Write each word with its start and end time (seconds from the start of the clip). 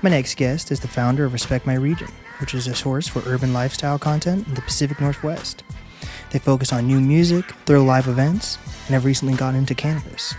My 0.00 0.10
next 0.10 0.36
guest 0.36 0.70
is 0.70 0.78
the 0.78 0.86
founder 0.86 1.24
of 1.24 1.32
Respect 1.32 1.66
My 1.66 1.74
Region, 1.74 2.06
which 2.40 2.54
is 2.54 2.68
a 2.68 2.74
source 2.74 3.08
for 3.08 3.20
urban 3.26 3.52
lifestyle 3.52 3.98
content 3.98 4.46
in 4.46 4.54
the 4.54 4.62
Pacific 4.62 5.00
Northwest. 5.00 5.64
They 6.30 6.38
focus 6.38 6.72
on 6.72 6.86
new 6.86 7.00
music, 7.00 7.44
throw 7.66 7.82
live 7.82 8.06
events, 8.06 8.58
and 8.86 8.94
have 8.94 9.04
recently 9.04 9.34
gotten 9.34 9.58
into 9.58 9.74
cannabis. 9.74 10.36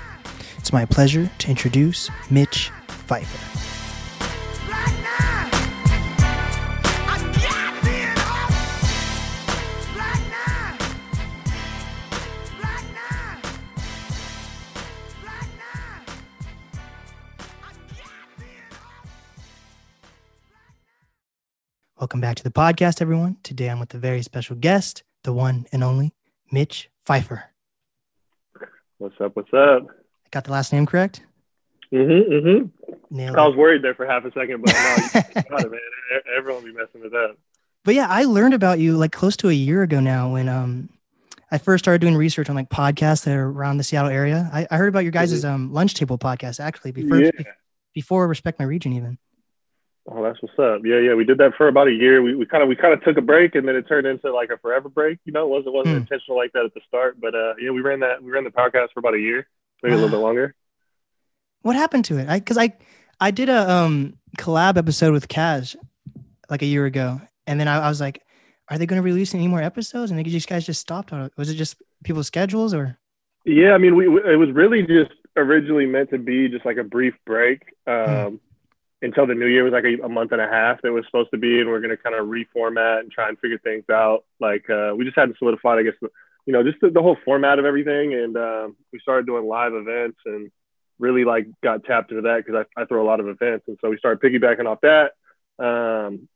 It's 0.58 0.72
my 0.72 0.86
pleasure 0.86 1.30
to 1.40 1.50
introduce 1.50 2.10
Mitch 2.30 2.72
Pfeiffer. 2.88 3.69
Welcome 22.00 22.22
back 22.22 22.38
to 22.38 22.44
the 22.44 22.52
podcast, 22.52 23.02
everyone. 23.02 23.38
Today 23.44 23.70
I'm 23.70 23.80
with 23.80 23.94
a 23.94 23.98
very 23.98 24.22
special 24.22 24.56
guest, 24.56 25.04
the 25.24 25.34
one 25.34 25.66
and 25.72 25.84
only 25.84 26.14
Mitch 26.52 26.90
Pfeiffer. 27.06 27.44
What's 28.98 29.16
up? 29.20 29.36
What's 29.36 29.54
up? 29.54 29.88
I 29.90 30.30
got 30.32 30.46
the 30.46 30.52
last 30.52 30.72
name 30.72 30.86
correct? 30.86 31.22
Mm-hmm. 31.94 32.32
Mm-hmm. 32.32 32.96
Nailed 33.16 33.36
I 33.38 33.44
it. 33.44 33.48
was 33.48 33.56
worried 33.58 33.82
there 33.84 33.96
for 33.96 34.06
half 34.06 34.24
a 34.26 34.32
second, 34.32 34.62
but 34.64 34.74
no, 34.74 34.96
you 35.36 35.42
got 35.50 35.66
it, 35.66 35.72
man. 35.72 35.80
Everyone 36.38 36.64
be 36.64 36.72
messing 36.72 37.02
with 37.02 37.12
that. 37.12 37.36
But 37.84 37.96
yeah, 37.96 38.08
I 38.10 38.24
learned 38.26 38.54
about 38.54 38.80
you 38.80 38.98
like 38.98 39.12
close 39.12 39.36
to 39.38 39.50
a 39.50 39.54
year 39.54 39.84
ago 39.84 40.00
now 40.00 40.32
when 40.34 40.48
um 40.48 40.90
I 41.52 41.58
first 41.58 41.84
started 41.84 42.00
doing 42.00 42.16
research 42.16 42.50
on 42.50 42.56
like 42.56 42.70
podcasts 42.70 43.24
that 43.26 43.36
are 43.36 43.50
around 43.50 43.78
the 43.78 43.84
Seattle 43.84 44.12
area. 44.12 44.50
I, 44.54 44.68
I 44.70 44.78
heard 44.78 44.90
about 44.90 45.00
your 45.04 45.12
guys' 45.12 45.44
um 45.44 45.74
lunch 45.74 45.96
table 45.96 46.18
podcast 46.18 46.60
actually 46.60 46.92
before 46.92 47.20
Yeah. 47.22 47.32
before 47.94 48.28
Respect 48.28 48.60
My 48.60 48.66
Region 48.66 48.94
even. 48.94 49.18
Oh, 50.12 50.24
that's 50.24 50.42
what's 50.42 50.58
up. 50.58 50.82
Yeah, 50.84 50.98
yeah. 51.00 51.14
We 51.14 51.24
did 51.24 51.38
that 51.38 51.54
for 51.56 51.68
about 51.68 51.88
a 51.88 51.92
year. 51.92 52.22
We, 52.24 52.34
we 52.36 52.46
kind 52.46 52.64
of 52.64 52.70
we 52.70 52.76
kind 52.76 52.94
of 52.94 53.04
took 53.04 53.18
a 53.18 53.22
break, 53.22 53.54
and 53.54 53.68
then 53.68 53.76
it 53.76 53.88
turned 53.88 54.08
into 54.08 54.34
like 54.34 54.50
a 54.50 54.58
forever 54.58 54.90
break. 54.90 55.20
You 55.26 55.34
know, 55.34 55.44
it 55.46 55.50
wasn't 55.50 55.74
wasn't 55.76 55.96
Hmm. 55.96 56.02
intentional 56.02 56.38
like 56.38 56.52
that 56.54 56.66
at 56.66 56.74
the 56.74 56.82
start, 56.88 57.20
but 57.22 57.36
uh, 57.36 57.54
yeah, 57.62 57.70
we 57.70 57.82
ran 57.82 58.00
that 58.00 58.24
we 58.24 58.32
ran 58.32 58.44
the 58.44 58.50
podcast 58.50 58.88
for 58.94 59.00
about 59.02 59.14
a 59.14 59.20
year, 59.20 59.48
maybe 59.84 59.94
a 59.94 59.98
little 59.98 60.10
bit 60.10 60.24
longer. 60.24 60.56
What 61.62 61.76
happened 61.76 62.06
to 62.06 62.18
it? 62.18 62.28
I 62.28 62.40
because 62.40 62.58
I 62.58 62.74
I 63.20 63.32
did 63.32 63.50
a 63.50 63.70
um 63.70 64.18
collab 64.38 64.78
episode 64.78 65.14
with 65.14 65.28
Kaz 65.28 65.76
like 66.50 66.62
a 66.64 66.66
year 66.66 66.86
ago, 66.86 67.22
and 67.46 67.60
then 67.60 67.68
I, 67.68 67.78
I 67.80 67.90
was 67.90 68.02
like, 68.02 68.24
are 68.70 68.78
they 68.80 68.86
going 68.88 69.02
to 69.02 69.06
release 69.06 69.36
any 69.36 69.48
more 69.48 69.62
episodes? 69.62 70.10
And 70.10 70.20
they 70.20 70.24
just 70.24 70.50
guys 70.50 70.66
just 70.66 70.82
stopped 70.82 71.14
on 71.14 71.22
it. 71.22 71.34
Was 71.38 71.50
it 71.50 71.56
just 71.56 71.76
people's 72.04 72.28
schedules 72.28 72.74
or? 72.74 72.98
Yeah, 73.46 73.74
I 73.74 73.78
mean, 73.78 73.96
we, 73.96 74.08
we 74.08 74.22
it 74.22 74.38
was 74.38 74.50
really 74.52 74.82
just 74.82 75.12
originally 75.38 75.86
meant 75.86 76.10
to 76.10 76.18
be 76.18 76.50
just 76.50 76.66
like 76.66 76.78
a 76.78 76.84
brief 76.84 77.14
break 77.26 77.62
um, 77.88 78.40
until 79.02 79.26
the 79.26 79.36
new 79.36 79.46
year 79.46 79.64
was 79.64 79.74
like 79.74 79.86
a, 79.86 80.04
a 80.04 80.10
month 80.10 80.32
and 80.32 80.42
a 80.42 80.48
half. 80.48 80.82
that 80.82 80.92
was 80.92 81.06
supposed 81.06 81.32
to 81.32 81.38
be, 81.38 81.60
and 81.60 81.70
we're 81.70 81.80
going 81.80 81.96
to 81.96 81.98
kind 81.98 82.16
of 82.16 82.28
reformat 82.28 83.00
and 83.00 83.12
try 83.12 83.30
and 83.30 83.40
figure 83.40 83.60
things 83.60 83.86
out. 83.90 84.26
Like 84.40 84.70
uh, 84.70 84.94
we 84.96 85.06
just 85.06 85.18
had 85.18 85.30
to 85.30 85.36
solidify, 85.38 85.76
I 85.76 85.84
guess, 85.84 85.94
you 86.46 86.54
know, 86.54 86.64
just 86.64 86.82
the, 86.82 86.90
the 86.90 87.02
whole 87.02 87.18
format 87.24 87.60
of 87.60 87.66
everything. 87.66 88.14
And 88.14 88.36
um, 88.36 88.76
we 88.92 89.00
started 89.00 89.26
doing 89.26 89.48
live 89.48 89.74
events 89.74 90.20
and 90.26 90.52
really 91.00 91.24
like 91.24 91.48
got 91.64 91.86
tapped 91.86 92.12
into 92.12 92.24
that 92.24 92.44
because 92.46 92.66
I, 92.78 92.82
I 92.82 92.86
throw 92.86 93.02
a 93.02 93.08
lot 93.08 93.20
of 93.20 93.28
events, 93.28 93.66
and 93.68 93.78
so 93.82 93.90
we 93.90 93.98
started 93.98 94.22
piggybacking 94.22 94.68
off 94.68 94.82
that. 94.82 95.14
Um, 95.64 96.28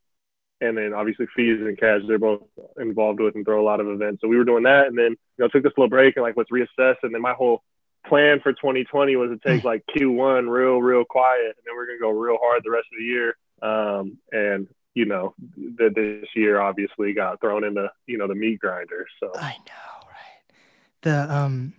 and 0.62 0.78
then 0.78 0.94
obviously 0.94 1.26
fees 1.36 1.60
and 1.60 1.78
cash 1.78 2.02
they're 2.08 2.18
both 2.18 2.44
involved 2.80 3.20
with 3.20 3.36
and 3.36 3.44
throw 3.44 3.62
a 3.62 3.66
lot 3.66 3.82
of 3.82 3.88
events. 3.88 4.22
So 4.22 4.30
we 4.30 4.38
were 4.38 4.46
doing 4.46 4.64
that, 4.64 4.88
and 4.88 4.98
then 4.98 5.12
you 5.12 5.40
know 5.40 5.48
took 5.50 5.64
this 5.64 5.74
little 5.78 5.90
break 5.90 6.16
and 6.16 6.24
like 6.24 6.38
let's 6.38 6.52
reassess. 6.52 6.96
And 7.04 7.14
then 7.14 7.22
my 7.22 7.34
whole 7.34 7.64
plan 8.06 8.40
for 8.42 8.54
2020 8.54 9.16
was 9.16 9.32
to 9.32 9.50
take 9.50 9.64
like 9.64 9.84
Q1 9.96 10.50
real 10.50 10.82
real 10.82 11.06
quiet, 11.06 11.46
and 11.46 11.64
then 11.66 11.76
we're 11.76 11.88
gonna 11.88 12.00
go 12.00 12.10
real 12.10 12.38
hard 12.42 12.62
the 12.64 12.72
rest 12.72 12.88
of 12.92 13.00
the 13.00 13.06
year. 13.06 13.36
Um, 13.62 14.18
and 14.32 14.68
you 14.94 15.06
know 15.06 15.34
the, 15.58 15.90
this 15.90 16.30
year 16.36 16.60
obviously 16.60 17.14
got 17.14 17.40
thrown 17.42 17.64
into 17.64 17.90
you 18.08 18.18
know 18.18 18.28
the 18.28 18.36
meat 18.36 18.60
grinder. 18.60 19.06
So 19.20 19.32
I 19.36 19.56
know, 19.68 20.08
right? 20.08 20.56
The 21.02 21.34
um, 21.34 21.74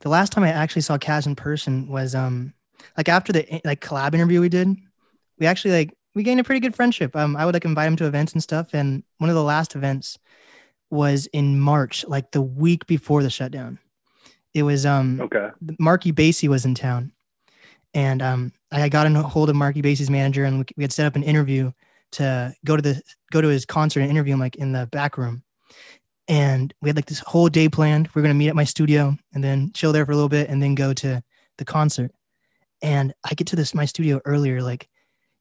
the 0.00 0.08
last 0.08 0.32
time 0.32 0.44
I 0.44 0.50
actually 0.50 0.82
saw 0.82 0.98
Kaz 0.98 1.26
in 1.26 1.36
person 1.36 1.88
was 1.88 2.14
um, 2.14 2.54
like 2.96 3.08
after 3.08 3.32
the 3.32 3.60
like 3.64 3.80
collab 3.80 4.14
interview 4.14 4.40
we 4.40 4.48
did. 4.48 4.76
We 5.38 5.46
actually 5.46 5.72
like 5.72 5.96
we 6.14 6.22
gained 6.22 6.40
a 6.40 6.44
pretty 6.44 6.60
good 6.60 6.74
friendship. 6.74 7.16
Um, 7.16 7.36
I 7.36 7.44
would 7.44 7.54
like 7.54 7.64
invite 7.64 7.88
him 7.88 7.96
to 7.96 8.06
events 8.06 8.32
and 8.32 8.42
stuff. 8.42 8.74
And 8.74 9.02
one 9.18 9.30
of 9.30 9.36
the 9.36 9.42
last 9.42 9.74
events 9.74 10.18
was 10.90 11.26
in 11.26 11.58
March, 11.58 12.04
like 12.06 12.32
the 12.32 12.42
week 12.42 12.86
before 12.86 13.22
the 13.22 13.30
shutdown. 13.30 13.78
It 14.54 14.62
was 14.62 14.84
um, 14.84 15.20
okay, 15.20 15.50
Marky 15.78 16.12
Basie 16.12 16.48
was 16.48 16.64
in 16.64 16.74
town, 16.74 17.12
and 17.94 18.22
um, 18.22 18.52
I 18.70 18.88
got 18.88 19.06
in 19.06 19.16
a 19.16 19.22
hold 19.22 19.50
of 19.50 19.56
Marky 19.56 19.82
Basie's 19.82 20.10
manager, 20.10 20.44
and 20.44 20.58
we, 20.58 20.64
we 20.76 20.84
had 20.84 20.92
set 20.92 21.06
up 21.06 21.16
an 21.16 21.22
interview 21.22 21.72
to 22.12 22.54
go 22.64 22.76
to 22.76 22.82
the 22.82 23.02
go 23.30 23.40
to 23.40 23.48
his 23.48 23.64
concert 23.64 24.00
and 24.00 24.10
interview 24.10 24.34
him 24.34 24.40
like 24.40 24.56
in 24.56 24.72
the 24.72 24.86
back 24.86 25.16
room. 25.16 25.42
And 26.28 26.72
we 26.80 26.88
had 26.88 26.96
like 26.96 27.06
this 27.06 27.20
whole 27.20 27.48
day 27.48 27.68
planned. 27.68 28.08
We 28.14 28.20
are 28.20 28.22
gonna 28.22 28.34
meet 28.34 28.48
at 28.48 28.56
my 28.56 28.64
studio 28.64 29.16
and 29.34 29.42
then 29.42 29.72
chill 29.74 29.92
there 29.92 30.06
for 30.06 30.12
a 30.12 30.14
little 30.14 30.28
bit, 30.28 30.48
and 30.48 30.62
then 30.62 30.74
go 30.74 30.92
to 30.92 31.22
the 31.58 31.64
concert. 31.64 32.12
And 32.82 33.14
I 33.24 33.34
get 33.34 33.46
to 33.48 33.56
this 33.56 33.74
my 33.74 33.84
studio 33.84 34.20
earlier. 34.24 34.62
Like 34.62 34.88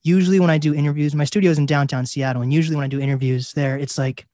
usually 0.03 0.39
when 0.39 0.49
I 0.49 0.57
do 0.57 0.73
interviews, 0.73 1.15
my 1.15 1.25
studio 1.25 1.51
is 1.51 1.57
in 1.57 1.65
downtown 1.65 2.05
Seattle, 2.05 2.41
and 2.41 2.53
usually 2.53 2.75
when 2.75 2.85
I 2.85 2.89
do 2.89 2.99
interviews 2.99 3.51
there, 3.53 3.77
it's 3.77 3.97
like 3.97 4.25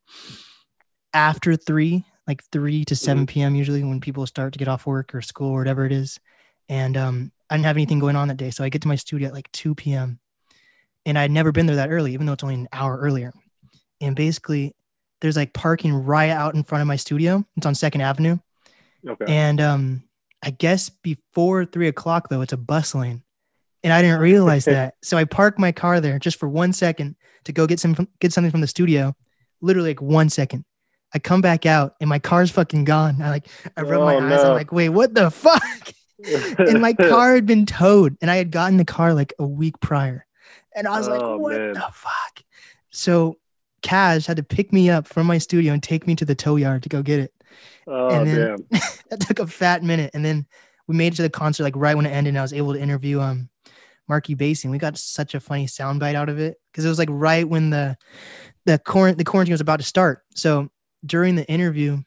after 1.13 1.55
three, 1.55 2.05
like 2.27 2.43
three 2.51 2.83
to 2.85 2.95
7 2.95 3.25
p.m. 3.25 3.55
usually 3.55 3.83
when 3.83 4.01
people 4.01 4.25
start 4.27 4.53
to 4.53 4.59
get 4.59 4.67
off 4.67 4.85
work 4.85 5.15
or 5.15 5.21
school 5.21 5.51
or 5.51 5.59
whatever 5.59 5.85
it 5.85 5.91
is. 5.91 6.19
And 6.69 6.97
um, 6.97 7.31
I 7.49 7.55
didn't 7.55 7.65
have 7.65 7.77
anything 7.77 7.99
going 7.99 8.17
on 8.17 8.27
that 8.27 8.37
day, 8.37 8.51
so 8.51 8.63
I 8.63 8.69
get 8.69 8.81
to 8.81 8.87
my 8.87 8.95
studio 8.95 9.29
at 9.29 9.33
like 9.33 9.49
2 9.53 9.75
p.m. 9.75 10.19
And 11.05 11.17
I'd 11.17 11.31
never 11.31 11.53
been 11.53 11.65
there 11.65 11.77
that 11.77 11.89
early, 11.89 12.13
even 12.13 12.25
though 12.25 12.33
it's 12.33 12.43
only 12.43 12.55
an 12.55 12.67
hour 12.73 12.97
earlier. 12.97 13.33
And 14.01 14.15
basically, 14.15 14.75
there's 15.21 15.37
like 15.37 15.53
parking 15.53 15.93
right 15.93 16.29
out 16.29 16.55
in 16.55 16.63
front 16.63 16.81
of 16.81 16.87
my 16.87 16.97
studio. 16.97 17.45
It's 17.55 17.65
on 17.65 17.75
Second 17.75 18.01
Avenue. 18.01 18.37
okay, 19.07 19.25
And 19.27 19.61
um, 19.61 20.03
I 20.43 20.51
guess 20.51 20.89
before 20.89 21.65
three 21.65 21.87
o'clock 21.87 22.29
though, 22.29 22.41
it's 22.41 22.53
a 22.53 22.57
bus 22.57 22.93
lane, 22.93 23.23
and 23.83 23.93
I 23.93 24.01
didn't 24.01 24.19
realize 24.19 24.65
that. 24.65 24.95
So 25.01 25.17
I 25.17 25.23
parked 25.23 25.59
my 25.59 25.71
car 25.71 26.01
there 26.01 26.19
just 26.19 26.37
for 26.37 26.49
one 26.49 26.73
second 26.73 27.15
to 27.45 27.53
go 27.53 27.65
get 27.65 27.79
some 27.79 27.95
get 28.19 28.33
something 28.33 28.51
from 28.51 28.61
the 28.61 28.67
studio. 28.67 29.15
Literally 29.61 29.91
like 29.91 30.01
one 30.01 30.29
second. 30.29 30.65
I 31.13 31.19
come 31.19 31.41
back 31.41 31.65
out 31.65 31.95
and 32.01 32.09
my 32.09 32.19
car's 32.19 32.51
fucking 32.51 32.83
gone. 32.83 33.21
I 33.21 33.29
like 33.29 33.47
I 33.77 33.81
rub 33.81 34.01
my 34.03 34.15
Oh, 34.15 34.19
eyes. 34.19 34.43
I'm 34.43 34.53
like, 34.53 34.71
wait, 34.71 34.89
what 34.89 35.13
the 35.13 35.29
fuck? 35.31 35.61
and 36.59 36.81
my 36.81 36.93
car 37.09 37.35
had 37.35 37.45
been 37.45 37.65
towed, 37.65 38.17
and 38.21 38.29
I 38.31 38.35
had 38.37 38.51
gotten 38.51 38.77
the 38.77 38.85
car 38.85 39.13
like 39.13 39.33
a 39.39 39.45
week 39.45 39.79
prior, 39.79 40.25
and 40.75 40.87
I 40.87 40.97
was 40.97 41.07
like, 41.07 41.21
Oh, 41.21 41.37
what 41.37 41.53
man. 41.57 41.73
the 41.73 41.87
fuck? 41.93 42.43
So 42.89 43.37
Cash 43.83 44.25
had 44.25 44.37
to 44.37 44.43
pick 44.43 44.73
me 44.73 44.89
up 44.89 45.07
from 45.07 45.27
my 45.27 45.37
studio 45.37 45.73
and 45.73 45.81
take 45.83 46.07
me 46.07 46.15
to 46.15 46.25
the 46.25 46.35
tow 46.35 46.55
yard 46.55 46.83
to 46.83 46.89
go 46.89 47.01
get 47.03 47.19
it 47.19 47.33
oh 47.87 48.09
and 48.09 48.27
then- 48.27 48.57
damn, 48.71 48.81
that 49.09 49.19
took 49.21 49.39
a 49.39 49.47
fat 49.47 49.83
minute 49.83 50.11
and 50.13 50.25
then 50.25 50.45
we 50.87 50.95
made 50.95 51.13
it 51.13 51.15
to 51.17 51.21
the 51.21 51.29
concert 51.29 51.63
like 51.63 51.75
right 51.75 51.95
when 51.95 52.05
it 52.05 52.09
ended 52.09 52.31
and 52.31 52.39
i 52.39 52.41
was 52.41 52.51
able 52.53 52.73
to 52.73 52.79
interview 52.81 53.21
um 53.21 53.49
marky 54.09 54.35
basie 54.35 54.63
and 54.65 54.71
we 54.71 54.77
got 54.77 54.97
such 54.97 55.35
a 55.35 55.39
funny 55.39 55.65
soundbite 55.67 56.15
out 56.15 56.27
of 56.27 56.39
it 56.39 56.57
because 56.71 56.83
it 56.85 56.89
was 56.89 56.97
like 56.99 57.07
right 57.11 57.47
when 57.47 57.69
the 57.69 57.95
the 58.65 58.77
quarant 58.79 59.17
the 59.17 59.23
quarantine 59.23 59.53
was 59.53 59.61
about 59.61 59.79
to 59.79 59.85
start 59.85 60.23
so 60.35 60.69
during 61.05 61.35
the 61.35 61.47
interview 61.49 61.97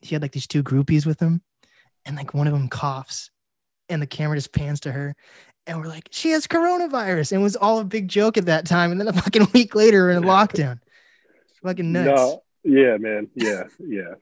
he 0.00 0.14
had 0.14 0.22
like 0.22 0.32
these 0.32 0.46
two 0.46 0.62
groupies 0.62 1.04
with 1.06 1.20
him 1.20 1.42
and 2.04 2.16
like 2.16 2.34
one 2.34 2.46
of 2.46 2.52
them 2.52 2.68
coughs 2.68 3.30
and 3.88 4.00
the 4.00 4.06
camera 4.06 4.36
just 4.36 4.52
pans 4.52 4.80
to 4.80 4.92
her 4.92 5.14
and 5.66 5.78
we're 5.78 5.88
like 5.88 6.08
she 6.10 6.30
has 6.30 6.46
coronavirus 6.46 7.32
and 7.32 7.40
it 7.40 7.44
was 7.44 7.56
all 7.56 7.78
a 7.80 7.84
big 7.84 8.08
joke 8.08 8.36
at 8.36 8.46
that 8.46 8.66
time 8.66 8.90
and 8.90 9.00
then 9.00 9.08
a 9.08 9.12
fucking 9.22 9.46
week 9.52 9.74
later 9.74 10.04
we're 10.04 10.10
in 10.10 10.22
lockdown 10.22 10.78
fucking 11.62 11.92
nuts 11.92 12.06
no, 12.08 12.42
yeah, 12.64 12.96
man, 12.98 13.28
yeah, 13.34 13.62
yeah. 13.78 14.14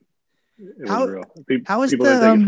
It 0.58 0.80
was 0.80 0.90
How- 0.90 1.06
real. 1.06 1.24
Pe- 1.48 1.62
how 1.66 1.82
is 1.82 1.90
people 1.90 2.06
the, 2.06 2.30
um, 2.30 2.46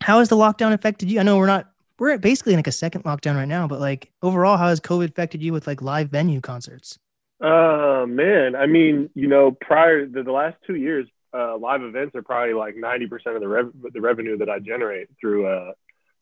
how 0.00 0.18
has 0.18 0.28
the 0.28 0.36
lockdown 0.36 0.72
affected 0.72 1.10
you? 1.10 1.20
I 1.20 1.22
know 1.22 1.36
we're 1.36 1.46
not 1.46 1.70
we're 1.98 2.16
basically 2.18 2.52
in 2.54 2.58
like 2.58 2.66
a 2.66 2.72
second 2.72 3.04
lockdown 3.04 3.34
right 3.36 3.48
now, 3.48 3.66
but 3.66 3.80
like 3.80 4.10
overall, 4.22 4.56
how 4.56 4.68
has 4.68 4.80
COVID 4.80 5.10
affected 5.10 5.42
you 5.42 5.52
with 5.52 5.66
like 5.66 5.82
live 5.82 6.10
venue 6.10 6.40
concerts? 6.40 6.98
Uh 7.40 8.04
man, 8.08 8.56
I 8.56 8.66
mean, 8.66 9.10
you 9.14 9.28
know, 9.28 9.52
prior 9.52 10.06
the, 10.06 10.22
the 10.24 10.32
last 10.32 10.56
two 10.66 10.74
years, 10.74 11.06
uh, 11.32 11.56
live 11.56 11.82
events 11.82 12.16
are 12.16 12.22
probably 12.22 12.54
like 12.54 12.76
ninety 12.76 13.06
percent 13.06 13.36
of 13.36 13.42
the 13.42 13.48
rev- 13.48 13.72
the 13.92 14.00
revenue 14.00 14.38
that 14.38 14.48
I 14.50 14.58
generate 14.58 15.08
through 15.20 15.46
uh 15.46 15.72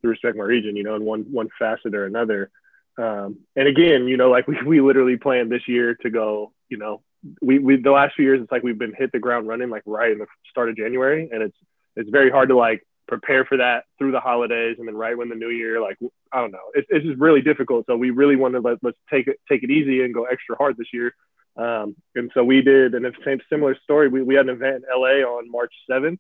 through 0.01 0.11
Respect 0.11 0.37
My 0.37 0.45
Region, 0.45 0.77
you 0.77 0.83
know, 0.83 0.95
in 0.95 1.05
one 1.05 1.23
one 1.33 1.49
facet 1.59 1.95
or 1.95 2.05
another. 2.05 2.51
Um, 2.99 3.39
and 3.55 3.69
again, 3.69 4.09
you 4.09 4.17
know, 4.17 4.31
like 4.31 4.47
we 4.49 4.63
we 4.63 4.81
literally 4.81 5.17
planned 5.17 5.51
this 5.51 5.67
year 5.67 5.95
to 6.03 6.11
go, 6.11 6.53
you 6.69 6.77
know, 6.77 7.03
we 7.41 7.59
we 7.59 7.77
the 7.77 7.91
last 7.91 8.15
few 8.15 8.25
years 8.25 8.43
it's 8.43 8.53
like 8.53 8.63
we've 8.63 8.79
been 8.79 8.95
hit 8.95 9.11
the 9.13 9.19
ground 9.19 9.49
running 9.49 9.71
like 9.71 9.83
right 9.87 10.13
in 10.13 10.19
the 10.19 10.27
start 10.51 10.69
of 10.69 10.77
January, 10.77 11.31
and 11.33 11.43
it's 11.43 11.57
it's 11.97 12.11
very 12.11 12.31
hard 12.31 12.51
to 12.51 12.57
like 12.57 12.87
prepare 13.07 13.45
for 13.45 13.57
that 13.59 13.85
through 13.99 14.13
the 14.13 14.21
holidays 14.21 14.77
and 14.79 14.87
then 14.87 14.97
right 14.97 15.17
when 15.17 15.29
the 15.29 15.35
new 15.35 15.51
year 15.51 15.81
like 15.81 15.97
i 16.33 16.41
don't 16.41 16.53
know. 16.53 16.71
It's, 16.75 16.87
it's 16.91 17.05
just 17.05 17.21
really 17.21 17.41
difficult. 17.41 17.87
So 17.87 17.97
we 17.97 18.11
really 18.11 18.37
wanted 18.37 18.63
to 18.63 18.69
let, 18.69 18.79
let's 18.83 18.99
take 19.11 19.29
it 19.29 19.39
take 19.49 19.63
it 19.63 19.71
easy 19.71 20.03
and 20.03 20.13
go 20.13 20.25
extra 20.25 20.57
hard 20.57 20.77
this 20.77 20.93
year. 20.93 21.15
Um, 21.57 21.97
and 22.15 22.31
so 22.35 22.45
we 22.45 22.63
did 22.63 22.95
and 22.95 23.07
it's 23.07 23.17
same 23.25 23.41
similar 23.49 23.77
story. 23.83 24.09
We, 24.09 24.23
we 24.23 24.35
had 24.35 24.49
an 24.49 24.55
event 24.55 24.85
in 24.93 25.01
la 25.01 25.09
on 25.09 25.51
march 25.51 25.73
7th 25.91 26.19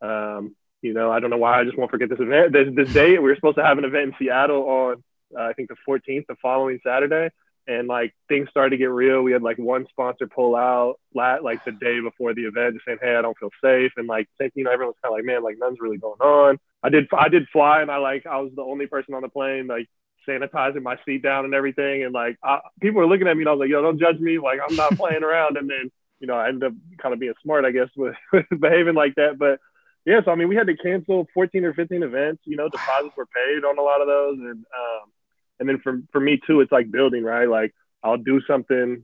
um, 0.00 0.54
you 0.82 0.92
know 0.92 1.10
i 1.10 1.20
don't 1.20 1.30
know 1.30 1.38
why 1.38 1.60
i 1.60 1.64
just 1.64 1.76
won't 1.76 1.90
forget 1.90 2.08
this 2.08 2.20
event. 2.20 2.52
This, 2.52 2.68
this 2.74 2.92
date 2.92 3.22
we 3.22 3.28
were 3.28 3.34
supposed 3.34 3.56
to 3.56 3.64
have 3.64 3.78
an 3.78 3.84
event 3.84 4.08
in 4.08 4.14
seattle 4.18 4.62
on 4.62 5.02
uh, 5.36 5.42
i 5.42 5.52
think 5.52 5.68
the 5.68 5.76
14th 5.88 6.26
the 6.26 6.36
following 6.40 6.78
saturday 6.84 7.30
and 7.68 7.86
like 7.86 8.14
things 8.28 8.48
started 8.48 8.70
to 8.70 8.76
get 8.78 8.90
real. 8.90 9.22
We 9.22 9.32
had 9.32 9.42
like 9.42 9.58
one 9.58 9.86
sponsor 9.90 10.26
pull 10.26 10.56
out 10.56 10.98
like 11.14 11.64
the 11.64 11.72
day 11.72 12.00
before 12.00 12.34
the 12.34 12.46
event, 12.46 12.74
just 12.74 12.86
saying, 12.86 12.98
"Hey, 13.00 13.14
I 13.14 13.22
don't 13.22 13.36
feel 13.38 13.50
safe," 13.62 13.92
and 13.96 14.08
like 14.08 14.26
same 14.40 14.50
you 14.54 14.64
know, 14.64 14.72
everyone's 14.72 14.96
kind 15.02 15.12
of 15.12 15.18
like, 15.18 15.26
"Man, 15.26 15.44
like 15.44 15.56
nothing's 15.58 15.80
really 15.80 15.98
going 15.98 16.20
on." 16.20 16.58
I 16.82 16.88
did 16.88 17.08
I 17.12 17.28
did 17.28 17.46
fly, 17.52 17.82
and 17.82 17.90
I 17.90 17.98
like 17.98 18.26
I 18.26 18.40
was 18.40 18.52
the 18.56 18.62
only 18.62 18.86
person 18.86 19.14
on 19.14 19.22
the 19.22 19.28
plane 19.28 19.66
like 19.66 19.86
sanitizing 20.26 20.82
my 20.82 20.96
seat 21.04 21.22
down 21.22 21.44
and 21.44 21.54
everything, 21.54 22.04
and 22.04 22.14
like 22.14 22.38
I, 22.42 22.60
people 22.80 23.00
were 23.00 23.06
looking 23.06 23.28
at 23.28 23.36
me, 23.36 23.42
and 23.42 23.50
I 23.50 23.52
was 23.52 23.60
like, 23.60 23.70
"Yo, 23.70 23.82
don't 23.82 24.00
judge 24.00 24.18
me. 24.18 24.38
Like 24.38 24.60
I'm 24.66 24.74
not 24.74 24.96
playing 24.96 25.22
around." 25.22 25.58
And 25.58 25.68
then 25.68 25.90
you 26.20 26.26
know, 26.26 26.34
I 26.34 26.48
ended 26.48 26.72
up 26.72 26.72
kind 27.00 27.12
of 27.12 27.20
being 27.20 27.34
smart, 27.42 27.64
I 27.64 27.70
guess, 27.70 27.90
with, 27.96 28.16
with 28.32 28.46
behaving 28.58 28.94
like 28.94 29.14
that, 29.16 29.38
but. 29.38 29.60
Yeah, 30.06 30.20
so 30.24 30.30
I 30.30 30.36
mean, 30.36 30.48
we 30.48 30.56
had 30.56 30.68
to 30.68 30.76
cancel 30.76 31.26
14 31.34 31.64
or 31.66 31.74
15 31.74 32.02
events. 32.02 32.40
You 32.46 32.56
know, 32.56 32.70
deposits 32.70 33.14
were 33.14 33.26
paid 33.26 33.62
on 33.62 33.76
a 33.76 33.82
lot 33.82 34.00
of 34.00 34.06
those, 34.06 34.38
and 34.38 34.64
um, 34.64 35.10
and 35.60 35.68
then 35.68 35.78
for 35.82 36.00
for 36.12 36.20
me 36.20 36.40
too, 36.46 36.60
it's 36.60 36.72
like 36.72 36.90
building, 36.90 37.24
right? 37.24 37.48
Like 37.48 37.74
I'll 38.02 38.16
do 38.16 38.40
something 38.46 39.02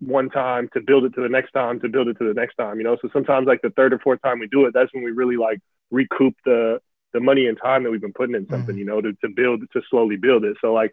one 0.00 0.30
time 0.30 0.68
to 0.74 0.80
build 0.80 1.04
it 1.04 1.14
to 1.14 1.22
the 1.22 1.28
next 1.28 1.52
time 1.52 1.78
to 1.80 1.88
build 1.88 2.08
it 2.08 2.18
to 2.18 2.26
the 2.26 2.34
next 2.34 2.56
time, 2.56 2.78
you 2.78 2.84
know. 2.84 2.96
So 3.00 3.08
sometimes 3.12 3.46
like 3.46 3.62
the 3.62 3.70
third 3.70 3.92
or 3.92 3.98
fourth 3.98 4.20
time 4.22 4.40
we 4.40 4.48
do 4.48 4.66
it, 4.66 4.74
that's 4.74 4.92
when 4.92 5.04
we 5.04 5.10
really 5.10 5.36
like 5.36 5.60
recoup 5.90 6.34
the 6.44 6.80
the 7.12 7.20
money 7.20 7.46
and 7.46 7.58
time 7.62 7.84
that 7.84 7.90
we've 7.90 8.00
been 8.00 8.12
putting 8.12 8.34
in 8.34 8.48
something, 8.48 8.74
mm-hmm. 8.74 8.78
you 8.78 8.84
know, 8.84 9.00
to, 9.00 9.12
to 9.12 9.28
build 9.28 9.62
to 9.72 9.82
slowly 9.90 10.16
build 10.16 10.44
it. 10.44 10.56
So 10.60 10.72
like 10.72 10.90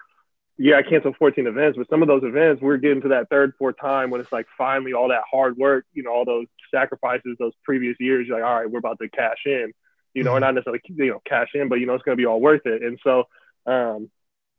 yeah, 0.62 0.76
I 0.76 0.82
canceled 0.84 1.16
14 1.18 1.48
events, 1.48 1.78
but 1.78 1.90
some 1.90 2.02
of 2.02 2.10
those 2.10 2.24
events 2.26 2.62
we're 2.62 2.76
getting 2.76 3.02
to 3.04 3.08
that 3.08 3.30
third, 3.30 3.54
fourth 3.58 3.78
time 3.80 4.10
when 4.10 4.20
it's 4.20 4.32
like 4.32 4.46
finally 4.58 4.92
all 4.92 5.08
that 5.08 5.24
hard 5.32 5.58
work, 5.58 5.86
you 5.94 6.04
know, 6.04 6.12
all 6.12 6.26
those 6.26 6.48
sacrifices, 6.70 7.38
those 7.40 7.54
previous 7.64 7.96
years, 7.98 8.28
you're 8.28 8.38
like, 8.38 8.46
all 8.46 8.56
right, 8.60 8.70
we're 8.70 8.80
about 8.80 9.00
to 9.00 9.08
cash 9.08 9.38
in, 9.46 9.72
you 10.14 10.24
know, 10.24 10.32
mm-hmm. 10.32 10.38
or 10.38 10.40
not 10.42 10.56
necessarily, 10.56 10.82
you 10.90 11.12
know, 11.12 11.22
cash 11.26 11.48
in, 11.54 11.70
but 11.70 11.76
you 11.76 11.86
know, 11.86 11.94
it's 11.94 12.04
going 12.04 12.18
to 12.18 12.22
be 12.22 12.26
all 12.26 12.42
worth 12.42 12.66
it. 12.66 12.84
And 12.84 13.00
so, 13.02 13.24
um, 13.66 14.12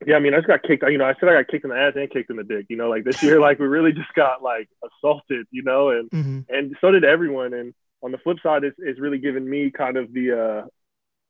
yeah, 0.06 0.16
I 0.16 0.18
mean, 0.18 0.32
I 0.32 0.38
just 0.38 0.48
got 0.48 0.62
kicked. 0.62 0.82
You 0.88 0.98
know, 0.98 1.04
I 1.04 1.14
said 1.20 1.28
I 1.28 1.34
got 1.34 1.48
kicked 1.48 1.64
in 1.64 1.70
the 1.70 1.76
ass 1.76 1.92
and 1.94 2.10
kicked 2.10 2.30
in 2.30 2.36
the 2.36 2.44
dick. 2.44 2.66
You 2.68 2.76
know, 2.76 2.88
like 2.88 3.04
this 3.04 3.22
year, 3.22 3.38
like 3.40 3.58
we 3.58 3.66
really 3.66 3.92
just 3.92 4.12
got 4.14 4.42
like 4.42 4.68
assaulted. 4.84 5.46
You 5.50 5.62
know, 5.62 5.90
and 5.90 6.10
mm-hmm. 6.10 6.40
and 6.48 6.76
so 6.80 6.90
did 6.90 7.04
everyone. 7.04 7.52
And 7.52 7.74
on 8.02 8.12
the 8.12 8.18
flip 8.18 8.38
side, 8.42 8.64
it's, 8.64 8.76
it's 8.78 8.98
really 8.98 9.18
given 9.18 9.48
me 9.48 9.70
kind 9.70 9.96
of 9.96 10.12
the 10.12 10.62
uh 10.64 10.66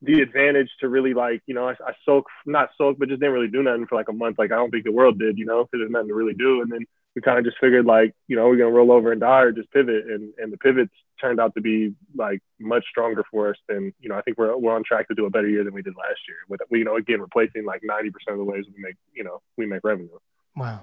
the 0.03 0.21
advantage 0.23 0.71
to 0.81 0.89
really 0.89 1.13
like 1.13 1.43
you 1.47 1.55
know 1.55 1.69
I, 1.69 1.73
I 1.73 1.93
soak 2.07 2.25
not 2.47 2.71
soak 2.79 2.99
but 2.99 3.09
just 3.09 3.21
didn't 3.21 3.35
really 3.35 3.51
do 3.51 3.63
nothing 3.63 3.87
for 3.87 3.97
like 3.97 4.09
a 4.09 4.13
month. 4.13 4.39
Like 4.39 4.53
I 4.53 4.57
don't 4.57 4.71
think 4.71 4.85
the 4.85 4.93
world 4.93 5.19
did. 5.19 5.37
You 5.37 5.47
know, 5.47 5.65
because 5.65 5.81
there's 5.81 5.91
nothing 5.91 6.09
to 6.09 6.15
really 6.15 6.35
do. 6.35 6.63
And 6.63 6.71
then 6.71 6.87
we 7.15 7.23
kind 7.23 7.39
of 7.39 7.45
just 7.45 7.59
figured 7.59 7.87
like 7.87 8.15
you 8.29 8.37
know 8.37 8.47
we're 8.49 8.57
gonna 8.57 8.71
roll 8.71 8.93
over 8.93 9.13
and 9.13 9.21
die 9.21 9.43
or 9.43 9.53
just 9.53 9.71
pivot. 9.73 10.07
And 10.07 10.33
and 10.39 10.53
the 10.53 10.59
pivots 10.59 10.93
turned 11.21 11.41
out 11.41 11.55
to 11.55 11.61
be 11.61 11.95
like 12.17 12.41
much 12.59 12.85
stronger 12.89 13.25
for 13.31 13.51
us 13.51 13.57
than 13.69 13.93
you 14.01 14.09
know 14.09 14.17
I 14.17 14.23
think 14.23 14.39
we're 14.39 14.57
we're 14.57 14.75
on 14.75 14.85
track 14.85 15.09
to 15.09 15.15
do 15.15 15.27
a 15.27 15.31
better 15.31 15.49
year 15.49 15.65
than 15.65 15.75
we 15.75 15.83
did 15.83 15.95
last 15.97 16.21
year 16.29 16.39
with 16.49 16.61
you 16.71 16.85
know 16.85 16.97
again 16.97 17.21
replacing 17.21 17.65
like 17.65 17.83
90% 17.83 18.11
of 18.29 18.39
the 18.39 18.45
ways 18.45 18.65
we 18.75 18.83
make 18.83 18.97
you 19.13 19.25
know 19.25 19.41
we 19.57 19.67
make 19.67 19.81
revenue. 19.85 20.19
Wow, 20.57 20.83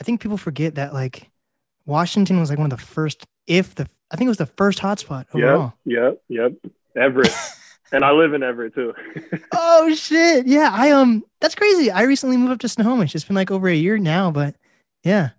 I 0.00 0.04
think 0.04 0.20
people 0.20 0.38
forget 0.38 0.76
that 0.76 0.92
like 0.92 1.30
Washington 1.84 2.40
was 2.40 2.50
like 2.50 2.58
one 2.58 2.70
of 2.70 2.78
the 2.78 2.84
first 2.84 3.26
if 3.46 3.74
the 3.74 3.88
I 4.10 4.16
think 4.16 4.26
it 4.26 4.30
was 4.30 4.38
the 4.38 4.46
first 4.46 4.78
hotspot 4.78 5.26
overall. 5.34 5.74
Yep, 5.84 6.22
yep, 6.28 6.52
yep. 6.64 6.72
Everett. 6.96 7.32
and 7.92 8.04
I 8.04 8.12
live 8.12 8.34
in 8.34 8.42
Everett 8.42 8.74
too. 8.74 8.94
oh 9.52 9.94
shit! 9.94 10.46
Yeah, 10.46 10.70
I 10.72 10.90
um, 10.90 11.24
that's 11.40 11.54
crazy. 11.54 11.90
I 11.90 12.02
recently 12.02 12.36
moved 12.36 12.52
up 12.52 12.58
to 12.60 12.68
Snohomish. 12.68 13.14
It's 13.14 13.24
been 13.24 13.36
like 13.36 13.50
over 13.50 13.68
a 13.68 13.74
year 13.74 13.98
now, 13.98 14.30
but 14.30 14.54
yeah, 15.02 15.30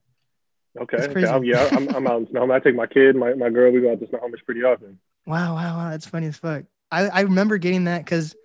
Okay. 0.77 0.97
okay. 0.97 1.25
I'm, 1.25 1.43
yeah, 1.43 1.67
I'm, 1.71 1.89
I'm 1.95 2.07
out 2.07 2.21
in 2.21 2.29
Snohomish. 2.29 2.55
I 2.55 2.59
take 2.59 2.75
my 2.75 2.87
kid, 2.87 3.15
my, 3.15 3.33
my 3.33 3.49
girl, 3.49 3.71
we 3.71 3.81
go 3.81 3.91
out 3.91 3.99
to 3.99 4.07
Snohomish 4.07 4.43
pretty 4.45 4.63
often. 4.63 4.99
Wow, 5.25 5.55
wow, 5.55 5.77
wow. 5.77 5.89
That's 5.89 6.05
funny 6.05 6.27
as 6.27 6.37
fuck. 6.37 6.63
I, 6.91 7.07
I 7.07 7.21
remember 7.21 7.57
getting 7.57 7.85
that 7.85 8.05
because 8.05 8.35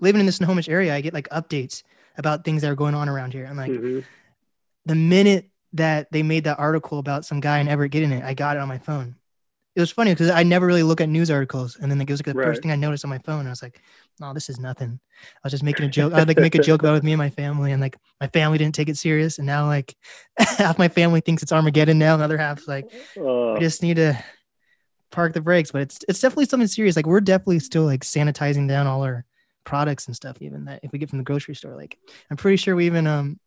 living 0.00 0.20
in 0.20 0.26
the 0.26 0.32
Snohomish 0.32 0.68
area, 0.68 0.94
I 0.94 1.00
get 1.00 1.14
like 1.14 1.28
updates 1.28 1.82
about 2.18 2.44
things 2.44 2.62
that 2.62 2.70
are 2.70 2.76
going 2.76 2.94
on 2.94 3.08
around 3.08 3.32
here. 3.32 3.46
I'm 3.46 3.56
like, 3.56 3.70
mm-hmm. 3.70 4.00
the 4.86 4.94
minute 4.94 5.50
that 5.74 6.10
they 6.10 6.22
made 6.22 6.44
that 6.44 6.58
article 6.58 6.98
about 6.98 7.24
some 7.24 7.40
guy 7.40 7.58
in 7.58 7.68
Everett 7.68 7.92
getting 7.92 8.12
it, 8.12 8.24
I 8.24 8.34
got 8.34 8.56
it 8.56 8.60
on 8.60 8.68
my 8.68 8.78
phone 8.78 9.16
it 9.74 9.80
was 9.80 9.90
funny 9.90 10.12
because 10.12 10.30
I 10.30 10.42
never 10.42 10.66
really 10.66 10.82
look 10.82 11.00
at 11.00 11.08
news 11.08 11.30
articles, 11.30 11.76
and 11.80 11.90
then 11.90 12.00
it 12.00 12.10
was 12.10 12.20
like 12.20 12.26
the 12.26 12.34
right. 12.34 12.46
first 12.46 12.62
thing 12.62 12.70
I 12.70 12.76
noticed 12.76 13.04
on 13.04 13.10
my 13.10 13.18
phone. 13.18 13.46
I 13.46 13.50
was 13.50 13.62
like, 13.62 13.80
"No, 14.20 14.32
this 14.32 14.48
is 14.48 14.58
nothing." 14.58 15.00
I 15.22 15.40
was 15.44 15.52
just 15.52 15.62
making 15.62 15.86
a 15.86 15.88
joke. 15.88 16.12
I'd 16.12 16.28
like 16.28 16.38
make 16.38 16.54
a 16.54 16.62
joke 16.62 16.80
about 16.82 16.90
it 16.90 16.94
with 16.94 17.04
me 17.04 17.12
and 17.12 17.18
my 17.18 17.30
family, 17.30 17.72
and 17.72 17.80
like 17.80 17.96
my 18.20 18.28
family 18.28 18.58
didn't 18.58 18.74
take 18.74 18.88
it 18.88 18.96
serious, 18.96 19.38
and 19.38 19.46
now 19.46 19.66
like 19.66 19.94
half 20.38 20.78
my 20.78 20.88
family 20.88 21.20
thinks 21.20 21.42
it's 21.42 21.52
Armageddon 21.52 21.98
now, 21.98 22.14
and 22.14 22.20
the 22.20 22.24
other 22.24 22.38
half's 22.38 22.68
like, 22.68 22.86
uh, 23.16 23.54
"We 23.54 23.60
just 23.60 23.82
need 23.82 23.96
to 23.96 24.22
park 25.10 25.32
the 25.34 25.40
brakes." 25.40 25.70
But 25.70 25.82
it's 25.82 26.00
it's 26.08 26.20
definitely 26.20 26.46
something 26.46 26.66
serious. 26.68 26.96
Like 26.96 27.06
we're 27.06 27.20
definitely 27.20 27.60
still 27.60 27.84
like 27.84 28.00
sanitizing 28.02 28.68
down 28.68 28.86
all 28.86 29.02
our 29.02 29.24
products 29.64 30.06
and 30.06 30.16
stuff, 30.16 30.36
even 30.40 30.64
that 30.64 30.80
if 30.82 30.92
we 30.92 30.98
get 30.98 31.10
from 31.10 31.18
the 31.18 31.24
grocery 31.24 31.54
store. 31.54 31.76
Like 31.76 31.98
I'm 32.30 32.36
pretty 32.36 32.56
sure 32.56 32.74
we 32.74 32.86
even 32.86 33.06
um 33.06 33.38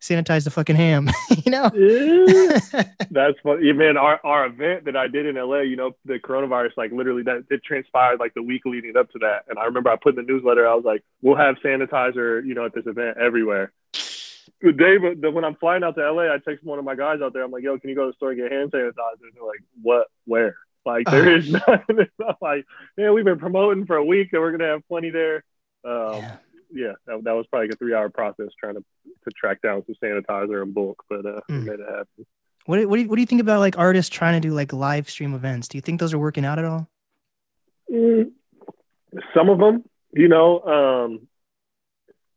sanitize 0.00 0.44
the 0.44 0.50
fucking 0.50 0.76
ham, 0.76 1.08
you 1.44 1.50
know? 1.50 1.68
That's 3.10 3.38
funny. 3.42 3.72
Man, 3.72 3.96
our, 3.96 4.20
our 4.24 4.46
event 4.46 4.84
that 4.84 4.96
I 4.96 5.08
did 5.08 5.26
in 5.26 5.36
LA, 5.36 5.60
you 5.60 5.76
know, 5.76 5.92
the 6.04 6.18
coronavirus, 6.18 6.76
like 6.76 6.92
literally 6.92 7.22
that 7.24 7.44
it 7.50 7.62
transpired 7.64 8.20
like 8.20 8.34
the 8.34 8.42
week 8.42 8.62
leading 8.64 8.96
up 8.96 9.10
to 9.12 9.18
that. 9.20 9.44
And 9.48 9.58
I 9.58 9.64
remember 9.64 9.90
I 9.90 9.96
put 9.96 10.16
in 10.18 10.24
the 10.24 10.32
newsletter, 10.32 10.66
I 10.66 10.74
was 10.74 10.84
like, 10.84 11.02
we'll 11.22 11.36
have 11.36 11.56
sanitizer, 11.64 12.44
you 12.44 12.54
know, 12.54 12.66
at 12.66 12.74
this 12.74 12.86
event 12.86 13.18
everywhere. 13.18 13.72
The 14.60 14.72
day, 14.72 14.96
but 14.98 15.32
when 15.32 15.44
I'm 15.44 15.54
flying 15.56 15.84
out 15.84 15.94
to 15.96 16.12
LA, 16.12 16.34
I 16.34 16.38
text 16.38 16.64
one 16.64 16.80
of 16.80 16.84
my 16.84 16.96
guys 16.96 17.20
out 17.22 17.32
there. 17.32 17.44
I'm 17.44 17.50
like, 17.50 17.62
yo, 17.62 17.78
can 17.78 17.90
you 17.90 17.96
go 17.96 18.06
to 18.06 18.10
the 18.10 18.16
store 18.16 18.30
and 18.32 18.40
get 18.40 18.50
hand 18.50 18.72
sanitizer? 18.72 19.22
And 19.22 19.32
they're 19.34 19.44
like, 19.44 19.62
what, 19.82 20.08
where? 20.24 20.56
Like, 20.84 21.06
there 21.06 21.36
is 21.36 21.50
none. 21.50 21.62
it's 21.88 22.10
not 22.18 22.38
like, 22.40 22.64
yeah, 22.96 23.10
we've 23.10 23.24
been 23.24 23.38
promoting 23.38 23.86
for 23.86 23.96
a 23.96 24.04
week 24.04 24.30
and 24.32 24.40
we're 24.40 24.50
going 24.50 24.60
to 24.60 24.66
have 24.66 24.88
plenty 24.88 25.10
there. 25.10 25.44
Um, 25.84 26.16
yeah 26.16 26.36
yeah, 26.70 26.92
that, 27.06 27.24
that 27.24 27.32
was 27.32 27.46
probably 27.50 27.68
a 27.68 27.76
three 27.76 27.94
hour 27.94 28.08
process 28.08 28.48
trying 28.58 28.74
to 28.74 28.84
to 29.24 29.30
track 29.30 29.62
down 29.62 29.82
some 29.86 29.94
sanitizer 30.02 30.62
in 30.62 30.72
bulk, 30.72 31.02
but 31.08 31.26
uh, 31.26 31.40
mm. 31.50 31.64
made 31.64 31.80
it 31.80 31.86
happen. 31.88 32.26
What 32.66 32.86
what 32.88 32.96
do, 32.96 33.02
you, 33.02 33.08
what 33.08 33.16
do 33.16 33.22
you 33.22 33.26
think 33.26 33.40
about 33.40 33.60
like 33.60 33.78
artists 33.78 34.14
trying 34.14 34.40
to 34.40 34.46
do 34.46 34.54
like 34.54 34.72
live 34.72 35.08
stream 35.08 35.34
events? 35.34 35.68
Do 35.68 35.78
you 35.78 35.82
think 35.82 36.00
those 36.00 36.12
are 36.12 36.18
working 36.18 36.44
out 36.44 36.58
at 36.58 36.64
all? 36.64 36.88
Mm, 37.90 38.32
some 39.34 39.48
of 39.48 39.58
them, 39.58 39.84
you 40.12 40.28
know, 40.28 40.60
um, 40.60 41.28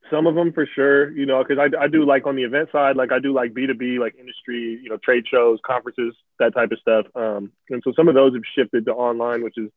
some 0.09 0.27
of 0.27 0.35
them 0.35 0.53
for 0.53 0.67
sure, 0.75 1.11
you 1.11 1.25
know, 1.25 1.43
because 1.43 1.57
I, 1.57 1.83
I 1.83 1.87
do 1.87 2.05
like 2.05 2.27
on 2.27 2.35
the 2.35 2.43
event 2.43 2.69
side, 2.71 2.95
like 2.95 3.11
I 3.11 3.19
do 3.19 3.33
like 3.33 3.53
B2B, 3.53 4.00
like 4.00 4.15
industry, 4.17 4.79
you 4.81 4.89
know, 4.89 4.97
trade 4.97 5.25
shows, 5.29 5.59
conferences, 5.65 6.15
that 6.39 6.53
type 6.53 6.71
of 6.71 6.79
stuff. 6.79 7.05
Um, 7.15 7.51
and 7.69 7.81
so 7.83 7.93
some 7.95 8.07
of 8.07 8.15
those 8.15 8.33
have 8.33 8.43
shifted 8.55 8.85
to 8.85 8.91
online, 8.91 9.43
which 9.43 9.57
is 9.57 9.69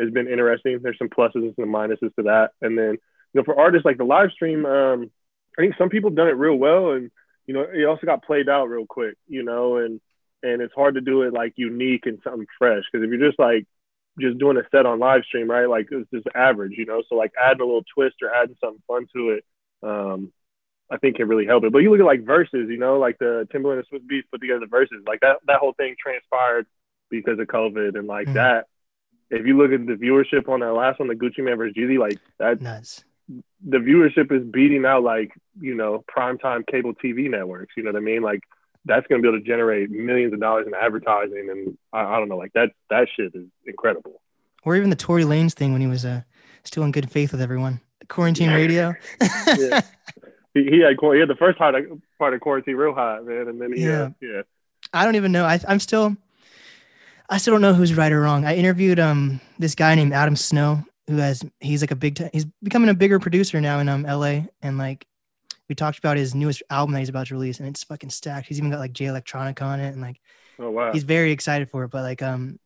has 0.00 0.10
been 0.10 0.28
interesting. 0.28 0.78
There's 0.82 0.98
some 0.98 1.08
pluses 1.08 1.42
and 1.42 1.54
some 1.56 1.68
minuses 1.68 2.14
to 2.16 2.22
that. 2.24 2.50
And 2.62 2.78
then 2.78 2.96
you 3.32 3.40
know, 3.40 3.44
for 3.44 3.58
artists 3.58 3.84
like 3.84 3.98
the 3.98 4.04
live 4.04 4.30
stream, 4.32 4.66
um, 4.66 5.10
I 5.58 5.62
think 5.62 5.74
some 5.76 5.88
people 5.88 6.10
done 6.10 6.28
it 6.28 6.36
real 6.36 6.56
well, 6.56 6.92
and 6.92 7.10
you 7.46 7.54
know, 7.54 7.62
it 7.62 7.84
also 7.84 8.06
got 8.06 8.24
played 8.24 8.48
out 8.48 8.68
real 8.68 8.86
quick, 8.86 9.16
you 9.26 9.42
know, 9.42 9.76
and 9.76 10.00
and 10.42 10.62
it's 10.62 10.74
hard 10.74 10.94
to 10.94 11.00
do 11.00 11.22
it 11.22 11.32
like 11.32 11.52
unique 11.56 12.06
and 12.06 12.18
something 12.24 12.46
fresh 12.58 12.84
because 12.90 13.04
if 13.04 13.10
you're 13.10 13.28
just 13.28 13.38
like 13.38 13.66
just 14.18 14.38
doing 14.38 14.56
a 14.56 14.62
set 14.70 14.86
on 14.86 14.98
live 14.98 15.22
stream, 15.24 15.50
right? 15.50 15.68
Like 15.68 15.88
it's 15.90 16.10
just 16.10 16.26
average, 16.34 16.72
you 16.76 16.86
know. 16.86 17.02
So 17.08 17.14
like 17.14 17.32
adding 17.40 17.60
a 17.60 17.64
little 17.64 17.84
twist 17.94 18.16
or 18.22 18.34
adding 18.34 18.56
something 18.62 18.82
fun 18.86 19.06
to 19.14 19.30
it, 19.30 19.44
um, 19.82 20.32
I 20.90 20.96
think 20.98 21.16
can 21.16 21.28
really 21.28 21.46
help 21.46 21.64
it. 21.64 21.72
But 21.72 21.78
you 21.78 21.90
look 21.90 22.00
at 22.00 22.06
like 22.06 22.24
Verzuz, 22.24 22.70
you 22.70 22.78
know, 22.78 22.98
like 22.98 23.18
the 23.18 23.46
Timbaland 23.52 23.82
and 23.82 23.88
Swizz 23.88 24.06
Beatz 24.06 24.30
put 24.30 24.40
together 24.40 24.60
the 24.60 24.66
Verzuz, 24.66 25.06
like 25.06 25.20
that 25.20 25.36
that 25.46 25.58
whole 25.58 25.74
thing 25.74 25.94
transpired 26.00 26.66
because 27.10 27.38
of 27.38 27.46
COVID 27.46 27.98
and 27.98 28.06
like 28.06 28.26
mm-hmm. 28.26 28.34
that. 28.34 28.66
If 29.32 29.46
you 29.46 29.56
look 29.56 29.70
at 29.70 29.86
the 29.86 29.92
viewership 29.92 30.48
on 30.48 30.58
that 30.60 30.72
last 30.72 30.98
one, 30.98 31.06
the 31.06 31.14
Gucci 31.14 31.38
Mane 31.38 31.56
versus 31.56 31.76
Jeezy, 31.76 31.98
like 31.98 32.18
that, 32.38 32.60
nice 32.60 33.04
the 33.64 33.78
viewership 33.78 34.32
is 34.32 34.46
beating 34.46 34.84
out 34.84 35.02
like 35.02 35.32
you 35.60 35.74
know 35.74 36.04
primetime 36.14 36.66
cable 36.66 36.94
TV 36.94 37.30
networks. 37.30 37.74
You 37.76 37.82
know 37.82 37.92
what 37.92 37.98
I 37.98 38.00
mean? 38.00 38.22
Like 38.22 38.40
that's 38.84 39.06
going 39.06 39.20
to 39.20 39.22
be 39.22 39.28
able 39.28 39.40
to 39.40 39.46
generate 39.46 39.90
millions 39.90 40.32
of 40.32 40.40
dollars 40.40 40.66
in 40.66 40.74
advertising, 40.74 41.48
and 41.50 41.78
I, 41.92 42.14
I, 42.14 42.18
don't 42.18 42.28
know, 42.28 42.36
like 42.36 42.52
that 42.54 42.70
that 42.88 43.08
shit 43.14 43.34
is 43.34 43.46
incredible. 43.66 44.20
Or 44.64 44.76
even 44.76 44.90
the 44.90 44.96
Tory 44.96 45.24
Lanez 45.24 45.54
thing 45.54 45.72
when 45.72 45.80
he 45.80 45.86
was 45.86 46.04
uh, 46.04 46.22
still 46.64 46.82
in 46.82 46.92
good 46.92 47.10
faith 47.10 47.32
with 47.32 47.40
everyone. 47.40 47.80
Quarantine 48.08 48.50
radio. 48.50 48.94
yeah. 49.20 49.82
He, 50.52 50.64
he, 50.64 50.80
had 50.80 50.96
he 51.00 51.20
had 51.20 51.28
the 51.28 51.36
first 51.38 51.58
part 51.58 51.76
of, 51.76 51.84
part 52.18 52.34
of 52.34 52.40
quarantine 52.40 52.74
real 52.74 52.92
hot, 52.92 53.24
man, 53.24 53.46
and 53.48 53.60
then 53.60 53.72
he, 53.72 53.84
yeah, 53.84 54.02
uh, 54.02 54.10
yeah. 54.20 54.42
I 54.92 55.04
don't 55.04 55.14
even 55.14 55.32
know. 55.32 55.44
I, 55.44 55.60
I'm 55.68 55.80
still. 55.80 56.16
I 57.32 57.38
still 57.38 57.54
don't 57.54 57.60
know 57.60 57.74
who's 57.74 57.94
right 57.94 58.10
or 58.10 58.20
wrong. 58.20 58.44
I 58.44 58.56
interviewed 58.56 58.98
um 58.98 59.40
this 59.60 59.76
guy 59.76 59.94
named 59.94 60.12
Adam 60.12 60.34
Snow 60.34 60.84
who 61.10 61.16
has 61.16 61.42
he's 61.60 61.82
like 61.82 61.90
a 61.90 61.96
big 61.96 62.14
t- 62.14 62.30
he's 62.32 62.46
becoming 62.62 62.88
a 62.88 62.94
bigger 62.94 63.18
producer 63.18 63.60
now 63.60 63.80
in 63.80 63.88
um 63.88 64.04
LA 64.04 64.42
and 64.62 64.78
like 64.78 65.06
we 65.68 65.74
talked 65.74 65.98
about 65.98 66.16
his 66.16 66.34
newest 66.34 66.62
album 66.70 66.92
that 66.92 67.00
he's 67.00 67.08
about 67.08 67.26
to 67.26 67.34
release 67.34 67.60
and 67.60 67.68
it's 67.68 67.84
fucking 67.84 68.10
stacked. 68.10 68.48
He's 68.48 68.58
even 68.58 68.70
got 68.70 68.80
like 68.80 68.92
Jay 68.92 69.06
Electronica 69.06 69.62
on 69.62 69.80
it 69.80 69.92
and 69.92 70.00
like 70.00 70.20
oh 70.58 70.70
wow 70.70 70.92
he's 70.92 71.04
very 71.04 71.32
excited 71.32 71.68
for 71.70 71.84
it. 71.84 71.90
But 71.90 72.02
like 72.02 72.22
um 72.22 72.58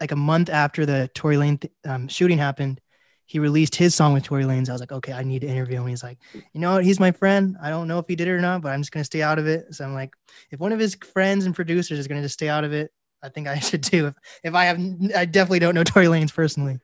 like 0.00 0.12
a 0.12 0.16
month 0.16 0.50
after 0.50 0.84
the 0.84 1.08
Tory 1.14 1.36
Lane 1.36 1.58
th- 1.58 1.72
um, 1.84 2.08
shooting 2.08 2.36
happened, 2.36 2.80
he 3.24 3.38
released 3.38 3.76
his 3.76 3.94
song 3.94 4.12
with 4.12 4.24
Tory 4.24 4.42
Lanez. 4.42 4.68
I 4.68 4.72
was 4.72 4.80
like, 4.80 4.90
okay, 4.90 5.12
I 5.12 5.22
need 5.22 5.42
to 5.42 5.46
interview 5.46 5.80
him. 5.80 5.86
He's 5.86 6.02
like, 6.02 6.18
you 6.52 6.60
know 6.60 6.72
what? 6.72 6.84
He's 6.84 6.98
my 6.98 7.12
friend. 7.12 7.56
I 7.62 7.70
don't 7.70 7.86
know 7.86 8.00
if 8.00 8.06
he 8.08 8.16
did 8.16 8.26
it 8.26 8.32
or 8.32 8.40
not, 8.40 8.62
but 8.62 8.72
I'm 8.72 8.80
just 8.80 8.90
gonna 8.90 9.04
stay 9.04 9.22
out 9.22 9.38
of 9.38 9.46
it. 9.46 9.72
So 9.74 9.84
I'm 9.84 9.94
like, 9.94 10.12
if 10.50 10.58
one 10.58 10.72
of 10.72 10.80
his 10.80 10.96
friends 10.96 11.46
and 11.46 11.54
producers 11.54 12.00
is 12.00 12.08
gonna 12.08 12.22
just 12.22 12.34
stay 12.34 12.48
out 12.48 12.64
of 12.64 12.72
it, 12.72 12.90
I 13.22 13.28
think 13.28 13.46
I 13.46 13.58
should 13.60 13.84
too. 13.84 14.06
If 14.08 14.14
if 14.42 14.54
I 14.54 14.64
have, 14.64 14.78
I 15.16 15.24
definitely 15.24 15.60
don't 15.60 15.74
know 15.74 15.84
Tory 15.84 16.06
Lanez 16.06 16.34
personally. 16.34 16.80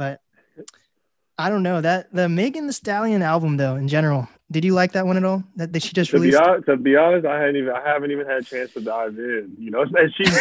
But 0.00 0.22
I 1.36 1.50
don't 1.50 1.62
know 1.62 1.82
that 1.82 2.10
the 2.10 2.26
Megan 2.26 2.66
Thee 2.66 2.72
Stallion 2.72 3.20
album 3.20 3.58
though 3.58 3.76
in 3.76 3.86
general 3.86 4.30
Did 4.50 4.64
you 4.64 4.72
like 4.72 4.92
that 4.92 5.06
one 5.06 5.18
at 5.18 5.24
all? 5.26 5.44
That, 5.56 5.74
that 5.74 5.82
she 5.82 5.92
just 5.92 6.10
to 6.12 6.16
released. 6.16 6.38
Be 6.38 6.42
honest, 6.42 6.66
to 6.68 6.76
be 6.78 6.96
honest, 6.96 7.26
I 7.26 7.38
hadn't 7.38 7.56
even 7.56 7.74
I 7.74 7.86
haven't 7.86 8.10
even 8.10 8.26
had 8.26 8.38
a 8.38 8.42
chance 8.42 8.72
to 8.72 8.80
dive 8.80 9.18
in. 9.18 9.56
You 9.58 9.70
know, 9.70 9.82
and 9.82 10.14
she's 10.16 10.40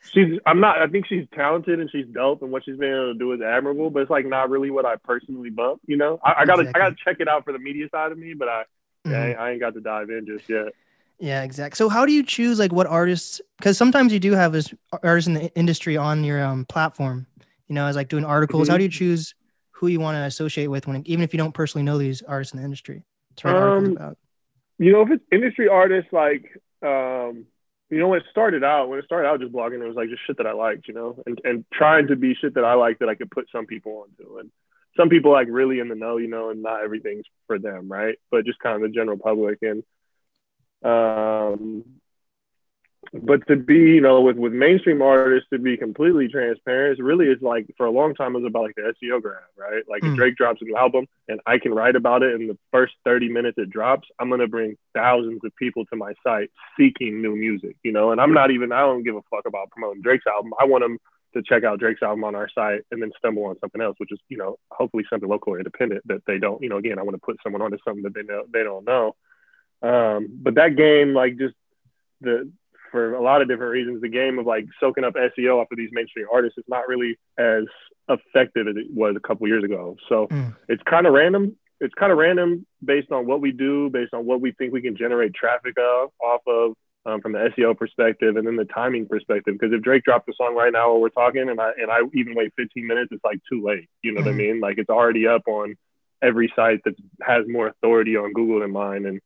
she's 0.12 0.40
I'm 0.44 0.58
not. 0.58 0.78
I 0.78 0.88
think 0.88 1.06
she's 1.06 1.24
talented 1.36 1.78
and 1.78 1.88
she's 1.88 2.06
dope, 2.06 2.42
and 2.42 2.50
what 2.50 2.64
she's 2.64 2.76
been 2.76 2.88
able 2.88 3.12
to 3.12 3.18
do 3.18 3.32
is 3.32 3.40
admirable. 3.40 3.90
But 3.90 4.02
it's 4.02 4.10
like 4.10 4.26
not 4.26 4.50
really 4.50 4.72
what 4.72 4.84
I 4.84 4.96
personally 4.96 5.50
bump. 5.50 5.82
You 5.86 5.98
know, 5.98 6.18
I, 6.24 6.34
I 6.38 6.44
gotta 6.44 6.62
exactly. 6.62 6.82
I 6.82 6.84
gotta 6.84 6.96
check 7.04 7.16
it 7.20 7.28
out 7.28 7.44
for 7.44 7.52
the 7.52 7.60
media 7.60 7.88
side 7.92 8.10
of 8.10 8.18
me, 8.18 8.34
but 8.34 8.48
I 8.48 8.64
mm-hmm. 9.06 9.14
I, 9.14 9.34
I 9.34 9.50
ain't 9.52 9.60
got 9.60 9.74
to 9.74 9.80
dive 9.80 10.10
in 10.10 10.26
just 10.26 10.48
yet. 10.48 10.72
Yeah, 11.20 11.44
exactly. 11.44 11.76
So 11.76 11.88
how 11.88 12.06
do 12.06 12.12
you 12.12 12.24
choose 12.24 12.58
like 12.58 12.72
what 12.72 12.88
artists? 12.88 13.40
Because 13.56 13.78
sometimes 13.78 14.12
you 14.12 14.18
do 14.18 14.32
have 14.32 14.50
this 14.50 14.74
artists 15.04 15.28
in 15.28 15.34
the 15.34 15.54
industry 15.54 15.96
on 15.96 16.24
your 16.24 16.44
um, 16.44 16.64
platform. 16.64 17.26
You 17.68 17.74
know, 17.74 17.86
as 17.86 17.96
like 17.96 18.08
doing 18.08 18.24
articles. 18.24 18.64
Mm-hmm. 18.64 18.72
How 18.72 18.78
do 18.78 18.84
you 18.84 18.90
choose 18.90 19.34
who 19.72 19.88
you 19.88 20.00
want 20.00 20.16
to 20.16 20.22
associate 20.22 20.68
with 20.68 20.86
when, 20.86 21.02
even 21.06 21.22
if 21.22 21.34
you 21.34 21.38
don't 21.38 21.52
personally 21.52 21.84
know 21.84 21.98
these 21.98 22.22
artists 22.22 22.54
in 22.54 22.58
the 22.58 22.64
industry? 22.64 23.04
To 23.36 23.48
write 23.48 23.56
um, 23.56 23.96
about? 23.96 24.18
You 24.78 24.92
know, 24.92 25.02
if 25.02 25.10
it's 25.10 25.24
industry 25.32 25.68
artists, 25.68 26.12
like 26.12 26.60
um, 26.82 27.46
you 27.90 27.98
know, 27.98 28.08
when 28.08 28.20
it 28.20 28.26
started 28.30 28.64
out, 28.64 28.88
when 28.88 28.98
it 28.98 29.04
started 29.04 29.28
out 29.28 29.40
just 29.40 29.52
blogging, 29.52 29.82
it 29.82 29.86
was 29.86 29.96
like 29.96 30.08
just 30.08 30.26
shit 30.26 30.38
that 30.38 30.46
I 30.46 30.52
liked, 30.52 30.88
you 30.88 30.94
know, 30.94 31.22
and 31.26 31.40
and 31.44 31.64
trying 31.72 32.08
to 32.08 32.16
be 32.16 32.34
shit 32.34 32.54
that 32.54 32.64
I 32.64 32.74
liked 32.74 33.00
that 33.00 33.08
I 33.08 33.14
could 33.14 33.30
put 33.30 33.48
some 33.50 33.66
people 33.66 34.06
onto, 34.06 34.38
and 34.38 34.50
some 34.96 35.08
people 35.08 35.32
like 35.32 35.48
really 35.50 35.78
in 35.78 35.88
the 35.88 35.94
know, 35.94 36.16
you 36.16 36.28
know, 36.28 36.50
and 36.50 36.62
not 36.62 36.82
everything's 36.82 37.26
for 37.46 37.58
them, 37.58 37.88
right? 37.88 38.16
But 38.30 38.44
just 38.44 38.58
kind 38.58 38.76
of 38.76 38.82
the 38.82 38.94
general 38.94 39.18
public 39.18 39.58
and 39.62 39.82
um, 40.82 41.84
but 43.12 43.46
to 43.48 43.56
be, 43.56 43.74
you 43.74 44.00
know, 44.00 44.20
with 44.20 44.36
with 44.36 44.52
mainstream 44.52 45.02
artists 45.02 45.48
to 45.52 45.58
be 45.58 45.76
completely 45.76 46.28
transparent, 46.28 46.98
really 46.98 47.26
is 47.26 47.40
like 47.42 47.66
for 47.76 47.86
a 47.86 47.90
long 47.90 48.14
time 48.14 48.34
it 48.34 48.40
was 48.40 48.48
about 48.48 48.64
like 48.64 48.74
the 48.76 48.94
SEO 49.02 49.20
grab, 49.20 49.42
right? 49.56 49.82
Like 49.88 50.02
mm. 50.02 50.12
if 50.12 50.16
Drake 50.16 50.36
drops 50.36 50.62
a 50.62 50.64
new 50.64 50.76
album 50.76 51.06
and 51.28 51.40
I 51.46 51.58
can 51.58 51.74
write 51.74 51.96
about 51.96 52.22
it 52.22 52.40
in 52.40 52.46
the 52.46 52.58
first 52.72 52.94
30 53.04 53.28
minutes 53.28 53.58
it 53.58 53.70
drops, 53.70 54.08
I'm 54.18 54.30
gonna 54.30 54.48
bring 54.48 54.76
thousands 54.94 55.40
of 55.44 55.54
people 55.56 55.84
to 55.86 55.96
my 55.96 56.14
site 56.22 56.50
seeking 56.78 57.22
new 57.22 57.36
music, 57.36 57.76
you 57.82 57.92
know. 57.92 58.12
And 58.12 58.20
I'm 58.20 58.32
not 58.32 58.50
even 58.50 58.72
I 58.72 58.80
don't 58.80 59.02
give 59.02 59.16
a 59.16 59.22
fuck 59.30 59.46
about 59.46 59.70
promoting 59.70 60.02
Drake's 60.02 60.26
album. 60.26 60.52
I 60.60 60.64
want 60.64 60.84
them 60.84 60.98
to 61.34 61.42
check 61.42 61.64
out 61.64 61.78
Drake's 61.78 62.02
album 62.02 62.24
on 62.24 62.34
our 62.34 62.48
site 62.54 62.82
and 62.90 63.00
then 63.00 63.12
stumble 63.18 63.44
on 63.44 63.58
something 63.60 63.80
else, 63.80 63.96
which 63.98 64.12
is, 64.12 64.18
you 64.28 64.38
know, 64.38 64.58
hopefully 64.70 65.04
something 65.10 65.28
local 65.28 65.54
or 65.54 65.58
independent 65.58 66.06
that 66.06 66.22
they 66.26 66.38
don't, 66.38 66.62
you 66.62 66.68
know, 66.68 66.78
again, 66.78 66.98
I 66.98 67.02
want 67.02 67.14
to 67.14 67.24
put 67.24 67.36
someone 67.42 67.62
onto 67.62 67.78
something 67.84 68.02
that 68.04 68.14
they 68.14 68.22
know 68.22 68.44
they 68.52 68.62
don't 68.62 68.84
know. 68.84 69.14
Um, 69.82 70.28
but 70.32 70.54
that 70.54 70.76
game, 70.76 71.14
like 71.14 71.36
just 71.36 71.54
the 72.20 72.50
for 72.90 73.14
a 73.14 73.22
lot 73.22 73.42
of 73.42 73.48
different 73.48 73.72
reasons, 73.72 74.00
the 74.00 74.08
game 74.08 74.38
of 74.38 74.46
like 74.46 74.66
soaking 74.80 75.04
up 75.04 75.14
SEO 75.14 75.60
off 75.60 75.68
of 75.70 75.78
these 75.78 75.90
mainstream 75.92 76.26
artists 76.32 76.58
is 76.58 76.64
not 76.68 76.88
really 76.88 77.18
as 77.38 77.64
effective 78.08 78.68
as 78.68 78.76
it 78.76 78.86
was 78.92 79.14
a 79.16 79.26
couple 79.26 79.46
years 79.48 79.64
ago. 79.64 79.96
So 80.08 80.26
mm. 80.28 80.54
it's 80.68 80.82
kind 80.84 81.06
of 81.06 81.12
random. 81.12 81.56
It's 81.80 81.94
kind 81.94 82.10
of 82.10 82.18
random 82.18 82.66
based 82.82 83.12
on 83.12 83.26
what 83.26 83.40
we 83.40 83.52
do, 83.52 83.90
based 83.90 84.14
on 84.14 84.24
what 84.24 84.40
we 84.40 84.52
think 84.52 84.72
we 84.72 84.80
can 84.80 84.96
generate 84.96 85.34
traffic 85.34 85.74
of, 85.78 86.10
off 86.22 86.40
of 86.46 86.72
um, 87.04 87.20
from 87.20 87.32
the 87.32 87.50
SEO 87.56 87.76
perspective, 87.76 88.36
and 88.36 88.46
then 88.46 88.56
the 88.56 88.64
timing 88.64 89.06
perspective. 89.06 89.54
Because 89.58 89.74
if 89.74 89.82
Drake 89.82 90.02
dropped 90.04 90.28
a 90.28 90.32
song 90.36 90.54
right 90.54 90.72
now 90.72 90.90
while 90.90 91.00
we're 91.00 91.08
talking, 91.10 91.48
and 91.48 91.60
I 91.60 91.72
and 91.78 91.90
I 91.90 92.00
even 92.14 92.34
wait 92.34 92.52
15 92.56 92.86
minutes, 92.86 93.10
it's 93.12 93.24
like 93.24 93.40
too 93.50 93.62
late. 93.62 93.88
You 94.02 94.12
know 94.12 94.20
mm. 94.20 94.24
what 94.24 94.30
I 94.32 94.34
mm. 94.34 94.38
mean? 94.38 94.60
Like 94.60 94.78
it's 94.78 94.90
already 94.90 95.26
up 95.26 95.42
on 95.46 95.76
every 96.22 96.52
site 96.56 96.80
that 96.84 96.94
has 97.22 97.44
more 97.46 97.68
authority 97.68 98.16
on 98.16 98.32
Google 98.32 98.60
than 98.60 98.72
mine, 98.72 99.06
and 99.06 99.20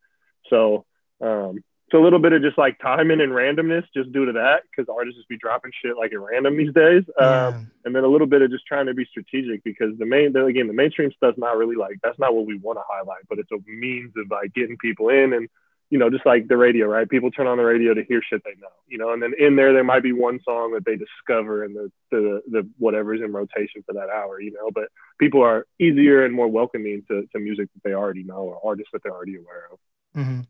so 0.48 0.84
um, 1.20 1.62
it's 1.90 1.98
a 1.98 2.00
little 2.00 2.20
bit 2.20 2.32
of 2.32 2.40
just 2.40 2.56
like 2.56 2.78
timing 2.78 3.20
and 3.20 3.32
randomness 3.32 3.82
just 3.92 4.12
due 4.12 4.24
to 4.24 4.30
that 4.30 4.62
because 4.70 4.88
artists 4.88 5.18
just 5.18 5.28
be 5.28 5.36
dropping 5.36 5.72
shit 5.82 5.96
like 5.98 6.12
at 6.12 6.20
random 6.20 6.56
these 6.56 6.72
days. 6.72 7.02
Um, 7.18 7.72
and 7.84 7.96
then 7.96 8.04
a 8.04 8.06
little 8.06 8.28
bit 8.28 8.42
of 8.42 8.50
just 8.52 8.64
trying 8.64 8.86
to 8.86 8.94
be 8.94 9.04
strategic 9.06 9.64
because 9.64 9.98
the 9.98 10.06
main, 10.06 10.32
the, 10.32 10.44
again, 10.44 10.68
the 10.68 10.72
mainstream 10.72 11.10
stuff's 11.16 11.36
not 11.36 11.56
really 11.56 11.74
like, 11.74 11.96
that's 12.00 12.18
not 12.20 12.32
what 12.32 12.46
we 12.46 12.58
want 12.58 12.78
to 12.78 12.84
highlight, 12.88 13.24
but 13.28 13.40
it's 13.40 13.50
a 13.50 13.58
means 13.68 14.12
of 14.16 14.30
like 14.30 14.54
getting 14.54 14.76
people 14.76 15.08
in 15.08 15.32
and, 15.32 15.48
you 15.90 15.98
know, 15.98 16.10
just 16.10 16.24
like 16.24 16.46
the 16.46 16.56
radio, 16.56 16.86
right? 16.86 17.08
People 17.08 17.32
turn 17.32 17.48
on 17.48 17.58
the 17.58 17.64
radio 17.64 17.92
to 17.92 18.04
hear 18.04 18.20
shit 18.22 18.40
they 18.44 18.54
know, 18.60 18.68
you 18.86 18.96
know, 18.96 19.12
and 19.12 19.20
then 19.20 19.32
in 19.36 19.56
there, 19.56 19.72
there 19.72 19.82
might 19.82 20.04
be 20.04 20.12
one 20.12 20.38
song 20.44 20.72
that 20.74 20.84
they 20.84 20.94
discover 20.94 21.64
and 21.64 21.74
the, 21.74 21.90
the, 22.12 22.40
the 22.52 22.68
whatever's 22.78 23.20
in 23.20 23.32
rotation 23.32 23.82
for 23.84 23.94
that 23.94 24.10
hour, 24.10 24.40
you 24.40 24.52
know, 24.52 24.70
but 24.72 24.90
people 25.18 25.42
are 25.42 25.66
easier 25.80 26.24
and 26.24 26.32
more 26.32 26.46
welcoming 26.46 27.02
to, 27.08 27.26
to 27.32 27.40
music 27.40 27.68
that 27.74 27.82
they 27.82 27.94
already 27.94 28.22
know 28.22 28.42
or 28.42 28.60
artists 28.64 28.90
that 28.92 29.02
they're 29.02 29.10
already 29.10 29.34
aware 29.34 29.66
of. 29.72 29.78
Mm-hmm. 30.16 30.40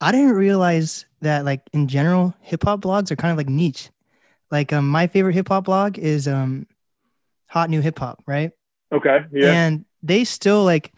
I 0.00 0.12
didn't 0.12 0.32
realize 0.32 1.06
that 1.22 1.44
like 1.44 1.62
in 1.72 1.88
general, 1.88 2.34
hip 2.40 2.64
hop 2.64 2.80
blogs 2.82 3.10
are 3.10 3.16
kind 3.16 3.32
of 3.32 3.38
like 3.38 3.48
niche. 3.48 3.90
Like 4.50 4.72
um, 4.72 4.88
my 4.88 5.06
favorite 5.06 5.34
hip 5.34 5.48
hop 5.48 5.64
blog 5.64 5.98
is 5.98 6.28
um, 6.28 6.66
Hot 7.48 7.70
New 7.70 7.80
Hip 7.80 7.98
Hop, 7.98 8.22
right? 8.26 8.52
Okay. 8.92 9.24
Yeah. 9.32 9.52
And 9.52 9.84
they 10.02 10.24
still 10.24 10.64
like, 10.64 10.92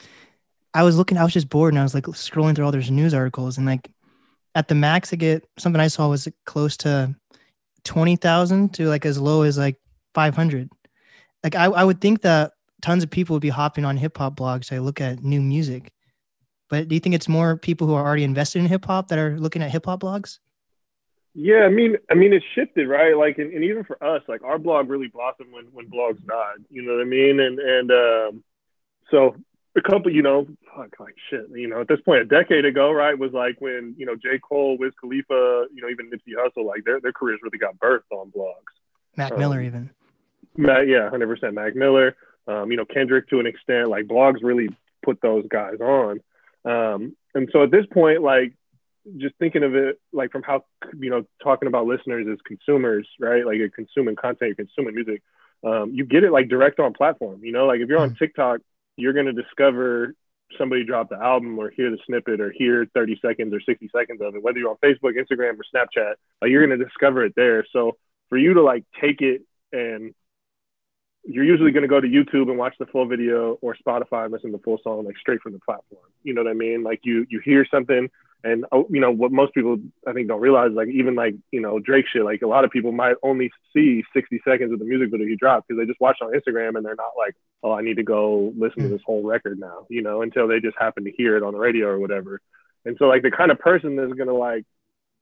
I 0.74 0.82
was 0.82 0.96
looking, 0.96 1.16
I 1.16 1.24
was 1.24 1.32
just 1.32 1.48
bored 1.48 1.72
and 1.72 1.80
I 1.80 1.82
was 1.82 1.94
like 1.94 2.04
scrolling 2.04 2.54
through 2.54 2.66
all 2.66 2.72
their 2.72 2.82
news 2.82 3.14
articles 3.14 3.56
and 3.56 3.66
like 3.66 3.88
at 4.54 4.68
the 4.68 4.74
max, 4.74 5.12
I 5.12 5.16
get 5.16 5.44
something 5.58 5.80
I 5.80 5.88
saw 5.88 6.08
was 6.08 6.28
close 6.44 6.76
to 6.78 7.14
20,000 7.84 8.74
to 8.74 8.88
like 8.88 9.06
as 9.06 9.18
low 9.18 9.42
as 9.42 9.56
like 9.56 9.76
500. 10.14 10.68
Like 11.44 11.54
I, 11.54 11.66
I 11.66 11.84
would 11.84 12.00
think 12.00 12.22
that 12.22 12.52
tons 12.82 13.02
of 13.02 13.10
people 13.10 13.34
would 13.34 13.42
be 13.42 13.48
hopping 13.48 13.84
on 13.84 13.96
hip 13.96 14.18
hop 14.18 14.36
blogs 14.36 14.66
to 14.68 14.80
look 14.80 15.00
at 15.00 15.22
new 15.22 15.40
music. 15.40 15.92
But 16.68 16.88
do 16.88 16.94
you 16.94 17.00
think 17.00 17.14
it's 17.14 17.28
more 17.28 17.56
people 17.56 17.86
who 17.86 17.94
are 17.94 18.04
already 18.04 18.24
invested 18.24 18.60
in 18.60 18.66
hip 18.66 18.84
hop 18.84 19.08
that 19.08 19.18
are 19.18 19.38
looking 19.38 19.62
at 19.62 19.70
hip 19.70 19.86
hop 19.86 20.00
blogs? 20.00 20.38
Yeah, 21.34 21.60
I 21.60 21.68
mean, 21.68 21.96
I 22.10 22.14
mean, 22.14 22.32
it's 22.32 22.44
shifted, 22.54 22.88
right? 22.88 23.16
Like, 23.16 23.38
and, 23.38 23.52
and, 23.52 23.62
even 23.62 23.84
for 23.84 24.02
us, 24.02 24.22
like 24.28 24.42
our 24.42 24.58
blog 24.58 24.88
really 24.88 25.08
blossomed 25.08 25.52
when 25.52 25.66
when 25.66 25.86
blogs 25.86 26.24
died. 26.26 26.64
You 26.70 26.82
know 26.82 26.94
what 26.94 27.02
I 27.02 27.04
mean? 27.04 27.38
And 27.38 27.58
and 27.58 27.90
um, 27.90 28.44
so 29.10 29.36
a 29.76 29.82
couple, 29.82 30.12
you 30.12 30.22
know, 30.22 30.46
fuck, 30.74 30.98
like 30.98 31.14
shit, 31.30 31.46
you 31.54 31.68
know, 31.68 31.80
at 31.80 31.88
this 31.88 32.00
point, 32.00 32.22
a 32.22 32.24
decade 32.24 32.64
ago, 32.64 32.90
right, 32.90 33.16
was 33.16 33.32
like 33.32 33.60
when 33.60 33.94
you 33.96 34.04
know 34.04 34.16
J 34.16 34.38
Cole, 34.38 34.76
Wiz 34.78 34.92
Khalifa, 35.00 35.66
you 35.72 35.80
know, 35.80 35.88
even 35.88 36.10
Nipsey 36.10 36.34
Hussle, 36.36 36.66
like 36.66 36.84
their 36.84 37.00
their 37.00 37.12
careers 37.12 37.40
really 37.42 37.58
got 37.58 37.78
birthed 37.78 38.10
on 38.10 38.30
blogs. 38.30 38.74
Mac 39.16 39.32
um, 39.32 39.38
Miller, 39.38 39.60
even. 39.62 39.90
Mac, 40.56 40.86
yeah, 40.86 41.08
hundred 41.08 41.28
percent. 41.28 41.54
Mac 41.54 41.76
Miller, 41.76 42.16
um, 42.46 42.70
you 42.70 42.76
know, 42.76 42.84
Kendrick 42.84 43.28
to 43.28 43.38
an 43.38 43.46
extent, 43.46 43.88
like 43.88 44.06
blogs 44.06 44.42
really 44.42 44.68
put 45.04 45.20
those 45.20 45.46
guys 45.48 45.80
on. 45.80 46.20
Um, 46.64 47.16
and 47.34 47.48
so 47.52 47.62
at 47.62 47.70
this 47.70 47.86
point, 47.92 48.22
like 48.22 48.54
just 49.16 49.34
thinking 49.38 49.62
of 49.62 49.74
it 49.74 49.98
like 50.12 50.30
from 50.30 50.42
how 50.42 50.64
you 50.98 51.10
know 51.10 51.24
talking 51.42 51.68
about 51.68 51.86
listeners 51.86 52.26
as 52.30 52.38
consumers, 52.46 53.08
right? 53.18 53.44
Like 53.44 53.56
you're 53.56 53.70
consuming 53.70 54.16
content, 54.16 54.54
you're 54.56 54.66
consuming 54.66 54.94
music. 54.94 55.22
Um, 55.64 55.92
you 55.92 56.04
get 56.04 56.24
it 56.24 56.32
like 56.32 56.48
direct 56.48 56.78
on 56.78 56.92
platform. 56.92 57.44
You 57.44 57.52
know, 57.52 57.66
like 57.66 57.80
if 57.80 57.88
you're 57.88 58.00
on 58.00 58.10
hmm. 58.10 58.16
TikTok, 58.16 58.60
you're 58.96 59.12
gonna 59.12 59.32
discover 59.32 60.14
somebody 60.56 60.84
dropped 60.84 61.10
the 61.10 61.16
album 61.16 61.58
or 61.58 61.70
hear 61.70 61.90
the 61.90 61.98
snippet 62.06 62.40
or 62.40 62.50
hear 62.50 62.86
30 62.94 63.18
seconds 63.20 63.52
or 63.52 63.60
60 63.60 63.90
seconds 63.94 64.20
of 64.22 64.34
it. 64.34 64.42
Whether 64.42 64.58
you're 64.58 64.70
on 64.70 64.76
Facebook, 64.76 65.12
Instagram, 65.14 65.58
or 65.58 65.64
Snapchat, 65.74 66.14
like 66.40 66.50
you're 66.50 66.66
gonna 66.66 66.82
discover 66.82 67.24
it 67.24 67.34
there. 67.36 67.66
So 67.72 67.96
for 68.28 68.38
you 68.38 68.54
to 68.54 68.62
like 68.62 68.84
take 69.00 69.20
it 69.20 69.42
and 69.72 70.14
you're 71.28 71.44
usually 71.44 71.72
going 71.72 71.82
to 71.82 71.88
go 71.88 72.00
to 72.00 72.08
YouTube 72.08 72.48
and 72.48 72.56
watch 72.56 72.74
the 72.78 72.86
full 72.86 73.06
video 73.06 73.58
or 73.60 73.76
Spotify 73.76 74.24
and 74.24 74.32
listen 74.32 74.50
to 74.50 74.56
the 74.56 74.62
full 74.62 74.78
song 74.82 75.04
like 75.04 75.16
straight 75.18 75.40
from 75.42 75.52
the 75.52 75.58
platform. 75.58 76.06
You 76.22 76.32
know 76.32 76.42
what 76.42 76.50
I 76.50 76.54
mean? 76.54 76.82
Like 76.82 77.00
you 77.04 77.26
you 77.28 77.40
hear 77.44 77.66
something 77.70 78.08
and 78.44 78.64
oh, 78.72 78.86
you 78.88 79.00
know 79.00 79.10
what 79.10 79.30
most 79.30 79.52
people 79.52 79.78
I 80.06 80.12
think 80.12 80.28
don't 80.28 80.40
realize 80.40 80.70
like 80.72 80.88
even 80.88 81.14
like 81.14 81.34
you 81.50 81.60
know 81.60 81.78
Drake 81.80 82.06
shit 82.10 82.24
like 82.24 82.42
a 82.42 82.46
lot 82.46 82.64
of 82.64 82.70
people 82.70 82.92
might 82.92 83.16
only 83.22 83.50
see 83.74 84.04
60 84.14 84.40
seconds 84.44 84.72
of 84.72 84.78
the 84.78 84.84
music 84.84 85.10
video 85.10 85.26
he 85.26 85.36
dropped 85.36 85.68
because 85.68 85.80
they 85.80 85.86
just 85.86 86.00
watched 86.00 86.22
on 86.22 86.32
Instagram 86.32 86.76
and 86.76 86.86
they're 86.86 86.94
not 86.94 87.12
like 87.18 87.34
oh 87.62 87.72
I 87.72 87.82
need 87.82 87.96
to 87.96 88.04
go 88.04 88.52
listen 88.56 88.84
to 88.84 88.88
this 88.88 89.02
whole 89.04 89.22
record 89.22 89.58
now 89.58 89.86
you 89.90 90.02
know 90.02 90.22
until 90.22 90.46
they 90.46 90.60
just 90.60 90.76
happen 90.78 91.04
to 91.04 91.10
hear 91.10 91.36
it 91.36 91.42
on 91.42 91.52
the 91.52 91.58
radio 91.58 91.88
or 91.88 91.98
whatever. 91.98 92.40
And 92.84 92.96
so 92.98 93.06
like 93.06 93.22
the 93.22 93.30
kind 93.30 93.50
of 93.50 93.58
person 93.58 93.96
that's 93.96 94.12
going 94.12 94.28
to 94.28 94.34
like 94.34 94.64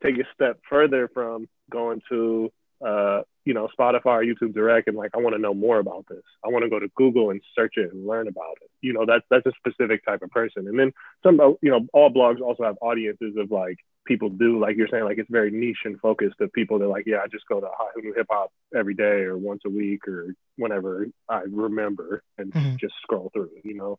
take 0.03 0.17
a 0.19 0.25
step 0.35 0.61
further 0.69 1.09
from 1.09 1.49
going 1.71 2.03
to 2.11 2.53
uh, 2.87 3.23
you 3.47 3.55
know, 3.55 3.69
Spotify 3.79 4.07
or 4.07 4.25
YouTube 4.25 4.53
Direct 4.53 4.89
and 4.89 4.97
like, 4.97 5.13
I 5.15 5.19
want 5.19 5.37
to 5.37 5.41
know 5.41 5.55
more 5.55 5.79
about 5.79 6.05
this. 6.11 6.23
I 6.45 6.49
want 6.49 6.65
to 6.65 6.69
go 6.69 6.81
to 6.81 6.89
Google 6.97 7.31
and 7.31 7.41
search 7.55 7.75
it 7.77 7.93
and 7.93 8.07
learn 8.07 8.27
about 8.27 8.57
it. 8.61 8.69
You 8.83 8.93
know, 8.93 9.07
that's 9.07 9.25
that's 9.31 9.47
a 9.47 9.53
specific 9.57 10.05
type 10.05 10.23
of 10.23 10.31
person. 10.31 10.67
And 10.67 10.77
then 10.79 10.93
some, 11.23 11.39
you 11.63 11.71
know, 11.71 11.87
all 11.95 12.13
blogs 12.13 12.41
also 12.41 12.65
have 12.65 12.77
audiences 12.83 13.37
of 13.39 13.53
like 13.53 13.79
people 14.05 14.31
do, 14.31 14.59
like 14.59 14.77
you're 14.77 14.89
saying, 14.89 15.05
like 15.05 15.19
it's 15.19 15.31
very 15.31 15.53
niche 15.53 15.79
and 15.85 15.99
focused 16.01 16.41
of 16.41 16.53
people 16.53 16.81
that 16.81 16.89
like, 16.89 17.05
yeah, 17.07 17.19
I 17.25 17.29
just 17.29 17.47
go 17.49 17.61
to 17.61 17.69
hip 18.17 18.27
hop 18.29 18.51
every 18.77 18.95
day 18.95 19.23
or 19.23 19.37
once 19.39 19.63
a 19.65 19.71
week 19.71 20.09
or 20.09 20.35
whenever 20.57 21.07
I 21.29 21.43
remember 21.49 22.25
and 22.37 22.53
mm-hmm. 22.53 22.77
just 22.81 22.95
scroll 23.01 23.31
through. 23.33 23.51
You 23.63 23.75
know. 23.75 23.99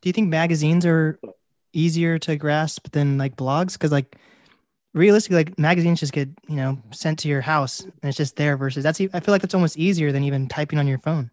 Do 0.00 0.08
you 0.08 0.12
think 0.12 0.28
magazines 0.28 0.86
are 0.86 1.18
easier 1.72 2.20
to 2.20 2.36
grasp 2.36 2.92
than 2.92 3.18
like 3.18 3.34
blogs? 3.34 3.72
Because 3.72 3.90
like 3.90 4.16
realistically, 4.94 5.36
like 5.36 5.58
magazines 5.58 6.00
just 6.00 6.12
get 6.12 6.28
you 6.48 6.56
know 6.56 6.78
sent 6.90 7.18
to 7.20 7.28
your 7.28 7.42
house 7.42 7.80
and 7.80 7.92
it's 8.04 8.16
just 8.16 8.36
there. 8.36 8.56
Versus 8.56 8.82
that's 8.82 9.00
I 9.00 9.20
feel 9.20 9.32
like 9.32 9.42
that's 9.42 9.54
almost 9.54 9.76
easier 9.76 10.12
than 10.12 10.24
even 10.24 10.48
typing 10.48 10.78
on 10.78 10.86
your 10.86 10.98
phone. 10.98 11.30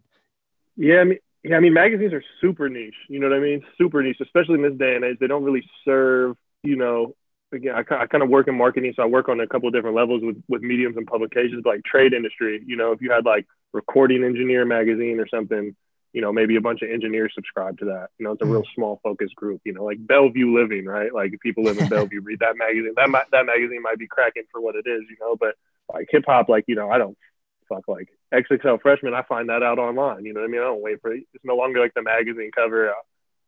Yeah, 0.76 1.00
I 1.00 1.04
mean, 1.04 1.18
yeah, 1.42 1.56
I 1.56 1.60
mean 1.60 1.72
magazines 1.72 2.12
are 2.12 2.24
super 2.40 2.68
niche. 2.68 2.94
You 3.08 3.20
know 3.20 3.28
what 3.28 3.36
I 3.36 3.40
mean? 3.40 3.64
Super 3.78 4.02
niche, 4.02 4.18
especially 4.20 4.56
in 4.56 4.62
this 4.62 4.78
day 4.78 4.96
and 4.96 5.04
age. 5.04 5.18
They 5.20 5.26
don't 5.26 5.44
really 5.44 5.64
serve. 5.84 6.36
You 6.62 6.76
know, 6.76 7.14
again, 7.52 7.74
I, 7.74 7.80
I 7.80 8.06
kind 8.06 8.22
of 8.22 8.28
work 8.28 8.48
in 8.48 8.54
marketing, 8.54 8.92
so 8.94 9.02
I 9.02 9.06
work 9.06 9.28
on 9.28 9.40
a 9.40 9.46
couple 9.46 9.68
of 9.68 9.74
different 9.74 9.96
levels 9.96 10.22
with 10.22 10.42
with 10.48 10.62
mediums 10.62 10.96
and 10.96 11.06
publications, 11.06 11.62
but 11.64 11.70
like 11.70 11.84
trade 11.84 12.12
industry. 12.12 12.62
You 12.66 12.76
know, 12.76 12.92
if 12.92 13.00
you 13.00 13.10
had 13.10 13.24
like 13.24 13.46
recording 13.72 14.24
engineer 14.24 14.64
magazine 14.64 15.18
or 15.18 15.28
something. 15.28 15.74
You 16.12 16.20
know, 16.20 16.32
maybe 16.32 16.56
a 16.56 16.60
bunch 16.60 16.82
of 16.82 16.90
engineers 16.90 17.32
subscribe 17.34 17.78
to 17.78 17.86
that. 17.86 18.08
You 18.18 18.24
know, 18.24 18.32
it's 18.32 18.42
a 18.42 18.44
Mm. 18.44 18.52
real 18.52 18.64
small 18.74 19.00
focus 19.02 19.30
group. 19.34 19.60
You 19.64 19.72
know, 19.72 19.84
like 19.84 20.04
Bellevue 20.06 20.54
Living, 20.54 20.84
right? 20.86 21.12
Like 21.12 21.32
if 21.32 21.40
people 21.40 21.64
live 21.64 21.78
in 21.78 21.88
Bellevue, 21.88 22.20
read 22.22 22.40
that 22.40 22.56
magazine. 22.56 22.92
That 22.96 23.08
might, 23.10 23.30
that 23.32 23.46
magazine 23.46 23.82
might 23.82 23.98
be 23.98 24.06
cracking 24.06 24.44
for 24.52 24.60
what 24.60 24.74
it 24.76 24.86
is, 24.86 25.02
you 25.08 25.16
know. 25.20 25.36
But 25.36 25.54
like 25.92 26.08
hip 26.10 26.24
hop, 26.26 26.48
like 26.48 26.64
you 26.68 26.74
know, 26.74 26.90
I 26.90 26.98
don't 26.98 27.16
fuck 27.68 27.88
like 27.88 28.08
XXL 28.32 28.80
freshman. 28.82 29.14
I 29.14 29.22
find 29.22 29.48
that 29.48 29.62
out 29.62 29.78
online. 29.78 30.24
You 30.24 30.34
know 30.34 30.40
what 30.40 30.48
I 30.48 30.52
mean? 30.52 30.60
I 30.60 30.64
don't 30.64 30.82
wait 30.82 31.00
for 31.00 31.12
it. 31.12 31.24
It's 31.34 31.44
no 31.44 31.56
longer 31.56 31.80
like 31.80 31.94
the 31.94 32.02
magazine 32.02 32.50
cover. 32.54 32.92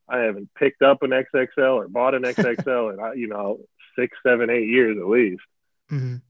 I 0.08 0.18
haven't 0.18 0.48
picked 0.54 0.82
up 0.82 1.02
an 1.02 1.10
XXL 1.10 1.74
or 1.76 1.88
bought 1.88 2.14
an 2.14 2.22
XXL 2.24 2.92
in 2.94 3.00
I- 3.00 3.14
you 3.14 3.26
know 3.28 3.60
six, 3.98 4.16
seven, 4.22 4.50
eight 4.50 4.68
years 4.68 4.96
at 4.98 5.06
least. 5.06 5.42
Mhm. 5.90 6.20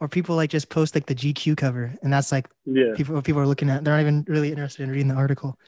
Or 0.00 0.08
people 0.08 0.36
like 0.36 0.50
just 0.50 0.68
post 0.68 0.94
like 0.94 1.06
the 1.06 1.14
GQ 1.14 1.56
cover, 1.56 1.94
and 2.02 2.12
that's 2.12 2.32
like 2.32 2.48
Yeah, 2.66 2.94
people 2.96 3.20
people 3.22 3.40
are 3.40 3.46
looking 3.46 3.70
at. 3.70 3.84
They're 3.84 3.94
not 3.94 4.00
even 4.00 4.24
really 4.28 4.50
interested 4.50 4.82
in 4.82 4.90
reading 4.90 5.08
the 5.08 5.14
article. 5.14 5.58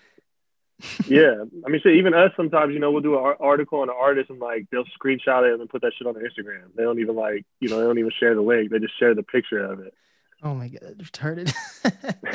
yeah. 1.06 1.45
I 1.64 1.71
mean, 1.71 1.80
shit, 1.80 1.95
even 1.95 2.12
us 2.12 2.33
sometimes, 2.37 2.75
you 2.75 2.78
know, 2.78 2.90
we'll 2.90 3.00
do 3.02 3.16
an 3.16 3.35
article 3.40 3.80
on 3.80 3.88
an 3.88 3.95
artist 3.99 4.28
and 4.28 4.38
like 4.38 4.66
they'll 4.71 4.85
screenshot 4.85 5.47
it 5.47 5.52
and 5.52 5.61
then 5.61 5.68
put 5.68 5.80
that 5.83 5.92
shit 5.97 6.06
on 6.06 6.14
their 6.14 6.28
Instagram. 6.28 6.64
They 6.76 6.83
don't 6.83 7.00
even 7.00 7.16
like, 7.16 7.47
you 7.61 7.68
know, 7.68 7.78
they 7.78 7.87
don't 7.87 7.99
even 7.99 8.11
share 8.18 8.35
the 8.35 8.42
link. 8.42 8.71
They 8.71 8.78
just 8.78 8.99
share 8.99 9.14
the 9.14 9.23
picture 9.23 9.64
of 9.64 9.80
it. 9.80 9.95
Oh 10.42 10.54
my 10.54 10.68
god, 10.68 10.99
retarded. 10.99 11.52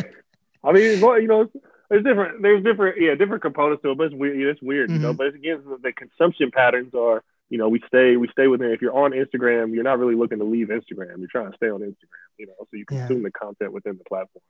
I 0.63 0.71
mean, 0.71 0.99
you 0.99 1.27
know, 1.27 1.49
there's 1.89 2.03
different, 2.03 2.41
there's 2.41 2.63
different, 2.63 2.99
yeah, 2.99 3.15
different 3.15 3.41
components 3.41 3.83
to 3.83 3.91
it, 3.91 3.97
but 3.97 4.05
it's 4.05 4.15
weird. 4.15 4.39
It's 4.39 4.61
weird, 4.61 4.89
you 4.89 4.97
know. 4.97 5.13
Mhm. 5.13 5.17
But 5.17 5.27
it's, 5.27 5.35
again, 5.35 5.61
the 5.83 5.91
consumption 5.91 6.49
patterns 6.51 6.93
are, 6.95 7.23
you 7.51 7.57
know, 7.59 7.69
we 7.69 7.79
stay, 7.85 8.15
we 8.17 8.27
stay 8.29 8.47
within. 8.47 8.71
If 8.71 8.81
you're 8.81 8.95
on 8.97 9.11
Instagram, 9.11 9.73
you're 9.75 9.83
not 9.83 9.99
really 9.99 10.15
looking 10.15 10.39
to 10.39 10.45
leave 10.45 10.69
Instagram. 10.69 11.19
You're 11.19 11.27
trying 11.31 11.51
to 11.51 11.55
stay 11.57 11.69
on 11.69 11.81
Instagram, 11.81 12.29
you 12.39 12.47
know, 12.47 12.53
so 12.59 12.67
you 12.71 12.85
Yeah. 12.89 13.05
consume 13.05 13.21
the 13.23 13.31
content 13.31 13.73
within 13.73 13.97
the 13.99 14.03
platform. 14.05 14.41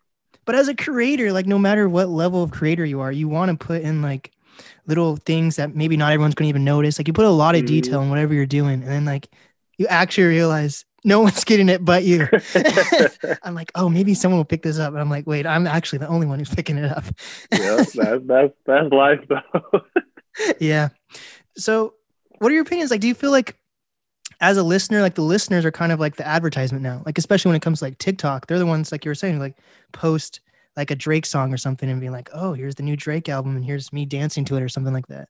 but 0.46 0.56
as 0.56 0.68
a 0.70 0.76
creator, 0.76 1.34
like 1.34 1.46
no 1.46 1.60
matter 1.60 1.90
what 1.90 2.08
level 2.10 2.42
of 2.44 2.52
creator 2.52 2.86
you 2.86 3.02
are, 3.02 3.12
you 3.12 3.28
want 3.28 3.52
to 3.52 3.58
put 3.66 3.82
in 3.82 4.02
like 4.02 4.32
little 4.88 5.18
things 5.18 5.56
that 5.58 5.76
maybe 5.76 5.98
not 5.98 6.12
everyone's 6.14 6.36
going 6.36 6.46
to 6.46 6.50
even 6.50 6.64
notice. 6.64 6.98
Like 7.00 7.08
you 7.08 7.14
put 7.14 7.26
a 7.26 7.30
lot 7.30 7.56
of 7.56 7.64
Mhm. 7.64 7.68
detail 7.68 8.02
in 8.02 8.10
whatever 8.10 8.34
you're 8.34 8.46
doing, 8.46 8.82
and 8.82 8.88
then 8.88 9.04
like 9.06 9.28
you 9.78 9.88
actually 9.88 10.28
realize 10.28 10.86
no 11.04 11.20
one's 11.22 11.44
getting 11.44 11.68
it 11.70 11.84
but 11.84 12.04
you. 12.04 12.28
I'm 13.44 13.56
like, 13.56 13.72
oh, 13.76 13.90
maybe 13.90 14.14
someone 14.14 14.38
will 14.38 14.46
pick 14.46 14.62
this 14.62 14.78
up, 14.80 14.94
and 14.94 15.02
I'm 15.02 15.10
like, 15.10 15.26
wait, 15.26 15.46
I'm 15.48 15.66
actually 15.66 16.00
the 16.00 16.08
only 16.08 16.28
one 16.28 16.38
who's 16.40 16.54
picking 16.54 16.78
it 16.78 16.86
up. 16.86 17.04
yeah, 17.52 17.78
that's 17.78 17.94
that's 18.26 18.54
that's 18.66 18.92
life 18.94 19.20
though. 19.28 19.82
yeah. 20.60 20.90
So, 21.58 21.96
what 22.42 22.52
are 22.52 22.56
your 22.56 22.64
opinions? 22.64 22.90
Like, 22.90 23.02
do 23.02 23.08
you 23.08 23.14
feel 23.14 23.30
like 23.30 23.56
as 24.40 24.58
a 24.58 24.64
listener, 24.64 25.02
like 25.02 25.14
the 25.14 25.22
listeners 25.22 25.64
are 25.64 25.72
kind 25.72 25.92
of 25.92 26.00
like 26.00 26.16
the 26.16 26.26
advertisement 26.28 26.82
now, 26.82 27.04
like 27.06 27.20
especially 27.20 27.50
when 27.50 27.56
it 27.56 27.62
comes 27.62 27.80
to 27.80 27.86
like 27.86 28.00
TikTok, 28.00 28.48
they're 28.48 28.58
the 28.58 28.66
ones 28.66 28.92
like 28.92 29.06
you 29.06 29.10
were 29.10 29.16
saying, 29.16 29.38
like 29.38 29.58
post 29.92 30.40
like 30.76 30.90
a 30.90 30.96
Drake 30.96 31.28
song 31.28 31.54
or 31.54 31.58
something 31.58 31.88
and 31.88 32.00
being 32.00 32.12
like, 32.12 32.32
oh, 32.34 32.54
here's 32.54 32.74
the 32.74 32.82
new 32.82 32.96
Drake 32.96 33.30
album 33.30 33.56
and 33.56 33.64
here's 33.64 33.94
me 33.94 34.06
dancing 34.06 34.44
to 34.46 34.56
it 34.56 34.64
or 34.64 34.70
something 34.70 34.94
like 34.94 35.06
that. 35.08 35.30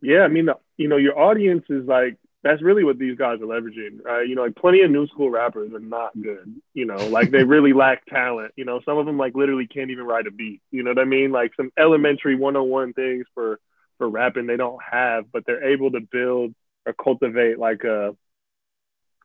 Yeah, 0.00 0.20
I 0.20 0.28
mean, 0.28 0.48
you 0.76 0.86
know, 0.86 0.96
your 0.96 1.18
audience 1.18 1.64
is 1.68 1.86
like 1.86 2.16
that's 2.44 2.62
really 2.62 2.84
what 2.84 3.00
these 3.00 3.18
guys 3.18 3.40
are 3.40 3.46
leveraging. 3.46 4.04
Right? 4.04 4.28
You 4.28 4.36
know, 4.36 4.44
like 4.44 4.54
plenty 4.54 4.82
of 4.82 4.92
new 4.92 5.08
school 5.08 5.28
rappers 5.28 5.72
are 5.72 5.80
not 5.80 6.12
good. 6.20 6.54
You 6.72 6.84
know, 6.84 7.08
like 7.08 7.32
they 7.32 7.42
really 7.42 7.72
lack 7.84 8.06
talent. 8.06 8.52
You 8.54 8.64
know, 8.64 8.80
some 8.84 8.96
of 8.96 9.06
them 9.06 9.18
like 9.18 9.34
literally 9.34 9.66
can't 9.66 9.90
even 9.90 10.06
write 10.06 10.28
a 10.28 10.30
beat. 10.30 10.60
You 10.70 10.84
know 10.84 10.90
what 10.90 11.00
I 11.00 11.04
mean? 11.04 11.32
Like 11.32 11.50
some 11.56 11.72
elementary 11.76 12.36
101 12.36 12.92
things 12.92 13.26
for 13.34 13.58
for 14.02 14.08
rapping 14.08 14.48
they 14.48 14.56
don't 14.56 14.82
have, 14.82 15.30
but 15.30 15.46
they're 15.46 15.72
able 15.72 15.92
to 15.92 16.00
build 16.00 16.52
or 16.84 16.92
cultivate 16.92 17.56
like 17.56 17.84
a, 17.84 18.16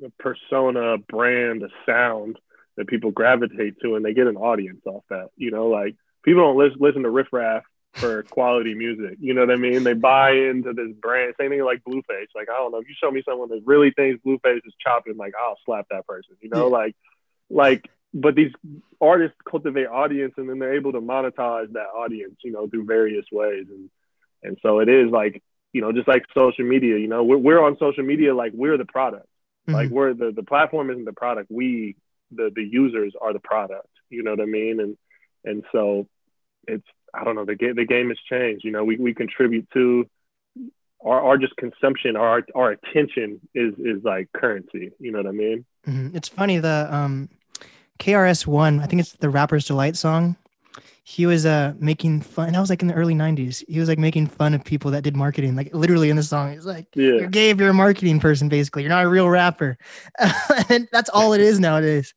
a 0.05 0.09
persona, 0.19 0.93
a 0.93 0.97
brand, 0.99 1.63
a 1.63 1.69
sound 1.83 2.37
that 2.75 2.85
people 2.85 3.09
gravitate 3.09 3.79
to, 3.81 3.95
and 3.95 4.05
they 4.05 4.13
get 4.13 4.27
an 4.27 4.37
audience 4.37 4.81
off 4.85 5.03
that. 5.09 5.29
You 5.35 5.49
know, 5.49 5.69
like 5.69 5.95
people 6.21 6.43
don't 6.43 6.59
listen 6.59 6.77
listen 6.79 7.01
to 7.01 7.09
Riff 7.09 7.29
Raff 7.31 7.63
for 7.93 8.21
quality 8.29 8.75
music. 8.75 9.17
You 9.19 9.33
know 9.33 9.41
what 9.41 9.49
I 9.49 9.55
mean? 9.55 9.83
They 9.83 9.93
buy 9.93 10.33
into 10.33 10.73
this 10.73 10.95
brand. 11.01 11.33
Same 11.39 11.49
thing 11.49 11.63
like 11.63 11.83
Blueface. 11.83 12.27
Like 12.35 12.47
I 12.47 12.57
don't 12.57 12.71
know 12.71 12.77
if 12.77 12.87
you 12.87 12.93
show 13.01 13.09
me 13.09 13.23
someone 13.27 13.49
that 13.49 13.63
really 13.65 13.89
thinks 13.89 14.23
Blueface 14.23 14.57
is 14.57 14.75
chopping, 14.79 15.17
like 15.17 15.33
I'll 15.41 15.57
slap 15.65 15.87
that 15.89 16.05
person. 16.05 16.35
You 16.39 16.49
know, 16.49 16.67
like 16.67 16.95
like. 17.49 17.89
But 18.13 18.35
these 18.35 18.53
artists 19.01 19.35
cultivate 19.47 19.87
audience, 19.87 20.35
and 20.37 20.47
then 20.47 20.59
they're 20.59 20.75
able 20.75 20.91
to 20.93 21.01
monetize 21.01 21.73
that 21.73 21.87
audience. 21.95 22.35
You 22.43 22.51
know, 22.51 22.67
through 22.67 22.85
various 22.85 23.25
ways, 23.31 23.65
and 23.69 23.89
and 24.47 24.57
so 24.63 24.79
it 24.79 24.89
is 24.89 25.09
like 25.11 25.41
you 25.73 25.81
know, 25.81 25.91
just 25.91 26.07
like 26.07 26.23
social 26.33 26.65
media. 26.65 26.97
You 26.97 27.07
know, 27.07 27.23
we're 27.23 27.37
we're 27.37 27.61
on 27.63 27.77
social 27.77 28.03
media 28.03 28.33
like 28.33 28.51
we're 28.55 28.77
the 28.77 28.85
product. 28.85 29.27
Like 29.67 29.89
Mhm. 29.89 29.91
we're 29.91 30.13
the 30.13 30.31
the 30.31 30.43
platform 30.43 30.89
isn't 30.89 31.05
the 31.05 31.13
product. 31.13 31.51
We 31.51 31.95
the 32.31 32.51
the 32.55 32.63
users 32.63 33.13
are 33.21 33.33
the 33.33 33.39
product. 33.39 33.87
You 34.09 34.23
know 34.23 34.31
what 34.31 34.41
I 34.41 34.45
mean? 34.45 34.79
And 34.79 34.97
and 35.43 35.63
so 35.73 36.07
it's 36.67 36.87
I 37.13 37.23
don't 37.25 37.35
know 37.35 37.45
the 37.45 37.55
game 37.55 37.75
the 37.75 37.85
game 37.85 38.07
has 38.09 38.17
changed. 38.29 38.63
You 38.65 38.71
know, 38.71 38.83
we 38.85 38.95
we 38.95 39.13
contribute 39.13 39.67
to 39.73 40.07
our 41.03 41.21
our 41.21 41.37
just 41.37 41.55
consumption. 41.57 42.15
Our 42.15 42.43
our 42.55 42.71
attention 42.71 43.41
is 43.53 43.73
is 43.77 44.03
like 44.03 44.31
currency. 44.33 44.91
You 44.99 45.11
know 45.11 45.19
what 45.19 45.27
I 45.27 45.31
mean? 45.31 45.65
Mhm. 45.85 46.15
It's 46.15 46.29
funny 46.29 46.57
the 46.59 46.87
um 46.89 47.29
KRS 47.99 48.47
One, 48.47 48.79
I 48.79 48.85
think 48.85 48.99
it's 49.01 49.13
the 49.13 49.29
Rapper's 49.29 49.65
Delight 49.65 49.95
song. 49.95 50.37
He 51.03 51.25
was 51.25 51.45
uh 51.45 51.73
making 51.79 52.21
fun. 52.21 52.53
That 52.53 52.59
was 52.59 52.69
like 52.69 52.81
in 52.81 52.87
the 52.87 52.93
early 52.93 53.13
'90s. 53.15 53.63
He 53.67 53.79
was 53.79 53.87
like 53.89 53.99
making 53.99 54.27
fun 54.27 54.53
of 54.53 54.63
people 54.63 54.91
that 54.91 55.03
did 55.03 55.15
marketing, 55.15 55.55
like 55.55 55.73
literally 55.73 56.09
in 56.09 56.15
the 56.15 56.23
song. 56.23 56.53
He's 56.53 56.65
like, 56.65 56.87
Yeah. 56.95 57.13
"You're 57.13 57.29
gay 57.29 57.49
if 57.49 57.57
you're 57.59 57.69
a 57.69 57.73
marketing 57.73 58.19
person. 58.19 58.49
Basically, 58.49 58.83
you're 58.83 58.89
not 58.89 59.05
a 59.05 59.09
real 59.09 59.29
rapper." 59.29 59.77
and 60.69 60.87
that's 60.91 61.09
all 61.09 61.33
it 61.33 61.41
is 61.41 61.59
nowadays. 61.59 62.13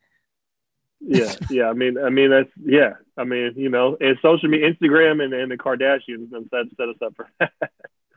yeah, 1.00 1.34
yeah. 1.50 1.68
I 1.70 1.72
mean, 1.72 1.96
I 1.98 2.10
mean 2.10 2.30
that's 2.30 2.50
yeah. 2.62 2.94
I 3.16 3.24
mean, 3.24 3.52
you 3.56 3.68
know, 3.68 3.96
and 4.00 4.18
social 4.22 4.48
media, 4.48 4.72
Instagram, 4.72 5.22
and, 5.22 5.32
and 5.34 5.50
the 5.50 5.56
Kardashians 5.56 6.30
them 6.30 6.48
set 6.50 6.66
set 6.76 6.88
us 6.88 6.96
up 7.04 7.14
for 7.16 7.28
that. 7.40 7.52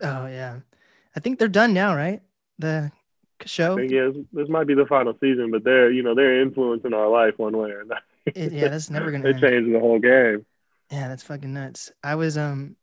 Oh 0.02 0.26
yeah, 0.28 0.60
I 1.16 1.20
think 1.20 1.40
they're 1.40 1.48
done 1.48 1.74
now, 1.74 1.96
right? 1.96 2.22
The 2.60 2.92
show. 3.46 3.78
Yeah, 3.78 4.08
this, 4.14 4.26
this 4.34 4.50
might 4.50 4.68
be 4.68 4.74
the 4.74 4.86
final 4.86 5.14
season, 5.20 5.52
but 5.52 5.64
they're 5.64 5.92
you 5.92 6.04
know 6.04 6.16
they're 6.16 6.42
influencing 6.42 6.94
our 6.94 7.08
life 7.10 7.34
one 7.38 7.56
way 7.58 7.70
or 7.72 7.82
another. 7.82 8.02
It- 8.26 8.52
yeah, 8.54 8.70
that's 8.70 8.90
never 8.90 9.12
gonna. 9.12 9.30
End. 9.30 9.40
changing 9.42 9.74
the 9.74 9.80
whole 9.80 10.00
game. 10.00 10.46
Yeah, 10.92 11.08
that's 11.08 11.24
fucking 11.24 11.54
nuts. 11.54 11.92
I 12.04 12.16
was 12.16 12.38
um 12.38 12.76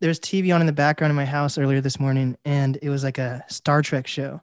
there's 0.00 0.20
TV 0.20 0.54
on 0.54 0.60
in 0.60 0.66
the 0.66 0.72
background 0.72 1.10
in 1.10 1.16
my 1.16 1.24
house 1.24 1.56
earlier 1.58 1.80
this 1.80 1.98
morning 1.98 2.36
and 2.44 2.78
it 2.82 2.90
was 2.90 3.02
like 3.02 3.18
a 3.18 3.44
Star 3.48 3.82
Trek 3.82 4.06
show. 4.06 4.40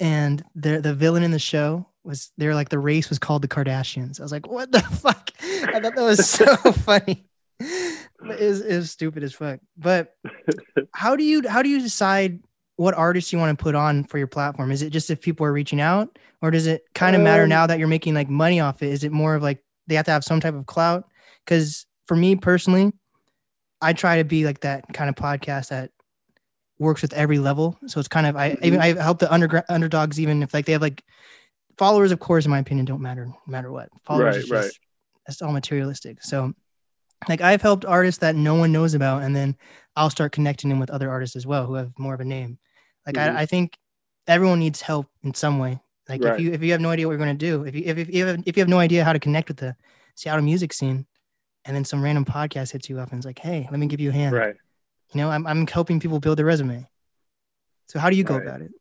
And 0.00 0.44
the 0.54 0.80
the 0.80 0.94
villain 0.94 1.22
in 1.22 1.30
the 1.30 1.38
show 1.38 1.86
was 2.02 2.32
they're 2.36 2.54
like 2.54 2.68
the 2.68 2.78
race 2.78 3.08
was 3.08 3.18
called 3.18 3.42
the 3.42 3.48
Kardashians. 3.48 4.20
I 4.20 4.22
was 4.22 4.32
like, 4.32 4.46
what 4.46 4.70
the 4.72 4.80
fuck? 5.02 5.30
I 5.42 5.80
thought 5.80 5.94
that 5.94 5.96
was 5.96 6.28
so 6.28 6.54
funny. 6.72 7.24
But 7.58 8.40
It 8.40 8.48
was, 8.48 8.60
it 8.60 8.76
was 8.76 8.90
stupid 8.90 9.22
as 9.22 9.32
fuck. 9.32 9.60
But 9.76 10.14
how 10.92 11.16
do 11.16 11.24
you 11.24 11.48
how 11.48 11.62
do 11.62 11.68
you 11.68 11.80
decide 11.80 12.40
what 12.76 12.94
artists 12.94 13.32
you 13.32 13.38
want 13.38 13.56
to 13.56 13.62
put 13.62 13.74
on 13.74 14.04
for 14.04 14.18
your 14.18 14.26
platform? 14.26 14.72
Is 14.72 14.82
it 14.82 14.90
just 14.90 15.10
if 15.10 15.20
people 15.20 15.46
are 15.46 15.52
reaching 15.52 15.80
out, 15.80 16.18
or 16.42 16.50
does 16.50 16.66
it 16.66 16.82
kind 16.94 17.14
of 17.14 17.22
matter 17.22 17.44
Um, 17.44 17.48
now 17.48 17.66
that 17.66 17.78
you're 17.78 17.88
making 17.88 18.14
like 18.14 18.28
money 18.28 18.60
off 18.60 18.82
it? 18.82 18.88
Is 18.90 19.04
it 19.04 19.12
more 19.12 19.34
of 19.34 19.42
like 19.42 19.62
they 19.86 19.94
have 19.94 20.06
to 20.06 20.10
have 20.10 20.24
some 20.24 20.40
type 20.40 20.54
of 20.54 20.66
clout? 20.66 21.06
Because 21.44 21.86
for 22.06 22.16
me 22.16 22.36
personally, 22.36 22.92
I 23.80 23.92
try 23.92 24.18
to 24.18 24.24
be 24.24 24.44
like 24.44 24.60
that 24.60 24.84
kind 24.92 25.08
of 25.08 25.14
podcast 25.14 25.68
that 25.68 25.90
works 26.78 27.02
with 27.02 27.12
every 27.12 27.38
level. 27.38 27.78
So 27.86 28.00
it's 28.00 28.08
kind 28.08 28.26
of 28.26 28.36
I 28.36 28.56
even 28.62 28.80
I 28.80 29.00
help 29.00 29.20
the 29.20 29.32
under, 29.32 29.62
underdogs 29.68 30.18
even 30.18 30.42
if 30.42 30.52
like 30.52 30.66
they 30.66 30.72
have 30.72 30.82
like 30.82 31.02
followers. 31.78 32.10
Of 32.10 32.18
course, 32.18 32.44
in 32.44 32.50
my 32.50 32.58
opinion, 32.58 32.86
don't 32.86 33.02
matter 33.02 33.26
no 33.26 33.38
matter 33.46 33.70
what. 33.70 33.88
Followers 34.04 34.36
Right, 34.36 34.44
is 34.44 34.50
right. 34.50 34.62
just 34.64 34.80
that's 35.26 35.42
all 35.42 35.52
materialistic. 35.52 36.22
So 36.22 36.52
like 37.28 37.40
I've 37.40 37.62
helped 37.62 37.84
artists 37.84 38.18
that 38.20 38.34
no 38.36 38.54
one 38.56 38.72
knows 38.72 38.94
about, 38.94 39.22
and 39.22 39.34
then 39.36 39.56
I'll 39.96 40.10
start 40.10 40.32
connecting 40.32 40.70
them 40.70 40.80
with 40.80 40.90
other 40.90 41.10
artists 41.10 41.36
as 41.36 41.46
well 41.46 41.66
who 41.66 41.74
have 41.74 41.92
more 41.98 42.14
of 42.14 42.20
a 42.20 42.24
name. 42.24 42.58
Like 43.06 43.16
Mhm. 43.16 43.36
I, 43.36 43.42
I 43.42 43.46
think 43.46 43.78
everyone 44.26 44.58
needs 44.58 44.80
help 44.80 45.06
in 45.22 45.34
some 45.34 45.58
way. 45.58 45.80
Like 46.08 46.22
Right. 46.22 46.34
if 46.34 46.40
you 46.40 46.52
if 46.52 46.62
you 46.62 46.72
have 46.72 46.80
no 46.80 46.90
idea 46.90 47.06
what 47.06 47.12
you're 47.12 47.24
going 47.24 47.36
to 47.38 47.46
do, 47.46 47.64
if 47.64 47.74
you 47.74 47.82
if, 47.84 47.98
if 47.98 48.08
you 48.14 48.26
have, 48.26 48.42
if 48.46 48.56
you 48.56 48.60
have 48.60 48.68
no 48.68 48.78
idea 48.78 49.04
how 49.04 49.12
to 49.12 49.20
connect 49.20 49.48
with 49.48 49.58
the 49.58 49.76
Seattle 50.16 50.42
music 50.44 50.72
scene, 50.72 51.06
and 51.64 51.74
then 51.74 51.84
some 51.84 52.02
random 52.02 52.24
podcast 52.24 52.72
hits 52.72 52.88
you 52.90 52.98
up 53.00 53.10
and 53.10 53.18
it's 53.18 53.26
like, 53.26 53.38
hey, 53.38 53.66
let 53.70 53.80
me 53.80 53.86
give 53.86 54.00
you 54.00 54.10
a 54.10 54.12
hand. 54.12 54.34
Right. 54.34 54.56
You 55.12 55.20
know, 55.20 55.30
I'm 55.30 55.46
I'm 55.46 55.66
helping 55.66 56.00
people 56.00 56.20
build 56.20 56.38
their 56.38 56.46
resume. 56.46 56.86
So 57.88 57.98
how 57.98 58.10
do 58.10 58.16
you 58.16 58.24
go 58.24 58.36
Right. 58.36 58.46
about 58.46 58.60
it? 58.62 58.72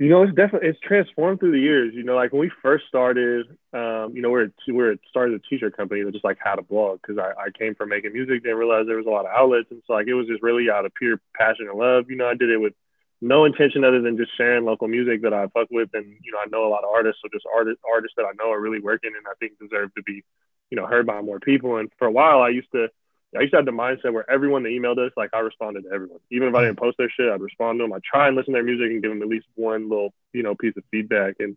You 0.00 0.08
know, 0.08 0.22
it's 0.22 0.34
definitely 0.34 0.70
it's 0.70 0.80
transformed 0.80 1.40
through 1.40 1.52
the 1.52 1.60
years. 1.60 1.92
You 1.94 2.04
know, 2.04 2.14
like 2.14 2.32
when 2.32 2.40
we 2.40 2.50
first 2.62 2.86
started, 2.88 3.46
um, 3.74 4.16
you 4.16 4.22
know, 4.22 4.30
we're 4.30 4.48
we're 4.66 4.96
started 5.10 5.34
a 5.34 5.40
t-shirt 5.46 5.76
company 5.76 6.02
that 6.02 6.12
just 6.12 6.24
like 6.24 6.38
had 6.42 6.58
a 6.58 6.62
blog 6.62 7.02
because 7.02 7.18
I, 7.18 7.36
I 7.38 7.50
came 7.50 7.74
from 7.74 7.90
making 7.90 8.14
music, 8.14 8.42
didn't 8.42 8.56
realize 8.56 8.86
there 8.86 8.96
was 8.96 9.04
a 9.04 9.10
lot 9.10 9.26
of 9.26 9.32
outlets, 9.36 9.68
and 9.70 9.82
so 9.86 9.92
like 9.92 10.06
it 10.06 10.14
was 10.14 10.26
just 10.26 10.42
really 10.42 10.70
out 10.70 10.86
of 10.86 10.94
pure 10.94 11.20
passion 11.36 11.68
and 11.68 11.78
love. 11.78 12.06
You 12.08 12.16
know, 12.16 12.26
I 12.26 12.34
did 12.34 12.48
it 12.48 12.56
with 12.56 12.72
no 13.20 13.44
intention 13.44 13.84
other 13.84 14.00
than 14.00 14.16
just 14.16 14.34
sharing 14.38 14.64
local 14.64 14.88
music 14.88 15.20
that 15.20 15.34
I 15.34 15.48
fuck 15.48 15.68
with, 15.70 15.90
and 15.92 16.06
you 16.24 16.32
know, 16.32 16.38
I 16.38 16.48
know 16.48 16.66
a 16.66 16.72
lot 16.72 16.82
of 16.82 16.88
artists, 16.88 17.20
so 17.20 17.28
just 17.30 17.44
artists 17.54 17.82
artists 17.84 18.14
that 18.16 18.24
I 18.24 18.32
know 18.42 18.50
are 18.50 18.60
really 18.60 18.80
working 18.80 19.12
and 19.14 19.26
I 19.28 19.36
think 19.38 19.58
deserve 19.60 19.94
to 19.96 20.02
be, 20.02 20.24
you 20.70 20.76
know, 20.80 20.86
heard 20.86 21.06
by 21.06 21.20
more 21.20 21.40
people. 21.40 21.76
And 21.76 21.92
for 21.98 22.08
a 22.08 22.10
while, 22.10 22.40
I 22.40 22.48
used 22.48 22.72
to 22.72 22.88
I 23.36 23.42
used 23.42 23.52
to 23.52 23.58
have 23.58 23.66
the 23.66 23.72
mindset 23.72 24.12
where 24.12 24.28
everyone 24.28 24.64
that 24.64 24.70
emailed 24.70 24.98
us, 24.98 25.12
like 25.16 25.30
I 25.32 25.38
responded 25.38 25.84
to 25.84 25.92
everyone. 25.92 26.18
Even 26.30 26.48
if 26.48 26.54
I 26.54 26.64
didn't 26.64 26.78
post 26.78 26.98
their 26.98 27.10
shit, 27.10 27.30
I'd 27.30 27.40
respond 27.40 27.78
to 27.78 27.84
them. 27.84 27.92
I 27.92 28.00
try 28.04 28.26
and 28.26 28.36
listen 28.36 28.54
to 28.54 28.56
their 28.56 28.64
music 28.64 28.90
and 28.90 29.02
give 29.02 29.10
them 29.10 29.22
at 29.22 29.28
least 29.28 29.46
one 29.54 29.88
little, 29.88 30.12
you 30.32 30.42
know, 30.42 30.56
piece 30.56 30.76
of 30.76 30.82
feedback. 30.90 31.36
And 31.38 31.56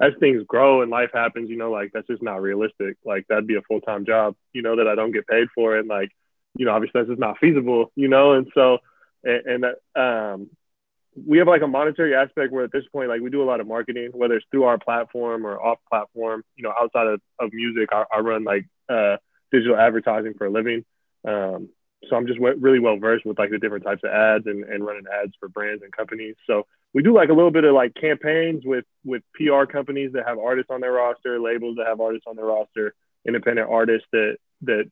as 0.00 0.12
things 0.18 0.42
grow 0.46 0.80
and 0.80 0.90
life 0.90 1.10
happens, 1.12 1.50
you 1.50 1.58
know, 1.58 1.70
like 1.70 1.90
that's 1.92 2.06
just 2.06 2.22
not 2.22 2.40
realistic. 2.40 2.96
Like 3.04 3.26
that'd 3.28 3.46
be 3.46 3.56
a 3.56 3.62
full 3.62 3.82
time 3.82 4.06
job, 4.06 4.34
you 4.54 4.62
know, 4.62 4.76
that 4.76 4.88
I 4.88 4.94
don't 4.94 5.12
get 5.12 5.26
paid 5.26 5.48
for, 5.54 5.76
and 5.76 5.88
like, 5.88 6.10
you 6.56 6.64
know, 6.64 6.72
obviously 6.72 7.00
that's 7.00 7.10
just 7.10 7.20
not 7.20 7.38
feasible, 7.38 7.92
you 7.96 8.08
know, 8.08 8.32
and 8.32 8.50
so 8.54 8.78
and, 9.22 9.46
and 9.46 9.64
that, 9.64 10.00
um, 10.00 10.48
we 11.26 11.38
have 11.38 11.48
like 11.48 11.62
a 11.62 11.66
monetary 11.66 12.14
aspect 12.14 12.52
where 12.52 12.64
at 12.64 12.72
this 12.72 12.84
point, 12.92 13.08
like 13.08 13.20
we 13.20 13.30
do 13.30 13.42
a 13.42 13.44
lot 13.44 13.60
of 13.60 13.66
marketing, 13.66 14.10
whether 14.14 14.34
it's 14.34 14.46
through 14.50 14.64
our 14.64 14.78
platform 14.78 15.46
or 15.46 15.60
off 15.60 15.78
platform. 15.88 16.44
You 16.56 16.62
know, 16.62 16.72
outside 16.80 17.08
of, 17.08 17.20
of 17.38 17.52
music, 17.52 17.90
I, 17.92 18.04
I 18.14 18.20
run 18.20 18.44
like 18.44 18.66
uh, 18.88 19.16
digital 19.52 19.76
advertising 19.76 20.34
for 20.38 20.46
a 20.46 20.50
living. 20.50 20.84
Um, 21.26 21.68
so 22.08 22.16
I'm 22.16 22.26
just 22.26 22.40
really 22.40 22.78
well 22.78 22.96
versed 22.96 23.26
with 23.26 23.38
like 23.38 23.50
the 23.50 23.58
different 23.58 23.84
types 23.84 24.02
of 24.04 24.10
ads 24.10 24.46
and, 24.46 24.64
and 24.64 24.84
running 24.84 25.04
ads 25.22 25.32
for 25.38 25.48
brands 25.48 25.82
and 25.82 25.92
companies. 25.94 26.34
So 26.46 26.66
we 26.94 27.02
do 27.02 27.14
like 27.14 27.28
a 27.28 27.34
little 27.34 27.50
bit 27.50 27.64
of 27.64 27.74
like 27.74 27.94
campaigns 27.94 28.64
with 28.64 28.84
with 29.04 29.22
PR 29.34 29.64
companies 29.64 30.12
that 30.14 30.26
have 30.26 30.38
artists 30.38 30.70
on 30.70 30.80
their 30.80 30.92
roster, 30.92 31.38
labels 31.38 31.76
that 31.76 31.86
have 31.86 32.00
artists 32.00 32.26
on 32.26 32.36
their 32.36 32.46
roster, 32.46 32.94
independent 33.26 33.68
artists 33.70 34.08
that 34.12 34.38
that 34.62 34.90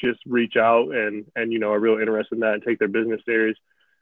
just 0.00 0.20
reach 0.26 0.56
out 0.56 0.94
and 0.94 1.26
and 1.36 1.52
you 1.52 1.58
know 1.58 1.72
are 1.72 1.80
real 1.80 1.98
interested 1.98 2.34
in 2.34 2.40
that 2.40 2.54
and 2.54 2.62
take 2.62 2.78
their 2.78 2.88
business 2.88 3.20
serious 3.26 3.56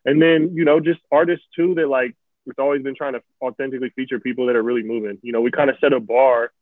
and 0.05 0.23
then 0.23 0.53
you 0.55 0.65
know 0.65 0.81
just 0.81 1.01
artists 1.11 1.45
too 1.57 1.75
that 1.75 1.89
like 1.89 2.15
it's 2.47 2.59
always 2.59 2.83
been 2.83 2.95
trying 2.95 3.15
to 3.15 3.23
authentically 3.43 3.91
feature 3.91 4.21
people 4.21 4.47
that 4.47 4.57
are 4.57 4.63
really 4.63 4.83
moving 4.83 5.19
you 5.23 5.33
know 5.33 5.41
we 5.41 5.51
kind 5.51 5.71
of 5.71 5.77
set 5.81 5.93
a 5.93 6.01
bar 6.01 6.53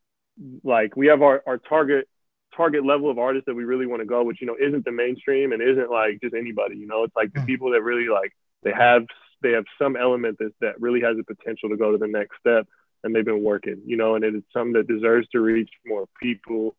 like 0.64 0.96
we 0.96 1.06
have 1.08 1.22
our, 1.22 1.42
our 1.46 1.58
target 1.58 2.08
target 2.56 2.84
level 2.84 3.10
of 3.10 3.18
artists 3.18 3.46
that 3.46 3.54
we 3.54 3.64
really 3.64 3.86
want 3.86 4.00
to 4.00 4.06
go 4.06 4.22
which 4.22 4.40
you 4.40 4.46
know 4.46 4.56
isn't 4.60 4.84
the 4.84 4.92
mainstream 4.92 5.52
and 5.52 5.62
isn't 5.62 5.90
like 5.90 6.18
just 6.22 6.34
anybody 6.34 6.76
you 6.76 6.86
know 6.86 7.04
it's 7.04 7.16
like 7.16 7.32
the 7.32 7.40
hmm. 7.40 7.46
people 7.46 7.70
that 7.70 7.82
really 7.82 8.08
like 8.08 8.32
they 8.62 8.72
have 8.72 9.04
they 9.42 9.52
have 9.52 9.64
some 9.78 9.96
element 9.96 10.38
that 10.38 10.52
that 10.60 10.80
really 10.80 11.00
has 11.00 11.16
the 11.16 11.24
potential 11.24 11.68
to 11.68 11.76
go 11.76 11.92
to 11.92 11.98
the 11.98 12.08
next 12.08 12.38
step 12.40 12.66
and 13.04 13.14
they've 13.14 13.24
been 13.24 13.44
working 13.44 13.82
you 13.84 13.96
know 13.96 14.14
and 14.14 14.24
it's 14.24 14.46
something 14.52 14.72
that 14.72 14.88
deserves 14.88 15.28
to 15.28 15.40
reach 15.40 15.70
more 15.84 16.06
people 16.20 16.74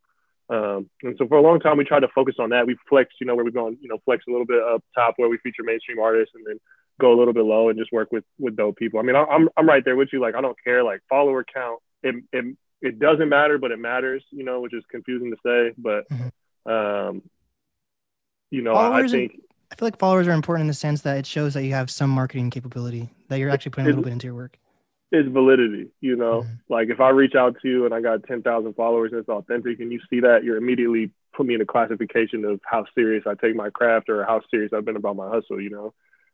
um, 0.49 0.89
and 1.03 1.15
so 1.17 1.27
for 1.27 1.37
a 1.37 1.41
long 1.41 1.59
time, 1.59 1.77
we 1.77 1.83
tried 1.83 2.01
to 2.01 2.07
focus 2.15 2.35
on 2.39 2.51
that. 2.51 2.65
We 2.65 2.77
flexed, 2.87 3.17
you 3.19 3.27
know, 3.27 3.35
where 3.35 3.43
we've 3.43 3.53
gone, 3.53 3.77
you 3.81 3.89
know, 3.89 3.97
flex 4.05 4.23
a 4.27 4.31
little 4.31 4.45
bit 4.45 4.61
up 4.63 4.83
top 4.95 5.15
where 5.17 5.29
we 5.29 5.37
feature 5.39 5.63
mainstream 5.63 5.99
artists 5.99 6.35
and 6.35 6.45
then 6.47 6.59
go 6.99 7.13
a 7.13 7.17
little 7.17 7.33
bit 7.33 7.43
low 7.43 7.69
and 7.69 7.77
just 7.77 7.91
work 7.91 8.11
with, 8.11 8.23
with 8.39 8.55
dope 8.55 8.77
people. 8.77 8.99
I 8.99 9.03
mean, 9.03 9.15
I'm, 9.15 9.49
I'm 9.57 9.67
right 9.67 9.83
there 9.83 9.95
with 9.95 10.09
you. 10.13 10.21
Like, 10.21 10.35
I 10.35 10.41
don't 10.41 10.57
care, 10.63 10.83
like 10.83 11.01
follower 11.09 11.43
count. 11.43 11.79
It, 12.01 12.15
it, 12.31 12.57
it 12.81 12.99
doesn't 12.99 13.29
matter, 13.29 13.57
but 13.57 13.71
it 13.71 13.79
matters, 13.79 14.23
you 14.31 14.43
know, 14.43 14.61
which 14.61 14.73
is 14.73 14.83
confusing 14.89 15.31
to 15.31 15.37
say, 15.45 15.73
but, 15.77 16.07
mm-hmm. 16.09 16.71
um, 16.71 17.21
you 18.51 18.61
know, 18.61 18.73
followers 18.73 19.13
I 19.13 19.17
think, 19.17 19.31
are, 19.31 19.55
I 19.71 19.75
feel 19.75 19.87
like 19.87 19.99
followers 19.99 20.27
are 20.27 20.31
important 20.31 20.61
in 20.61 20.67
the 20.67 20.73
sense 20.73 21.01
that 21.01 21.17
it 21.17 21.25
shows 21.25 21.53
that 21.53 21.63
you 21.63 21.73
have 21.73 21.89
some 21.89 22.09
marketing 22.09 22.49
capability 22.49 23.09
that 23.29 23.39
you're 23.39 23.49
actually 23.49 23.71
putting 23.71 23.87
a 23.87 23.89
little 23.89 24.03
bit 24.03 24.13
into 24.13 24.27
your 24.27 24.35
work 24.35 24.57
It's 25.11 25.27
validity. 25.27 25.89
You 26.01 26.15
know, 26.15 26.41
mm-hmm. 26.41 26.73
like 26.73 26.89
if 26.89 26.99
I 26.99 27.09
reach 27.09 27.35
out 27.35 27.57
to 27.61 27.67
you 27.67 27.85
and 27.85 27.93
I 27.93 28.01
got 28.01 28.23
10,000 28.23 28.73
followers 28.73 29.11
and 29.11 29.19
it's 29.19 29.29
authentic 29.29 29.79
and 29.79 29.91
you 29.91 29.99
see 30.09 30.21
that, 30.21 30.43
you're 30.43 30.57
immediately 30.57 31.11
put 31.35 31.45
me 31.45 31.55
in 31.55 31.61
a 31.61 31.65
classification 31.65 32.45
of 32.45 32.59
how 32.63 32.85
serious 32.95 33.23
I 33.27 33.35
take 33.35 33.55
my 33.55 33.69
craft 33.69 34.09
or 34.09 34.23
how 34.25 34.41
serious 34.49 34.71
I've 34.73 34.85
been 34.85 34.95
about 34.95 35.15
my 35.15 35.29
hustle, 35.29 35.61
you 35.61 35.69
know? 35.69 35.93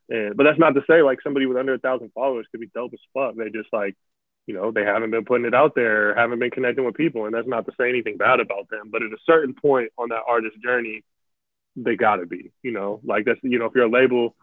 And, 0.10 0.38
but 0.38 0.44
that's 0.44 0.60
not 0.60 0.72
to 0.76 0.82
say 0.90 1.02
like 1.02 1.20
somebody 1.24 1.46
with 1.46 1.58
under 1.58 1.74
a 1.74 1.80
thousand 1.80 2.12
followers 2.14 2.48
could 2.52 2.60
be 2.60 2.70
dope 2.74 2.94
as 2.94 3.00
fuck. 3.14 3.36
They 3.36 3.50
just 3.50 3.70
like, 3.74 3.96
you 4.46 4.54
know, 4.54 4.72
they 4.72 4.84
haven't 4.84 5.12
been 5.12 5.26
putting 5.26 5.46
it 5.46 5.54
out 5.54 5.74
there, 5.76 6.16
haven't 6.16 6.40
been 6.40 6.52
connecting 6.52 6.86
with 6.86 6.96
people. 6.96 7.26
And 7.26 7.34
that's 7.34 7.48
not 7.48 7.66
to 7.66 7.72
say 7.80 7.90
anything 7.90 8.18
bad 8.18 8.40
about 8.40 8.70
them. 8.70 8.90
But 8.92 9.04
at 9.04 9.12
a 9.12 9.18
certain 9.26 9.54
point 9.54 9.92
on 9.98 10.10
that 10.10 10.24
artist 10.28 10.56
journey, 10.62 11.04
they 11.76 11.96
gotta 11.96 12.26
be, 12.26 12.52
you 12.62 12.72
know, 12.72 13.00
like 13.04 13.26
that's, 13.26 13.40
you 13.44 13.58
know, 13.58 13.66
if 13.66 13.72
you're 13.76 13.86
a 13.86 13.90
label, 13.90 14.36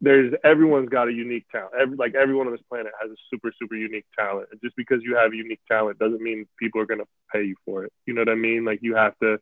there's 0.00 0.32
everyone's 0.42 0.88
got 0.88 1.08
a 1.08 1.12
unique 1.12 1.46
talent. 1.50 1.72
Every, 1.80 1.96
like 1.96 2.14
everyone 2.14 2.46
on 2.46 2.52
this 2.52 2.62
planet 2.68 2.92
has 3.00 3.10
a 3.10 3.14
super 3.30 3.52
super 3.60 3.76
unique 3.76 4.06
talent. 4.18 4.48
And 4.50 4.60
just 4.62 4.76
because 4.76 5.00
you 5.02 5.16
have 5.16 5.34
unique 5.34 5.60
talent 5.68 5.98
doesn't 5.98 6.22
mean 6.22 6.46
people 6.58 6.80
are 6.80 6.86
gonna 6.86 7.04
pay 7.32 7.44
you 7.44 7.56
for 7.64 7.84
it. 7.84 7.92
You 8.06 8.14
know 8.14 8.22
what 8.22 8.28
I 8.28 8.34
mean? 8.34 8.64
Like 8.64 8.80
you 8.82 8.96
have 8.96 9.18
to 9.22 9.38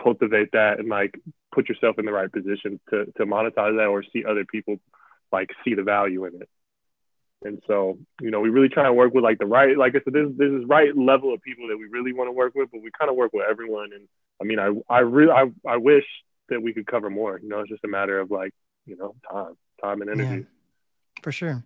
cultivate 0.00 0.52
that 0.52 0.78
and 0.78 0.88
like 0.88 1.18
put 1.54 1.68
yourself 1.68 1.98
in 1.98 2.04
the 2.04 2.12
right 2.12 2.32
position 2.32 2.80
to 2.90 3.06
to 3.16 3.26
monetize 3.26 3.76
that 3.76 3.88
or 3.88 4.02
see 4.02 4.24
other 4.24 4.44
people 4.44 4.76
like 5.32 5.50
see 5.64 5.74
the 5.74 5.82
value 5.82 6.24
in 6.24 6.40
it. 6.40 6.48
And 7.42 7.62
so, 7.66 7.98
you 8.20 8.30
know, 8.30 8.40
we 8.40 8.48
really 8.48 8.68
try 8.68 8.82
to 8.84 8.92
work 8.92 9.14
with 9.14 9.22
like 9.22 9.38
the 9.38 9.46
right, 9.46 9.76
like 9.78 9.94
I 9.94 10.00
said, 10.04 10.12
this 10.12 10.28
this 10.36 10.50
is 10.50 10.64
right 10.66 10.96
level 10.96 11.32
of 11.32 11.40
people 11.42 11.68
that 11.68 11.76
we 11.76 11.86
really 11.86 12.12
want 12.12 12.28
to 12.28 12.32
work 12.32 12.54
with, 12.54 12.68
but 12.72 12.82
we 12.82 12.90
kind 12.98 13.10
of 13.10 13.16
work 13.16 13.32
with 13.32 13.44
everyone. 13.48 13.90
And 13.94 14.08
I 14.40 14.44
mean, 14.44 14.58
I 14.58 14.72
I 14.92 15.00
really 15.00 15.30
I, 15.30 15.46
I 15.66 15.76
wish 15.76 16.04
that 16.48 16.60
we 16.60 16.72
could 16.72 16.86
cover 16.86 17.10
more. 17.10 17.38
You 17.40 17.48
know, 17.48 17.60
it's 17.60 17.70
just 17.70 17.84
a 17.84 17.88
matter 17.88 18.18
of 18.18 18.30
like, 18.30 18.52
you 18.86 18.96
know, 18.96 19.14
time 19.30 19.54
time 19.82 20.02
and 20.02 20.10
energy. 20.10 20.40
Yeah, 20.40 21.22
for 21.22 21.30
sure. 21.30 21.62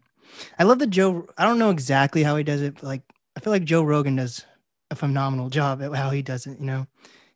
I 0.59 0.65
love 0.65 0.79
that 0.81 0.91
Joe. 0.91 1.27
I 1.39 1.45
don't 1.45 1.59
know 1.59 1.71
exactly 1.71 2.23
how 2.23 2.37
he 2.37 2.45
does 2.45 2.61
it, 2.61 2.75
but 2.75 2.85
like 2.85 3.03
I 3.37 3.41
feel 3.41 3.53
like 3.53 3.65
Joe 3.65 3.83
Rogan 3.83 4.17
does 4.17 4.45
a 4.91 4.95
phenomenal 4.95 5.49
job 5.49 5.83
at 5.83 5.95
how 5.95 6.11
he 6.11 6.21
does 6.21 6.47
it. 6.47 6.59
You 6.61 6.67
know, 6.67 6.87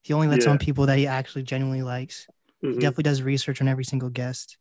he 0.02 0.12
only 0.12 0.28
lets 0.28 0.44
yeah. 0.44 0.52
on 0.52 0.58
people 0.58 0.86
that 0.86 0.98
he 0.98 1.06
actually 1.06 1.42
genuinely 1.42 1.82
likes. 1.82 2.26
Mm-hmm. 2.62 2.74
He 2.74 2.80
definitely 2.80 3.04
does 3.04 3.22
research 3.22 3.62
on 3.62 3.68
every 3.68 3.84
single 3.84 4.10
guest. 4.10 4.58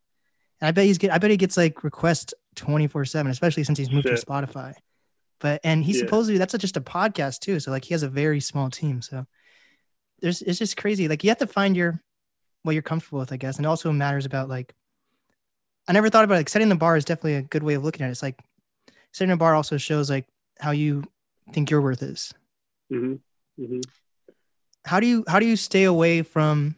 And 0.62 0.68
I 0.68 0.72
bet 0.72 0.86
he's 0.86 0.98
get. 0.98 1.12
I 1.12 1.18
bet 1.18 1.32
he 1.32 1.38
gets 1.38 1.58
like 1.58 1.84
requests 1.84 2.34
twenty 2.56 2.88
four 2.88 3.06
seven, 3.06 3.32
especially 3.32 3.64
since 3.64 3.78
he's 3.78 3.92
moved 3.92 4.08
Shit. 4.08 4.20
to 4.20 4.26
Spotify. 4.26 4.74
But 5.40 5.62
and 5.64 5.84
he 5.84 5.94
yeah. 5.94 6.00
supposedly 6.00 6.38
that's 6.38 6.58
just 6.58 6.78
a 6.78 6.82
podcast 6.82 7.40
too. 7.40 7.60
So 7.60 7.72
like 7.72 7.86
he 7.86 7.94
has 7.94 8.04
a 8.04 8.10
very 8.10 8.40
small 8.40 8.70
team. 8.70 9.02
So 9.02 9.26
there's 10.22 10.42
it's 10.42 10.60
just 10.60 10.78
crazy. 10.78 11.08
Like 11.08 11.24
you 11.24 11.30
have 11.30 11.40
to 11.40 11.48
find 11.48 11.76
your 11.76 12.02
what 12.64 12.74
you're 12.74 12.82
comfortable 12.82 13.20
with, 13.20 13.34
I 13.34 13.38
guess. 13.38 13.58
And 13.58 13.66
also 13.66 13.92
matters 13.92 14.26
about 14.26 14.50
like 14.50 14.74
I 15.88 15.94
never 15.94 16.10
thought 16.10 16.24
about 16.24 16.36
it. 16.36 16.40
like 16.40 16.50
setting 16.50 16.70
the 16.70 16.76
bar 16.76 16.98
is 16.98 17.06
definitely 17.06 17.36
a 17.36 17.42
good 17.42 17.64
way 17.64 17.76
of 17.76 17.84
looking 17.84 18.04
at 18.04 18.10
it. 18.10 18.12
It's 18.12 18.24
like 18.24 18.40
setting 19.12 19.32
a 19.32 19.38
bar 19.38 19.56
also 19.56 19.78
shows 19.78 20.10
like 20.10 20.26
how 20.60 20.72
you 20.72 21.04
think 21.52 21.70
your 21.70 21.82
worth 21.82 22.02
is. 22.02 22.34
Mm-hmm. 22.92 23.64
Mm-hmm. 23.64 23.82
How 24.86 25.00
do 25.00 25.08
you 25.08 25.24
how 25.28 25.40
do 25.40 25.46
you 25.46 25.56
stay 25.56 25.84
away 25.84 26.22
from? 26.22 26.76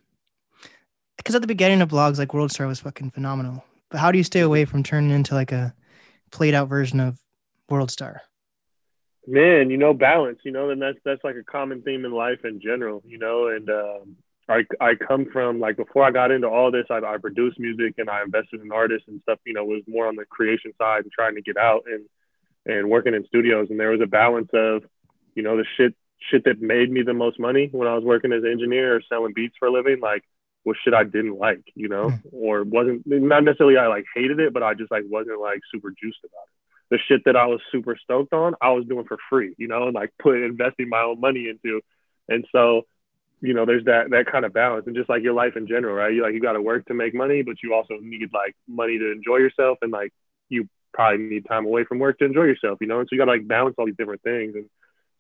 Because 1.18 1.36
at 1.36 1.42
the 1.42 1.48
beginning 1.48 1.82
of 1.82 1.90
blogs, 1.90 2.18
like 2.18 2.34
World 2.34 2.52
Star 2.52 2.68
was 2.68 2.80
fucking 2.80 3.12
phenomenal. 3.12 3.64
But 3.90 4.00
how 4.00 4.12
do 4.12 4.18
you 4.18 4.24
stay 4.24 4.42
away 4.42 4.66
from 4.66 4.84
turning 4.84 5.12
into 5.12 5.34
like 5.34 5.52
a 5.52 5.74
played 6.32 6.54
out 6.54 6.68
version 6.68 7.00
of 7.00 7.20
World 7.70 7.92
Star? 7.92 8.22
Man, 9.26 9.70
you 9.70 9.78
know, 9.78 9.94
balance. 9.94 10.40
You 10.44 10.52
know, 10.52 10.70
and 10.70 10.82
that's 10.82 10.98
that's 11.04 11.24
like 11.24 11.36
a 11.36 11.44
common 11.44 11.82
theme 11.82 12.06
in 12.06 12.12
life 12.12 12.44
in 12.44 12.60
general. 12.62 13.02
You 13.06 13.18
know, 13.18 13.48
and 13.48 13.70
um, 13.70 14.16
I, 14.50 14.66
I 14.80 14.96
come 14.96 15.28
from 15.32 15.60
like 15.60 15.76
before 15.76 16.04
I 16.04 16.12
got 16.12 16.32
into 16.32 16.48
all 16.48 16.72
this, 16.72 16.86
I, 16.90 17.00
I 17.00 17.18
produced 17.18 17.60
music 17.60 17.96
and 17.98 18.10
I 18.10 18.24
invested 18.24 18.62
in 18.62 18.72
artists 18.72 19.08
and 19.08 19.22
stuff. 19.22 19.40
You 19.46 19.54
know, 19.54 19.66
was 19.66 19.84
more 19.88 20.08
on 20.08 20.16
the 20.16 20.26
creation 20.26 20.72
side 20.78 21.04
and 21.04 21.12
trying 21.12 21.36
to 21.36 21.42
get 21.42 21.58
out 21.58 21.84
and 21.86 22.06
and 22.66 22.90
working 22.90 23.14
in 23.14 23.26
studios. 23.26 23.68
And 23.70 23.80
there 23.80 23.92
was 23.92 24.02
a 24.02 24.08
balance 24.08 24.50
of, 24.54 24.84
you 25.36 25.44
know, 25.44 25.58
the 25.58 25.66
shit 25.78 25.96
shit 26.32 26.46
that 26.46 26.62
made 26.62 26.92
me 26.92 27.04
the 27.04 27.14
most 27.14 27.40
money 27.40 27.70
when 27.72 27.88
I 27.88 27.94
was 27.94 28.04
working 28.04 28.34
as 28.34 28.44
an 28.44 28.52
engineer 28.52 28.96
or 28.96 29.02
selling 29.08 29.34
beats 29.34 29.56
for 29.60 29.68
a 29.68 29.72
living, 29.72 30.00
like 30.02 30.24
was 30.68 30.78
shit 30.84 30.94
I 30.94 31.04
didn't 31.04 31.38
like, 31.38 31.64
you 31.76 31.88
know, 31.88 32.10
mm. 32.10 32.22
or 32.32 32.64
wasn't 32.64 33.04
not 33.06 33.44
necessarily 33.44 33.78
I 33.78 33.88
like 33.88 34.06
hated 34.14 34.40
it, 34.40 34.54
but 34.54 34.64
I 34.64 34.74
just 34.74 34.92
like 34.92 35.04
wasn't 35.08 35.40
like 35.40 35.62
super 35.74 35.92
juiced 35.92 36.20
about 36.24 36.46
it. 36.46 36.54
The 36.90 37.00
shit 37.08 37.24
that 37.26 37.36
I 37.36 37.48
was 37.48 37.60
super 37.72 37.98
stoked 38.02 38.34
on, 38.34 38.56
I 38.62 38.72
was 38.72 38.86
doing 38.86 39.06
for 39.06 39.18
free, 39.30 39.56
you 39.58 39.68
know, 39.68 39.86
and 39.88 39.96
like 39.96 40.12
put 40.20 40.36
investing 40.42 40.90
my 40.90 41.02
own 41.02 41.20
money 41.20 41.50
into. 41.50 41.82
And 42.30 42.46
so 42.52 42.84
you 43.42 43.54
know, 43.54 43.66
there's 43.66 43.86
that 43.86 44.10
that 44.10 44.26
kind 44.32 44.46
of 44.46 44.54
balance, 44.54 44.88
and 44.88 44.96
just 44.96 45.10
like 45.10 45.22
your 45.22 45.34
life 45.34 45.56
in 45.56 45.68
general, 45.68 45.94
right? 45.94 46.14
You 46.14 46.24
like 46.24 46.34
you 46.34 46.42
got 46.42 46.54
to 46.54 46.62
work 46.62 46.86
to 46.88 46.94
make 46.94 47.14
money, 47.14 47.44
but 47.44 47.58
you 47.62 47.74
also 47.74 47.96
need 48.02 48.30
like 48.34 48.56
money 48.68 48.98
to 48.98 49.12
enjoy 49.12 49.38
yourself, 49.38 49.78
and 49.82 49.92
like 49.92 50.12
you 50.50 50.68
probably 50.94 51.24
need 51.24 51.46
time 51.46 51.66
away 51.66 51.84
from 51.84 52.00
work 52.00 52.18
to 52.20 52.26
enjoy 52.26 52.44
yourself, 52.44 52.80
you 52.82 52.88
know. 52.88 53.00
And 53.00 53.08
so 53.08 53.14
you 53.14 53.20
got 53.20 53.26
to 53.26 53.32
like 53.32 53.48
balance 53.48 53.76
all 53.78 53.86
these 53.86 53.98
different 53.98 54.24
things. 54.24 54.56
And 54.56 54.66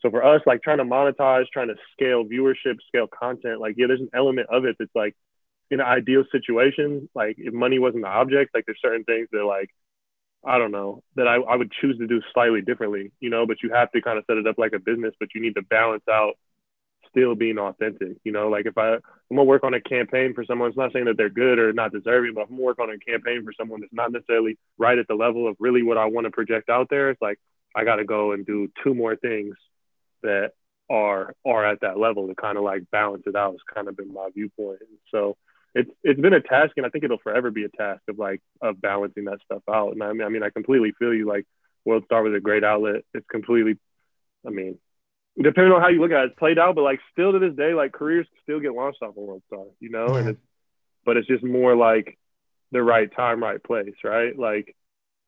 so 0.01 0.10
for 0.10 0.23
us, 0.23 0.41
like 0.47 0.63
trying 0.63 0.79
to 0.79 0.83
monetize, 0.83 1.45
trying 1.53 1.67
to 1.67 1.75
scale 1.93 2.25
viewership, 2.25 2.77
scale 2.88 3.07
content, 3.07 3.60
like 3.60 3.75
yeah, 3.77 3.86
there's 3.88 4.01
an 4.01 4.10
element 4.15 4.47
of 4.51 4.65
it 4.65 4.75
that's 4.79 4.95
like 4.95 5.15
in 5.69 5.80
an 5.80 5.86
ideal 5.86 6.23
situation, 6.32 7.10
like 7.13 7.36
if 7.38 7.53
money 7.53 7.80
wasn't 7.80 8.03
the 8.03 8.10
object, 8.10 8.53
like 8.53 8.65
there's 8.65 8.80
certain 8.82 9.03
things 9.03 9.27
that 9.32 9.43
like 9.43 9.69
I 10.45 10.58
don't 10.58 10.71
know 10.71 11.03
that 11.15 11.27
I, 11.27 11.36
I 11.36 11.56
would 11.56 11.71
choose 11.71 11.97
to 11.97 12.08
do 12.08 12.21
slightly 12.34 12.62
differently, 12.62 13.12
you 13.19 13.30
know. 13.30 13.45
But 13.45 13.62
you 13.63 13.71
have 13.73 13.91
to 13.91 14.01
kind 14.01 14.17
of 14.17 14.25
set 14.27 14.38
it 14.38 14.47
up 14.47 14.58
like 14.58 14.73
a 14.73 14.80
business, 14.80 15.13
but 15.19 15.30
you 15.36 15.41
need 15.41 15.56
to 15.56 15.62
balance 15.62 16.03
out 16.10 16.34
still 17.10 17.36
being 17.36 17.58
authentic. 17.58 18.17
You 18.23 18.32
know, 18.32 18.49
like 18.49 18.65
if 18.65 18.77
I 18.77 18.93
I'm 18.93 19.01
gonna 19.32 19.43
work 19.43 19.63
on 19.63 19.73
a 19.73 19.82
campaign 19.82 20.34
for 20.34 20.45
someone, 20.45 20.69
it's 20.69 20.77
not 20.77 20.93
saying 20.93 21.06
that 21.06 21.17
they're 21.17 21.30
good 21.30 21.60
or 21.60 21.73
not 21.73 21.91
deserving, 21.91 22.34
but 22.34 22.41
I'm 22.41 22.49
gonna 22.49 22.62
work 22.62 22.80
on 22.80 22.89
a 22.89 22.97
campaign 22.97 23.43
for 23.43 23.53
someone 23.53 23.82
that's 23.82 23.93
not 23.93 24.12
necessarily 24.12 24.58
right 24.77 24.97
at 24.97 25.08
the 25.08 25.15
level 25.15 25.47
of 25.47 25.56
really 25.60 25.84
what 25.84 25.97
I 25.97 26.06
want 26.06 26.25
to 26.25 26.32
project 26.32 26.69
out 26.69 26.88
there, 26.89 27.10
it's 27.10 27.21
like 27.21 27.39
I 27.75 27.84
gotta 27.84 28.06
go 28.06 28.32
and 28.32 28.45
do 28.45 28.69
two 28.84 28.93
more 28.93 29.15
things 29.15 29.56
that 30.23 30.51
are 30.89 31.34
are 31.45 31.65
at 31.65 31.82
that 31.82 31.97
level 31.97 32.27
to 32.27 32.36
kind 32.36 32.58
of 32.58 32.63
like 32.63 32.89
balance 32.91 33.23
it 33.25 33.36
out. 33.36 33.56
It's 33.56 33.63
kind 33.73 33.88
of 33.88 33.97
been 33.97 34.13
my 34.13 34.30
viewpoint. 34.34 34.80
So 35.12 35.38
it's 35.75 35.89
it's 36.03 36.19
been 36.19 36.34
a 36.34 36.41
task, 36.41 36.73
and 36.77 36.86
I 36.86 36.89
think 36.89 37.03
it'll 37.03 37.17
forever 37.19 37.51
be 37.51 37.65
a 37.65 37.69
task 37.69 38.01
of 38.08 38.17
like 38.17 38.41
of 38.62 38.82
balancing 38.82 39.25
that 39.25 39.39
stuff 39.45 39.63
out. 39.69 39.93
And 39.93 40.03
I 40.03 40.13
mean, 40.13 40.23
I 40.23 40.30
mean, 40.30 40.43
I 40.43 40.49
completely 40.49 40.93
feel 40.97 41.13
you. 41.13 41.27
Like 41.27 41.45
World 41.86 42.03
Star 42.06 42.23
was 42.23 42.34
a 42.36 42.39
great 42.39 42.63
outlet. 42.63 43.03
It's 43.13 43.27
completely, 43.30 43.77
I 44.45 44.49
mean, 44.49 44.80
depending 45.41 45.73
on 45.73 45.82
how 45.82 45.89
you 45.89 46.01
look 46.01 46.12
at 46.12 46.23
it, 46.23 46.32
it's 46.32 46.39
played 46.39 46.60
out, 46.60 46.75
but 46.75 46.84
like 46.84 46.99
still 47.12 47.32
to 47.32 47.39
this 47.39 47.56
day, 47.56 47.73
like 47.73 47.91
careers 47.91 48.27
still 48.43 48.60
get 48.60 48.73
launched 48.73 49.01
off 49.01 49.10
of 49.10 49.15
World 49.17 49.43
Star, 49.47 49.65
you 49.80 49.89
know, 49.89 50.15
and 50.15 50.30
it's, 50.30 50.39
but 51.06 51.17
it's 51.17 51.27
just 51.27 51.43
more 51.43 51.75
like 51.75 52.17
the 52.71 52.82
right 52.82 53.13
time, 53.15 53.41
right 53.41 53.63
place, 53.63 53.95
right? 54.03 54.38
Like 54.38 54.75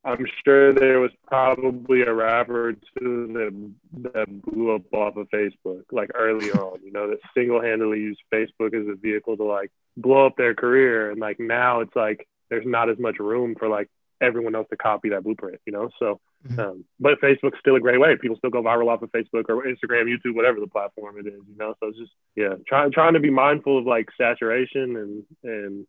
I'm 0.03 0.25
sure 0.45 0.73
there 0.73 0.99
was 0.99 1.11
probably 1.27 2.01
a 2.01 2.13
rapper 2.13 2.73
too 2.73 3.27
that 3.33 4.11
that 4.13 4.41
blew 4.41 4.73
up 4.75 4.93
off 4.93 5.17
of 5.17 5.29
Facebook 5.29 5.83
like 5.91 6.11
early 6.15 6.51
on, 6.51 6.79
you 6.83 6.91
know, 6.91 7.09
that 7.09 7.19
single 7.35 7.61
handedly 7.61 7.99
used 7.99 8.21
Facebook 8.33 8.73
as 8.73 8.87
a 8.87 8.95
vehicle 8.95 9.35
to 9.37 9.43
like 9.43 9.71
blow 9.97 10.25
up 10.25 10.37
their 10.37 10.55
career. 10.55 11.11
And 11.11 11.19
like 11.19 11.39
now 11.39 11.81
it's 11.81 11.95
like 11.95 12.27
there's 12.49 12.65
not 12.65 12.89
as 12.89 12.97
much 12.99 13.19
room 13.19 13.55
for 13.57 13.67
like 13.67 13.89
everyone 14.21 14.55
else 14.55 14.67
to 14.69 14.77
copy 14.77 15.09
that 15.09 15.23
blueprint, 15.23 15.59
you 15.65 15.71
know? 15.71 15.89
So, 15.97 16.19
mm-hmm. 16.45 16.59
um, 16.59 16.85
but 16.99 17.21
Facebook's 17.21 17.59
still 17.59 17.75
a 17.75 17.79
great 17.79 17.99
way. 17.99 18.17
People 18.17 18.37
still 18.37 18.49
go 18.49 18.61
viral 18.61 18.89
off 18.89 19.01
of 19.01 19.11
Facebook 19.11 19.45
or 19.47 19.63
Instagram, 19.63 20.13
YouTube, 20.13 20.35
whatever 20.35 20.59
the 20.59 20.67
platform 20.67 21.17
it 21.19 21.27
is, 21.27 21.41
you 21.47 21.55
know? 21.57 21.73
So 21.79 21.87
it's 21.87 21.97
just, 21.97 22.11
yeah, 22.35 22.55
trying, 22.67 22.91
trying 22.91 23.13
to 23.13 23.21
be 23.21 23.29
mindful 23.29 23.77
of 23.77 23.85
like 23.85 24.09
saturation 24.17 24.97
and, 24.97 25.23
and 25.43 25.87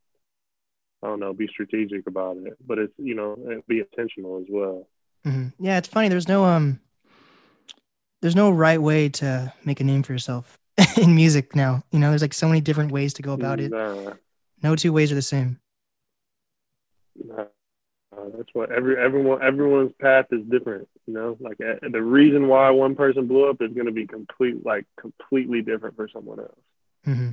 I 1.02 1.08
don't 1.08 1.18
know, 1.18 1.32
be 1.32 1.48
strategic 1.48 2.06
about 2.06 2.36
it, 2.36 2.56
but 2.64 2.78
it's, 2.78 2.92
you 2.98 3.16
know, 3.16 3.36
be 3.66 3.80
intentional 3.80 4.38
as 4.38 4.46
well. 4.48 4.86
Mm-hmm. 5.26 5.64
Yeah. 5.64 5.78
It's 5.78 5.88
funny. 5.88 6.08
There's 6.08 6.28
no, 6.28 6.44
um, 6.44 6.78
there's 8.20 8.36
no 8.36 8.50
right 8.50 8.80
way 8.80 9.08
to 9.08 9.52
make 9.64 9.80
a 9.80 9.84
name 9.84 10.04
for 10.04 10.12
yourself 10.12 10.59
in 10.96 11.14
music 11.14 11.54
now. 11.54 11.82
You 11.90 11.98
know, 11.98 12.10
there's 12.10 12.22
like 12.22 12.34
so 12.34 12.48
many 12.48 12.60
different 12.60 12.92
ways 12.92 13.14
to 13.14 13.22
go 13.22 13.32
about 13.32 13.60
it. 13.60 13.70
Nah. 13.70 14.14
No 14.62 14.76
two 14.76 14.92
ways 14.92 15.10
are 15.10 15.16
the 15.16 15.22
same. 15.22 15.58
Nah. 17.16 17.44
Uh, 18.16 18.24
that's 18.36 18.48
what 18.54 18.72
every 18.72 18.98
everyone 18.98 19.40
everyone's 19.40 19.92
path 20.00 20.26
is 20.32 20.42
different. 20.50 20.88
You 21.06 21.14
know, 21.14 21.36
like 21.40 21.58
uh, 21.60 21.88
the 21.90 22.02
reason 22.02 22.48
why 22.48 22.70
one 22.70 22.96
person 22.96 23.26
blew 23.26 23.48
up 23.48 23.62
is 23.62 23.72
going 23.72 23.86
to 23.86 23.92
be 23.92 24.06
complete 24.06 24.64
like 24.64 24.84
completely 24.98 25.62
different 25.62 25.96
for 25.96 26.08
someone 26.08 26.40
else. 26.40 26.58
Mm-hmm. 27.06 27.32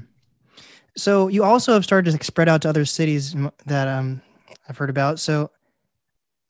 So 0.95 1.27
you 1.27 1.43
also 1.43 1.73
have 1.73 1.83
started 1.83 2.17
to 2.17 2.23
spread 2.23 2.47
out 2.47 2.61
to 2.61 2.69
other 2.69 2.85
cities 2.85 3.35
that 3.65 3.87
um, 3.87 4.21
I've 4.69 4.77
heard 4.77 4.89
about. 4.89 5.19
So 5.19 5.51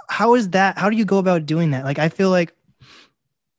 how 0.10 0.36
is 0.36 0.50
that? 0.50 0.78
How 0.78 0.90
do 0.90 0.98
you 0.98 1.06
go 1.06 1.20
about 1.20 1.46
doing 1.46 1.72
that? 1.72 1.86
Like 1.86 2.00
I 2.00 2.10
feel 2.10 2.30
like 2.30 2.54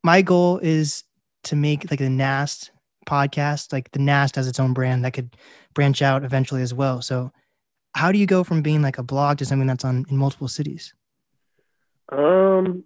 my 0.03 0.23
goal 0.23 0.59
is 0.59 1.05
to 1.45 1.57
make 1.57 1.91
like 1.91 1.99
the 1.99 2.11
Nast 2.11 2.71
podcast. 3.09 3.73
Like 3.73 3.91
the 3.93 3.99
Nast 3.99 4.37
has 4.37 4.47
its 4.47 4.61
own 4.61 4.73
brand 4.73 5.05
that 5.05 5.13
could 5.13 5.37
branch 5.75 6.03
out 6.03 6.25
eventually 6.25 6.63
as 6.63 6.75
well. 6.75 7.03
So 7.03 7.33
how 7.95 8.13
do 8.13 8.19
you 8.19 8.27
go 8.27 8.45
from 8.45 8.63
being 8.63 8.83
like 8.83 8.99
a 8.99 9.03
blog 9.03 9.39
to 9.39 9.45
something 9.45 9.67
that's 9.67 9.85
on 9.85 10.05
in 10.09 10.17
multiple 10.17 10.49
cities? 10.49 10.95
Um, 12.11 12.85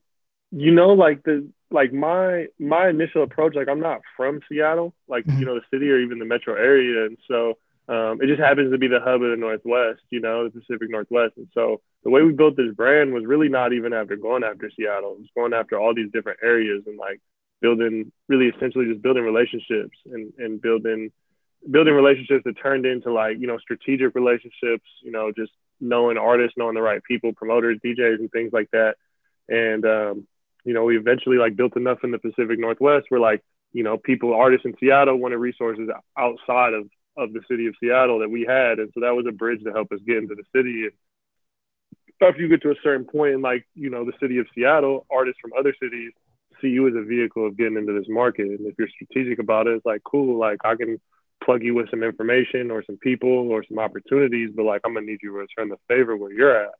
you 0.51 0.71
know, 0.71 0.91
like 0.91 1.23
the 1.25 1.49
like 1.71 1.93
my 1.93 2.47
my 2.59 2.89
initial 2.89 3.23
approach, 3.23 3.55
like 3.55 3.69
I'm 3.69 3.81
not 3.81 4.01
from 4.17 4.41
Seattle, 4.49 4.95
like 5.09 5.25
mm-hmm. 5.25 5.41
you 5.41 5.47
know 5.47 5.55
the 5.55 5.65
city 5.71 5.91
or 5.91 5.99
even 5.99 6.19
the 6.19 6.25
metro 6.25 6.55
area, 6.55 7.07
and 7.07 7.19
so 7.29 7.59
um, 7.89 8.21
it 8.23 8.27
just 8.27 8.41
happens 8.41 8.71
to 8.73 8.79
be 8.79 8.89
the 8.89 9.01
hub 9.01 9.23
of 9.23 9.31
the 9.31 9.37
Northwest, 9.37 10.03
you 10.11 10.21
know, 10.21 10.45
the 10.45 10.61
Pacific 10.61 10.89
Northwest. 10.89 11.35
And 11.37 11.49
so 11.53 11.81
the 12.05 12.11
way 12.11 12.23
we 12.23 12.33
built 12.33 12.57
this 12.57 12.73
brand 12.75 13.13
was 13.13 13.27
really 13.27 13.49
not 13.49 13.73
even 13.73 13.93
after 13.93 14.17
going 14.17 14.45
after 14.45 14.71
Seattle. 14.71 15.15
It 15.15 15.21
was 15.21 15.31
going 15.35 15.53
after 15.53 15.79
all 15.79 15.95
these 15.95 16.11
different 16.13 16.39
areas 16.43 16.85
and 16.87 16.97
like 16.97 17.21
building, 17.63 18.13
really 18.29 18.49
essentially 18.49 18.87
just 18.87 19.03
building 19.03 19.25
relationships 19.25 19.97
and, 20.07 20.33
and 20.39 20.61
building 20.61 21.11
building 21.71 21.95
relationships 21.95 22.43
that 22.45 22.55
turned 22.61 22.85
into 22.85 23.13
like 23.13 23.39
you 23.39 23.47
know 23.47 23.57
strategic 23.59 24.17
relationships 24.17 24.85
you 25.01 25.13
know 25.13 25.31
just 25.31 25.53
knowing 25.81 26.19
artists 26.19 26.55
knowing 26.57 26.75
the 26.75 26.83
right 26.83 27.05
people 27.05 27.33
promoters 27.33 27.79
djs 27.85 28.19
and 28.19 28.31
things 28.31 28.53
like 28.53 28.71
that. 28.73 28.97
And 29.49 29.85
um, 29.87 30.27
you 30.65 30.75
know 30.75 30.85
we 30.85 30.99
eventually 30.99 31.39
like 31.39 31.57
built 31.57 31.77
enough 31.77 31.99
in 32.05 32.11
the 32.11 32.19
pacific 32.19 32.59
northwest 32.59 33.07
where 33.09 33.21
like 33.21 33.43
you 33.73 33.85
know 33.85 33.97
people 33.97 34.35
artists 34.35 34.67
in 34.67 34.75
seattle 34.79 35.17
wanted 35.17 35.39
resources 35.39 35.89
outside 36.19 36.75
of 36.75 36.89
of 37.17 37.33
the 37.33 37.41
city 37.49 37.67
of 37.67 37.75
seattle 37.79 38.21
that 38.21 38.31
we 38.31 38.47
had. 38.49 38.79
And 38.79 38.91
so 38.95 39.01
that 39.01 39.15
was 39.15 39.27
a 39.29 39.33
bridge 39.33 39.63
to 39.65 39.73
help 39.73 39.93
us 39.93 40.01
get 40.07 40.17
into 40.17 40.35
the 40.35 40.45
city. 40.55 40.85
And 40.85 40.93
after 42.23 42.41
you 42.41 42.49
get 42.49 42.63
to 42.63 42.71
a 42.71 42.83
certain 42.83 43.05
point 43.05 43.35
in 43.35 43.43
like 43.43 43.67
you 43.75 43.91
know 43.91 44.05
the 44.05 44.13
city 44.21 44.39
of 44.39 44.47
seattle 44.55 45.07
artists 45.11 45.41
from 45.41 45.53
other 45.59 45.75
cities 45.83 46.13
see 46.63 46.69
you 46.69 46.89
as 46.89 46.95
a 46.97 47.03
vehicle 47.05 47.47
of 47.47 47.59
getting 47.59 47.77
into 47.77 47.93
this 47.93 48.09
market. 48.09 48.47
And 48.47 48.67
if 48.67 48.75
you're 48.79 48.89
strategic 48.89 49.39
about 49.39 49.67
it 49.67 49.75
it's 49.75 49.87
like 49.87 50.03
cool 50.05 50.39
like 50.39 50.59
i 50.65 50.75
can 50.77 50.99
plug 51.45 51.63
you 51.63 51.75
with 51.75 51.91
some 51.91 52.03
information 52.03 52.71
or 52.71 52.83
some 52.85 52.97
people 52.97 53.51
or 53.51 53.65
some 53.69 53.79
opportunities, 53.79 54.51
but 54.55 54.65
like 54.65 54.83
I'm 54.85 54.95
gonna 54.95 55.07
need 55.07 55.21
you 55.23 55.31
to 55.31 55.39
return 55.39 55.69
the 55.69 55.77
favor 55.89 56.17
where 56.17 56.33
you're 56.33 56.65
at, 56.65 56.73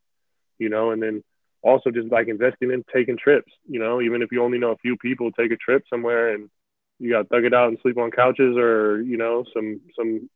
you 0.57 0.69
know, 0.69 0.91
and 0.91 1.01
then 1.01 1.23
also 1.61 1.91
just 1.91 2.11
like 2.11 2.27
investing 2.27 2.71
in 2.71 2.83
taking 2.93 3.17
trips, 3.17 3.51
you 3.67 3.79
know, 3.79 4.01
even 4.01 4.21
if 4.21 4.31
you 4.31 4.43
only 4.43 4.57
know 4.57 4.71
a 4.71 4.77
few 4.77 4.97
people, 4.97 5.31
take 5.31 5.51
a 5.51 5.57
trip 5.57 5.83
somewhere 5.89 6.33
and 6.33 6.49
you 6.99 7.11
got 7.11 7.23
to 7.23 7.27
thug 7.29 7.45
it 7.45 7.53
out 7.53 7.69
and 7.69 7.77
sleep 7.81 7.97
on 7.97 8.11
couches 8.11 8.57
or, 8.57 9.01
you 9.01 9.17
know, 9.17 9.43
some 9.53 9.81
some 9.97 10.29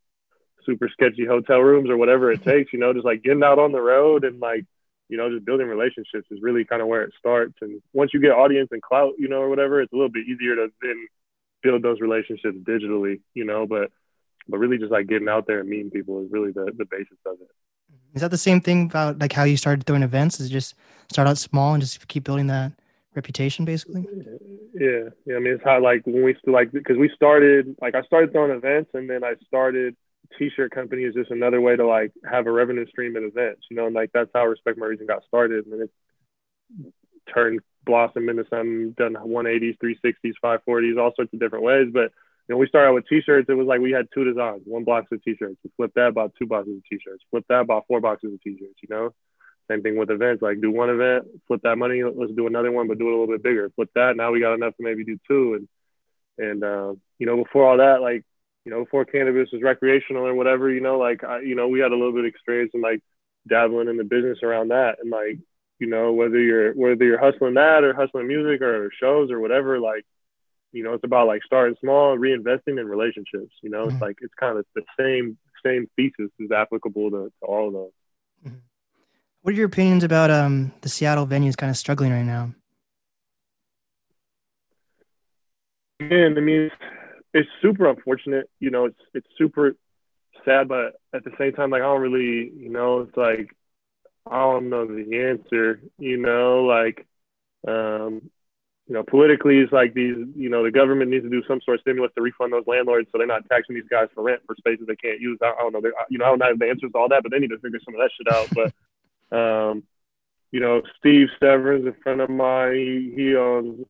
super 0.66 0.90
sketchy 0.90 1.26
hotel 1.26 1.60
rooms 1.60 1.90
or 1.90 1.98
whatever 1.98 2.32
it 2.32 2.44
takes, 2.46 2.74
you 2.74 2.80
know, 2.80 2.94
just 2.94 3.06
like 3.06 3.24
getting 3.24 3.44
out 3.44 3.60
on 3.60 3.72
the 3.72 3.82
road 3.82 4.24
and 4.24 4.40
like, 4.40 4.66
you 5.10 5.18
know, 5.18 5.30
just 5.30 5.46
building 5.46 5.68
relationships 5.68 6.28
is 6.32 6.42
really 6.42 6.66
kind 6.66 6.82
of 6.82 6.88
where 6.88 7.04
it 7.04 7.14
starts. 7.18 7.56
And 7.62 7.82
once 7.94 8.12
you 8.14 8.20
get 8.20 8.32
audience 8.32 8.70
and 8.72 8.82
clout, 8.82 9.14
you 9.18 9.28
know, 9.28 9.42
or 9.42 9.50
whatever, 9.50 9.82
it's 9.82 9.94
a 9.94 9.96
little 9.96 10.12
bit 10.12 10.26
easier 10.28 10.56
to 10.56 10.68
then 10.82 11.08
build 11.64 11.82
those 11.82 12.00
relationships 12.02 12.58
digitally, 12.64 13.22
you 13.34 13.46
know, 13.46 13.66
but 13.66 13.92
but 14.50 14.58
really 14.58 14.78
just 14.78 14.92
like 14.92 15.08
getting 15.08 15.28
out 15.28 15.46
there 15.48 15.60
and 15.60 15.70
meeting 15.70 15.90
people 15.90 16.24
is 16.24 16.32
really 16.32 16.52
the, 16.52 16.72
the 16.78 16.86
basis 16.86 17.18
of 17.26 17.34
it. 17.42 17.50
Is 18.14 18.22
that 18.22 18.32
the 18.32 18.38
same 18.38 18.62
thing 18.62 18.86
about 18.86 19.20
like 19.20 19.34
how 19.34 19.44
you 19.44 19.58
started 19.58 19.86
throwing 19.86 20.04
events? 20.04 20.40
Is 20.40 20.50
just 20.50 20.76
start 21.10 21.28
out 21.28 21.38
small 21.38 21.74
and 21.74 21.82
just 21.82 22.08
keep 22.08 22.24
building 22.24 22.48
that 22.48 22.72
reputation 23.14 23.66
basically? 23.66 24.08
Yeah. 24.74 25.10
Yeah. 25.26 25.36
I 25.36 25.40
mean, 25.40 25.54
it's 25.54 25.64
how 25.64 25.82
like 25.82 26.06
when 26.06 26.24
we 26.24 26.36
like, 26.46 26.72
cause 26.72 26.98
we 26.98 27.10
started, 27.14 27.76
like 27.82 27.96
I 27.96 28.02
started 28.04 28.32
throwing 28.32 28.52
events 28.52 28.92
and 28.94 29.10
then 29.10 29.24
I 29.24 29.34
started 29.46 29.96
t-shirt 30.38 30.72
company 30.72 31.04
is 31.04 31.14
just 31.14 31.32
another 31.32 31.62
way 31.62 31.76
to 31.76 31.86
like 31.86 32.12
have 32.30 32.48
a 32.48 32.52
revenue 32.52 32.88
stream 32.88 33.16
at 33.16 33.24
events, 33.24 33.62
you 33.70 33.78
know, 33.78 33.86
and 33.86 33.96
like 33.96 34.12
that's 34.14 34.30
how 34.34 34.46
Respect 34.46 34.78
My 34.78 34.86
Region 34.86 35.08
got 35.08 35.24
started. 35.26 35.66
And 35.66 35.74
then 35.74 35.82
it 35.82 36.94
turned 37.34 37.62
blossom 37.86 38.30
into 38.30 38.46
some 38.50 38.92
done 38.98 39.14
180s, 39.14 39.78
360s, 39.78 40.34
540s, 40.44 41.00
all 41.00 41.14
sorts 41.16 41.34
of 41.34 41.40
different 41.40 41.66
ways. 41.66 41.88
But 41.92 42.12
you 42.48 42.56
know, 42.56 42.58
we 42.58 42.68
started 42.68 42.94
with 42.94 43.08
t-shirts. 43.08 43.48
It 43.50 43.54
was 43.54 43.68
like 43.68 43.82
we 43.82 43.92
had 43.92 44.08
two 44.14 44.24
designs, 44.24 44.62
one 44.66 44.86
box 44.86 45.08
of 45.12 45.22
t-shirts. 45.24 45.58
We 45.64 45.72
flipped 45.76 45.96
that, 45.96 46.14
bought 46.14 46.32
two 46.40 46.48
boxes 46.48 46.78
of 46.78 46.84
t-shirts. 46.90 47.24
Flip 47.30 47.46
that, 47.50 47.68
bought 47.68 47.88
four 47.88 48.00
boxes 48.00 48.34
of 48.34 48.42
t-shirts. 48.42 48.80
You 48.82 48.90
know, 48.90 49.14
same 49.70 49.82
thing 49.82 49.98
with 49.98 50.10
events. 50.10 50.42
Like 50.42 50.62
do 50.62 50.72
one 50.72 50.90
event, 50.90 51.26
flip 51.48 51.62
that 51.64 51.76
money. 51.78 52.04
Let's 52.04 52.34
do 52.34 52.48
another 52.48 52.72
one, 52.72 52.88
but 52.88 52.98
do 52.98 53.08
it 53.08 53.14
a 53.14 53.18
little 53.18 53.34
bit 53.34 53.44
bigger. 53.44 53.70
Flip 53.76 53.90
that. 53.96 54.16
Now 54.16 54.32
we 54.32 54.40
got 54.40 54.54
enough 54.54 54.76
to 54.78 54.84
maybe 54.84 55.04
do 55.04 55.20
two. 55.28 55.56
And 55.56 55.68
and 56.38 56.64
uh, 56.64 56.94
you 57.20 57.26
know, 57.26 57.44
before 57.44 57.68
all 57.68 57.78
that, 57.78 58.02
like 58.02 58.24
you 58.68 58.74
know, 58.74 58.84
before 58.84 59.06
cannabis 59.06 59.48
was 59.54 59.62
recreational 59.62 60.28
or 60.28 60.36
whatever, 60.36 60.70
you 60.70 60.82
know, 60.82 60.98
like 60.98 61.24
I, 61.24 61.40
you 61.40 61.56
know, 61.56 61.70
we 61.70 61.80
had 61.80 61.94
a 61.94 61.96
little 61.96 62.12
bit 62.12 62.26
of 62.26 62.30
experience 62.30 62.72
in 62.74 62.82
like 62.82 63.00
dabbling 63.48 63.88
in 63.88 63.96
the 63.96 64.04
business 64.04 64.40
around 64.44 64.72
that, 64.72 64.98
and 65.02 65.10
like 65.10 65.40
you 65.80 65.88
know, 65.88 66.12
whether 66.12 66.38
you're 66.38 66.74
whether 66.74 67.06
you're 67.06 67.18
hustling 67.18 67.54
that 67.54 67.86
or 67.86 67.94
hustling 67.94 68.28
music 68.28 68.62
or 68.62 68.92
shows 69.00 69.32
or 69.32 69.40
whatever, 69.40 69.80
like 69.80 70.06
you 70.74 70.84
know, 70.84 70.92
it's 70.92 71.06
about 71.06 71.28
like 71.28 71.44
starting 71.46 71.78
small, 71.80 72.18
reinvesting 72.18 72.78
in 72.78 72.88
relationships. 72.88 73.56
You 73.64 73.70
know, 73.70 73.86
mm-hmm. 73.86 73.96
it's 73.96 74.02
like 74.02 74.18
it's 74.20 74.34
kind 74.38 74.58
of 74.58 74.66
the 74.76 74.84
same 75.00 75.38
same 75.66 75.90
thesis 75.96 76.30
is 76.38 76.52
applicable 76.52 77.10
to, 77.12 77.32
to 77.40 77.46
all 77.48 77.68
of 77.70 77.74
those. 77.74 77.92
Mm-hmm. 78.46 78.58
What 79.44 79.54
are 79.54 79.58
your 79.58 79.68
opinions 79.68 80.04
about 80.04 80.30
um, 80.30 80.74
the 80.82 80.90
Seattle 80.90 81.26
venues 81.26 81.56
kind 81.56 81.70
of 81.70 81.78
struggling 81.78 82.12
right 82.12 82.26
now? 82.26 82.54
Man, 86.02 86.38
I 86.38 86.42
mean, 86.42 86.70
it's, 87.40 87.50
super 87.62 87.90
unfortunate. 87.90 88.50
You 88.60 88.72
know, 88.72 88.86
it's 88.86 89.00
it's 89.14 89.28
super 89.38 89.76
sad, 90.46 90.68
but 90.68 91.00
at 91.14 91.24
the 91.24 91.32
same 91.38 91.54
time, 91.54 91.70
like 91.70 91.82
I 91.82 91.86
don't 91.86 92.02
really, 92.02 92.52
you 92.56 92.70
know, 92.70 93.02
it's 93.02 93.18
like 93.18 93.56
I 94.30 94.40
don't 94.40 94.70
know 94.70 94.86
the 94.86 95.28
answer. 95.30 95.82
You 95.98 96.18
know, 96.18 96.64
like 96.64 97.06
um, 97.68 98.30
you 98.88 98.94
know, 98.94 99.04
politically, 99.04 99.58
it's 99.58 99.74
like 99.74 99.94
these, 99.94 100.16
you 100.36 100.50
know, 100.50 100.64
the 100.64 100.72
government 100.72 101.12
needs 101.12 101.26
to 101.26 101.30
do 101.30 101.44
some 101.48 101.60
sort 101.66 101.76
of 101.76 101.82
stimulus 101.82 102.12
to 102.16 102.22
refund 102.22 102.54
those 102.54 102.64
landlords 102.68 103.10
so 103.12 103.18
they're 103.18 103.28
not 103.28 103.48
taxing 103.50 103.76
these 103.76 103.90
guys 103.90 104.08
for 104.16 104.24
rent 104.24 104.42
for 104.46 104.56
spaces 104.56 104.88
they 104.88 104.96
can't 104.96 105.20
use. 105.20 105.38
I, 105.42 105.48
I 105.48 105.62
don't 105.62 105.74
know, 105.74 105.82
they're, 105.82 105.94
you 106.10 106.18
know, 106.18 106.26
I 106.26 106.30
don't 106.30 106.42
have 106.42 106.60
the 106.60 106.70
answers 106.70 106.92
to 106.94 106.98
all 106.98 107.10
that, 107.10 107.22
but 107.22 107.32
they 107.32 107.40
need 107.40 107.50
to 107.50 107.60
figure 107.60 107.80
some 107.84 107.96
of 107.96 108.00
that 108.00 108.12
shit 108.16 108.34
out. 108.34 108.72
But, 109.30 109.38
um, 109.38 109.84
you 110.52 110.62
know, 110.62 110.82
Steve 110.98 111.28
Severin's, 111.38 111.86
a 111.86 111.94
friend 112.02 112.22
of 112.22 112.30
mine, 112.30 112.76
he, 112.76 113.14
he 113.14 113.36
owns 113.36 113.86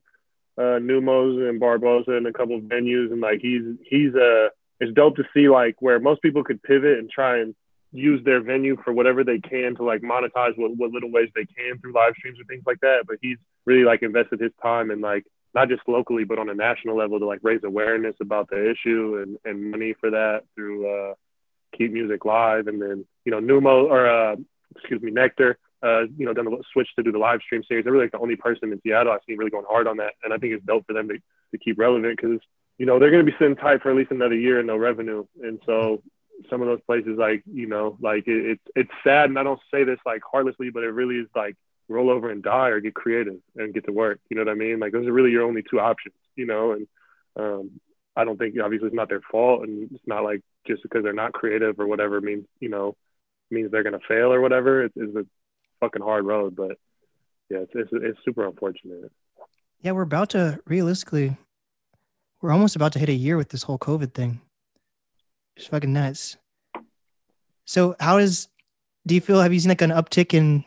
uh, 0.57 0.79
Neumos 0.79 1.47
and 1.47 1.59
Barboza 1.59 2.11
and 2.11 2.27
a 2.27 2.33
couple 2.33 2.55
of 2.55 2.63
venues, 2.63 3.11
and 3.11 3.21
like 3.21 3.39
he's 3.41 3.63
he's 3.85 4.15
uh, 4.15 4.49
it's 4.79 4.93
dope 4.93 5.15
to 5.17 5.23
see 5.33 5.49
like 5.49 5.75
where 5.79 5.99
most 5.99 6.21
people 6.21 6.43
could 6.43 6.61
pivot 6.63 6.99
and 6.99 7.09
try 7.09 7.39
and 7.39 7.55
use 7.91 8.23
their 8.25 8.41
venue 8.41 8.75
for 8.83 8.91
whatever 8.91 9.23
they 9.23 9.39
can 9.39 9.75
to 9.75 9.83
like 9.83 10.01
monetize 10.01 10.57
what, 10.57 10.75
what 10.75 10.91
little 10.91 11.11
ways 11.11 11.29
they 11.35 11.45
can 11.45 11.79
through 11.79 11.93
live 11.93 12.13
streams 12.17 12.39
or 12.39 12.43
things 12.45 12.63
like 12.65 12.79
that. 12.81 13.03
But 13.07 13.17
he's 13.21 13.37
really 13.65 13.83
like 13.83 14.03
invested 14.03 14.39
his 14.39 14.51
time 14.61 14.91
and 14.91 15.01
like 15.01 15.25
not 15.53 15.69
just 15.69 15.81
locally 15.87 16.23
but 16.23 16.39
on 16.39 16.49
a 16.49 16.53
national 16.53 16.97
level 16.97 17.19
to 17.19 17.25
like 17.25 17.39
raise 17.43 17.63
awareness 17.63 18.15
about 18.21 18.49
the 18.49 18.71
issue 18.71 19.23
and, 19.23 19.37
and 19.45 19.71
money 19.71 19.93
for 19.99 20.11
that 20.11 20.41
through 20.55 20.87
uh, 20.87 21.13
keep 21.75 21.91
music 21.91 22.25
live 22.25 22.67
and 22.67 22.81
then 22.81 23.05
you 23.25 23.31
know 23.31 23.39
Numo 23.39 23.89
or 23.89 24.07
uh, 24.07 24.35
excuse 24.75 25.01
me 25.01 25.11
Nectar 25.11 25.57
uh, 25.83 26.03
you 26.17 26.25
know 26.25 26.33
done 26.33 26.47
a 26.47 26.57
switch 26.73 26.89
to 26.95 27.03
do 27.03 27.11
the 27.11 27.17
live 27.17 27.41
stream 27.41 27.63
series. 27.67 27.83
They're 27.83 27.93
really 27.93 28.05
like 28.05 28.11
the 28.11 28.19
only 28.19 28.35
person 28.35 28.71
in 28.71 28.81
Seattle 28.81 29.13
I've 29.13 29.21
seen 29.27 29.37
really 29.37 29.51
going 29.51 29.65
hard 29.69 29.87
on 29.87 29.97
that, 29.97 30.13
and 30.23 30.33
I 30.33 30.37
think 30.37 30.53
it's 30.53 30.65
dope 30.65 30.85
for 30.87 30.93
them 30.93 31.07
to 31.09 31.15
to 31.51 31.57
keep 31.57 31.79
relevant 31.79 32.17
because 32.17 32.39
you 32.77 32.85
know 32.85 32.99
they're 32.99 33.11
going 33.11 33.25
to 33.25 33.31
be 33.31 33.37
sitting 33.37 33.55
tight 33.55 33.81
for 33.81 33.91
at 33.91 33.97
least 33.97 34.11
another 34.11 34.35
year 34.35 34.59
and 34.59 34.67
no 34.67 34.77
revenue, 34.77 35.25
and 35.41 35.59
so 35.65 36.01
some 36.49 36.61
of 36.61 36.67
those 36.67 36.81
places 36.85 37.17
like 37.17 37.43
you 37.51 37.67
know 37.67 37.97
like 37.99 38.27
it, 38.27 38.45
it's 38.45 38.63
it's 38.75 38.91
sad 39.03 39.27
and 39.27 39.39
i 39.39 39.43
don't 39.43 39.59
say 39.73 39.83
this 39.83 39.97
like 40.05 40.21
heartlessly 40.31 40.69
but 40.69 40.83
it 40.83 40.89
really 40.89 41.15
is 41.15 41.25
like 41.35 41.55
roll 41.89 42.09
over 42.09 42.29
and 42.29 42.43
die 42.43 42.69
or 42.69 42.79
get 42.79 42.93
creative 42.93 43.39
and 43.55 43.73
get 43.73 43.85
to 43.85 43.91
work. 43.91 44.19
You 44.29 44.37
know 44.37 44.43
what 44.43 44.51
I 44.51 44.55
mean? 44.55 44.79
Like 44.79 44.91
those 44.91 45.07
are 45.07 45.13
really 45.13 45.31
your 45.31 45.43
only 45.43 45.63
two 45.63 45.79
options, 45.79 46.15
you 46.35 46.45
know, 46.45 46.73
and 46.73 46.87
um, 47.35 47.79
I 48.15 48.25
don't 48.25 48.37
think 48.37 48.55
obviously 48.61 48.87
it's 48.87 48.95
not 48.95 49.09
their 49.09 49.21
fault 49.31 49.63
and 49.63 49.91
it's 49.91 50.07
not 50.07 50.23
like 50.23 50.41
just 50.65 50.83
because 50.83 51.03
they're 51.03 51.13
not 51.13 51.33
creative 51.33 51.79
or 51.79 51.87
whatever 51.87 52.19
means, 52.19 52.45
you 52.59 52.69
know, 52.69 52.95
means 53.49 53.71
they're 53.71 53.83
going 53.83 53.97
to 53.97 54.07
fail 54.07 54.33
or 54.33 54.41
whatever. 54.41 54.83
It's, 54.83 54.95
it's 54.97 55.15
a 55.15 55.25
fucking 55.79 56.01
hard 56.01 56.25
road, 56.25 56.55
but 56.55 56.77
yeah, 57.49 57.59
it's, 57.59 57.71
it's, 57.75 57.89
it's 57.93 58.19
super 58.25 58.45
unfortunate. 58.45 59.11
Yeah. 59.81 59.91
We're 59.91 60.01
about 60.01 60.31
to 60.31 60.59
realistically, 60.65 61.37
we're 62.41 62.51
almost 62.51 62.75
about 62.75 62.93
to 62.93 62.99
hit 62.99 63.09
a 63.09 63.13
year 63.13 63.37
with 63.37 63.49
this 63.49 63.63
whole 63.63 63.77
COVID 63.77 64.13
thing. 64.13 64.41
It's 65.55 65.67
fucking 65.67 65.93
nuts. 65.93 66.37
So 67.65 67.95
how 67.99 68.17
is, 68.17 68.47
do 69.05 69.15
you 69.15 69.21
feel, 69.21 69.41
have 69.41 69.53
you 69.53 69.59
seen 69.59 69.69
like 69.69 69.81
an 69.81 69.91
uptick 69.91 70.33
in 70.33 70.63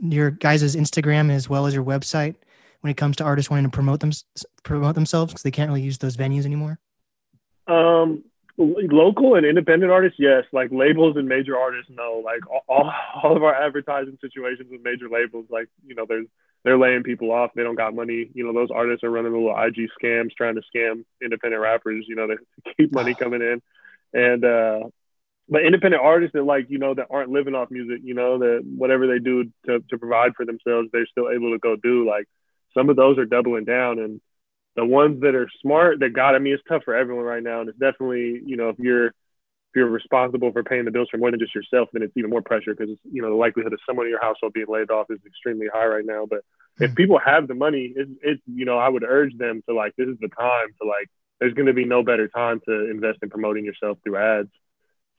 your 0.00 0.30
guys' 0.30 0.74
Instagram 0.74 1.30
as 1.30 1.48
well 1.48 1.66
as 1.66 1.74
your 1.74 1.84
website 1.84 2.34
when 2.80 2.90
it 2.90 2.96
comes 2.96 3.16
to 3.16 3.24
artists 3.24 3.50
wanting 3.50 3.66
to 3.66 3.70
promote 3.70 4.00
them 4.00 4.10
promote 4.64 4.94
themselves 4.94 5.32
because 5.32 5.42
they 5.42 5.50
can't 5.50 5.68
really 5.68 5.82
use 5.82 5.98
those 5.98 6.16
venues 6.16 6.44
anymore? 6.44 6.78
Um, 7.68 8.24
local 8.58 9.34
and 9.34 9.46
independent 9.46 9.90
artists, 9.90 10.18
yes. 10.18 10.44
Like 10.52 10.70
labels 10.70 11.16
and 11.16 11.28
major 11.28 11.56
artists, 11.56 11.90
no. 11.90 12.22
Like 12.24 12.40
all, 12.68 12.92
all 13.22 13.36
of 13.36 13.42
our 13.42 13.54
advertising 13.54 14.18
situations 14.20 14.68
with 14.70 14.82
major 14.82 15.08
labels, 15.08 15.46
like 15.50 15.68
you 15.86 15.94
know, 15.94 16.06
there's 16.08 16.26
they're 16.64 16.78
laying 16.78 17.02
people 17.02 17.32
off. 17.32 17.50
They 17.54 17.62
don't 17.62 17.76
got 17.76 17.94
money. 17.94 18.30
You 18.34 18.44
know, 18.44 18.52
those 18.52 18.70
artists 18.72 19.02
are 19.02 19.10
running 19.10 19.32
little 19.32 19.50
IG 19.50 19.88
scams, 20.00 20.30
trying 20.36 20.54
to 20.54 20.62
scam 20.74 21.04
independent 21.22 21.62
rappers. 21.62 22.04
You 22.08 22.16
know, 22.16 22.26
to 22.28 22.36
keep 22.76 22.92
money 22.92 23.14
coming 23.14 23.40
in, 23.40 23.62
and 24.12 24.44
uh, 24.44 24.80
but 25.48 25.64
independent 25.64 26.02
artists 26.02 26.34
that 26.34 26.44
like 26.44 26.66
you 26.70 26.78
know 26.78 26.94
that 26.94 27.08
aren't 27.10 27.30
living 27.30 27.54
off 27.54 27.70
music, 27.70 28.00
you 28.04 28.14
know 28.14 28.38
that 28.38 28.62
whatever 28.64 29.06
they 29.06 29.18
do 29.18 29.44
to 29.66 29.80
to 29.90 29.98
provide 29.98 30.34
for 30.36 30.46
themselves, 30.46 30.88
they're 30.92 31.06
still 31.06 31.30
able 31.30 31.52
to 31.52 31.58
go 31.58 31.76
do. 31.76 32.08
Like 32.08 32.26
some 32.74 32.90
of 32.90 32.96
those 32.96 33.18
are 33.18 33.26
doubling 33.26 33.64
down, 33.64 33.98
and 33.98 34.20
the 34.76 34.84
ones 34.84 35.20
that 35.20 35.34
are 35.34 35.48
smart 35.60 36.00
that 36.00 36.10
got. 36.10 36.34
I 36.34 36.38
mean, 36.38 36.54
it's 36.54 36.62
tough 36.68 36.82
for 36.84 36.94
everyone 36.94 37.24
right 37.24 37.42
now, 37.42 37.60
and 37.60 37.68
it's 37.68 37.78
definitely 37.78 38.40
you 38.44 38.56
know 38.56 38.70
if 38.70 38.78
you're 38.78 39.06
if 39.06 39.76
you're 39.76 39.88
responsible 39.88 40.52
for 40.52 40.62
paying 40.62 40.84
the 40.84 40.90
bills 40.90 41.08
for 41.10 41.18
more 41.18 41.30
than 41.30 41.40
just 41.40 41.54
yourself, 41.54 41.88
then 41.92 42.02
it's 42.02 42.12
even 42.16 42.30
more 42.30 42.42
pressure 42.42 42.74
because 42.74 42.94
you 43.10 43.22
know 43.22 43.28
the 43.28 43.36
likelihood 43.36 43.72
of 43.72 43.80
someone 43.86 44.06
in 44.06 44.10
your 44.10 44.20
household 44.20 44.52
being 44.52 44.66
laid 44.68 44.90
off 44.90 45.06
is 45.10 45.18
extremely 45.26 45.66
high 45.72 45.86
right 45.86 46.06
now. 46.06 46.26
But 46.28 46.40
mm-hmm. 46.40 46.84
if 46.84 46.90
hmm. 46.90 46.96
people 46.96 47.18
have 47.18 47.48
the 47.48 47.54
money, 47.54 47.92
it's, 47.94 48.10
it's 48.22 48.42
you 48.46 48.64
know 48.64 48.78
I 48.78 48.88
would 48.88 49.04
urge 49.04 49.36
them 49.36 49.62
to 49.68 49.74
like 49.74 49.94
this 49.96 50.08
is 50.08 50.18
the 50.20 50.28
time 50.28 50.68
to 50.80 50.88
like. 50.88 51.08
There's 51.40 51.54
going 51.54 51.66
to 51.66 51.72
be 51.72 51.84
no 51.84 52.04
better 52.04 52.28
time 52.28 52.60
to 52.68 52.88
invest 52.88 53.18
in 53.20 53.28
promoting 53.28 53.64
yourself 53.64 53.98
through 54.04 54.16
ads 54.16 54.50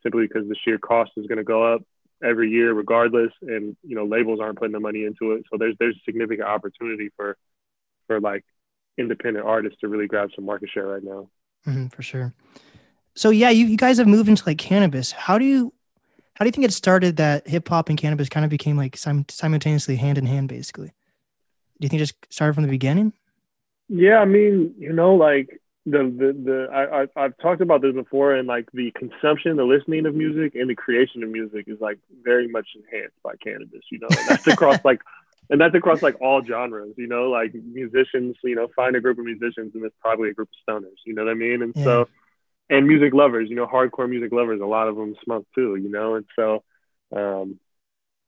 simply 0.03 0.25
because 0.25 0.47
the 0.47 0.55
sheer 0.63 0.77
cost 0.77 1.11
is 1.17 1.27
going 1.27 1.37
to 1.37 1.43
go 1.43 1.73
up 1.73 1.81
every 2.23 2.49
year 2.49 2.73
regardless 2.73 3.31
and 3.41 3.75
you 3.83 3.95
know 3.95 4.05
labels 4.05 4.39
aren't 4.39 4.57
putting 4.57 4.71
the 4.71 4.79
money 4.79 5.03
into 5.03 5.33
it 5.33 5.43
so 5.51 5.57
there's 5.57 5.75
there's 5.79 5.99
significant 6.05 6.47
opportunity 6.47 7.09
for 7.17 7.35
for 8.07 8.21
like 8.21 8.45
independent 8.97 9.45
artists 9.45 9.79
to 9.81 9.87
really 9.87 10.07
grab 10.07 10.29
some 10.35 10.45
market 10.45 10.69
share 10.73 10.87
right 10.87 11.03
now. 11.03 11.29
Mm-hmm, 11.67 11.87
for 11.87 12.01
sure. 12.01 12.33
So 13.15 13.29
yeah 13.29 13.49
you, 13.49 13.65
you 13.65 13.77
guys 13.77 13.97
have 13.97 14.07
moved 14.07 14.29
into 14.29 14.43
like 14.45 14.57
cannabis. 14.57 15.11
How 15.11 15.37
do 15.37 15.45
you 15.45 15.73
how 16.35 16.43
do 16.43 16.47
you 16.47 16.51
think 16.51 16.65
it 16.65 16.73
started 16.73 17.17
that 17.17 17.47
hip 17.47 17.69
hop 17.69 17.89
and 17.89 17.97
cannabis 17.97 18.29
kind 18.29 18.43
of 18.43 18.49
became 18.49 18.77
like 18.77 18.97
sim- 18.97 19.25
simultaneously 19.29 19.95
hand 19.95 20.17
in 20.17 20.25
hand 20.25 20.49
basically? 20.49 20.87
Do 20.87 21.85
you 21.85 21.89
think 21.89 22.01
it 22.01 22.05
just 22.05 22.15
started 22.29 22.53
from 22.53 22.63
the 22.63 22.69
beginning? 22.69 23.13
Yeah 23.89 24.19
i 24.19 24.25
mean 24.25 24.73
you 24.79 24.93
know 24.93 25.15
like 25.15 25.59
the 25.85 26.03
the 26.17 26.33
the 26.43 26.67
I, 26.71 27.03
I 27.19 27.23
have 27.23 27.37
talked 27.39 27.61
about 27.61 27.81
this 27.81 27.93
before, 27.93 28.33
and 28.33 28.47
like 28.47 28.69
the 28.73 28.91
consumption, 28.91 29.57
the 29.57 29.65
listening 29.65 30.05
of 30.05 30.15
music, 30.15 30.55
and 30.55 30.69
the 30.69 30.75
creation 30.75 31.23
of 31.23 31.29
music 31.29 31.65
is 31.67 31.79
like 31.81 31.99
very 32.23 32.47
much 32.47 32.67
enhanced 32.75 33.21
by 33.21 33.35
cannabis. 33.35 33.81
You 33.91 33.99
know, 33.99 34.07
and 34.09 34.27
that's 34.27 34.47
across 34.47 34.79
like, 34.85 35.01
and 35.49 35.59
that's 35.59 35.75
across 35.75 36.01
like 36.01 36.19
all 36.21 36.43
genres. 36.43 36.93
You 36.97 37.07
know, 37.07 37.29
like 37.29 37.53
musicians. 37.53 38.35
You 38.43 38.55
know, 38.55 38.67
find 38.75 38.95
a 38.95 39.01
group 39.01 39.19
of 39.19 39.25
musicians, 39.25 39.73
and 39.75 39.83
it's 39.85 39.95
probably 40.01 40.29
a 40.29 40.33
group 40.33 40.49
of 40.49 40.75
stoners. 40.75 40.97
You 41.05 41.13
know 41.13 41.25
what 41.25 41.31
I 41.31 41.35
mean? 41.35 41.61
And 41.61 41.73
yeah. 41.75 41.83
so, 41.83 42.09
and 42.69 42.87
music 42.87 43.13
lovers. 43.13 43.49
You 43.49 43.55
know, 43.55 43.67
hardcore 43.67 44.09
music 44.09 44.31
lovers. 44.31 44.61
A 44.61 44.65
lot 44.65 44.87
of 44.87 44.95
them 44.95 45.15
smoke 45.23 45.45
too. 45.55 45.75
You 45.75 45.89
know, 45.89 46.15
and 46.15 46.25
so. 46.35 46.63
um 47.15 47.59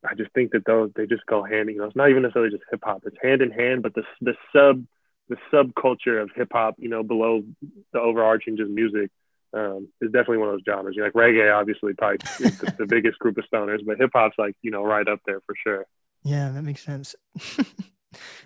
I 0.06 0.14
just 0.14 0.32
think 0.34 0.52
that 0.52 0.66
those 0.66 0.92
they 0.96 1.06
just 1.06 1.26
go 1.26 1.44
hand. 1.44 1.70
You 1.70 1.78
know, 1.78 1.86
it's 1.86 1.96
not 1.96 2.10
even 2.10 2.22
necessarily 2.22 2.52
just 2.52 2.64
hip 2.70 2.82
hop; 2.84 3.04
it's 3.06 3.18
hand 3.22 3.42
in 3.42 3.52
hand. 3.52 3.84
But 3.84 3.96
the 3.96 4.04
the 4.22 4.36
sub 4.54 4.86
the 5.30 5.38
subculture 5.52 6.22
of 6.22 6.30
hip 6.36 6.50
hop, 6.52 6.76
you 6.78 6.90
know, 6.90 7.04
below 7.04 7.44
the 7.92 8.00
overarching 8.00 8.58
just 8.58 8.70
music, 8.70 9.10
um, 9.54 9.88
is 10.02 10.12
definitely 10.12 10.38
one 10.38 10.50
of 10.50 10.54
those 10.56 10.66
genres. 10.66 10.96
You 10.96 11.02
know, 11.02 11.08
like 11.08 11.14
reggae, 11.14 11.54
obviously, 11.54 11.94
probably 11.94 12.20
is 12.40 12.60
the, 12.60 12.76
the 12.80 12.86
biggest 12.88 13.20
group 13.20 13.38
of 13.38 13.46
stoners, 13.52 13.86
but 13.86 13.98
hip 13.98 14.12
hop's 14.14 14.38
like 14.38 14.56
you 14.62 14.72
know 14.72 14.84
right 14.84 15.08
up 15.08 15.20
there 15.26 15.42
for 15.46 15.56
sure. 15.56 15.86
Yeah, 16.26 16.50
that 16.50 16.64
makes 16.64 16.84
sense. 16.84 17.16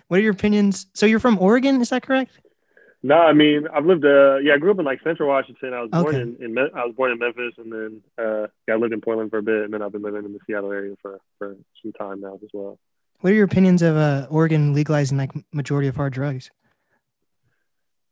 what 0.08 0.18
are 0.18 0.22
your 0.22 0.32
opinions? 0.32 0.86
So 0.94 1.06
you're 1.06 1.18
from 1.18 1.38
Oregon, 1.38 1.80
is 1.80 1.88
that 1.88 2.02
correct? 2.02 2.38
No, 3.02 3.14
I 3.14 3.32
mean 3.32 3.66
I've 3.74 3.86
lived. 3.86 4.04
Uh, 4.04 4.36
yeah, 4.36 4.54
I 4.54 4.58
grew 4.58 4.70
up 4.72 4.78
in 4.78 4.84
like 4.84 5.02
Central 5.02 5.28
Washington. 5.30 5.72
I 5.72 5.80
was 5.80 5.90
born 5.90 6.14
okay. 6.14 6.20
in, 6.20 6.36
in 6.40 6.58
I 6.58 6.84
was 6.84 6.94
born 6.94 7.12
in 7.12 7.18
Memphis, 7.18 7.54
and 7.56 7.72
then 7.72 8.02
uh, 8.18 8.46
yeah, 8.68 8.74
I 8.74 8.76
lived 8.76 8.92
in 8.92 9.00
Portland 9.00 9.30
for 9.30 9.38
a 9.38 9.42
bit, 9.42 9.64
and 9.64 9.72
then 9.72 9.80
I've 9.80 9.92
been 9.92 10.02
living 10.02 10.26
in 10.26 10.34
the 10.34 10.38
Seattle 10.46 10.70
area 10.70 10.94
for 11.00 11.18
for 11.38 11.56
some 11.82 11.92
time 11.92 12.20
now 12.20 12.34
as 12.34 12.50
well. 12.52 12.78
What 13.20 13.32
are 13.32 13.36
your 13.36 13.46
opinions 13.46 13.80
of 13.80 13.96
uh, 13.96 14.26
Oregon 14.28 14.74
legalizing 14.74 15.16
like 15.16 15.30
majority 15.50 15.88
of 15.88 15.96
hard 15.96 16.12
drugs? 16.12 16.50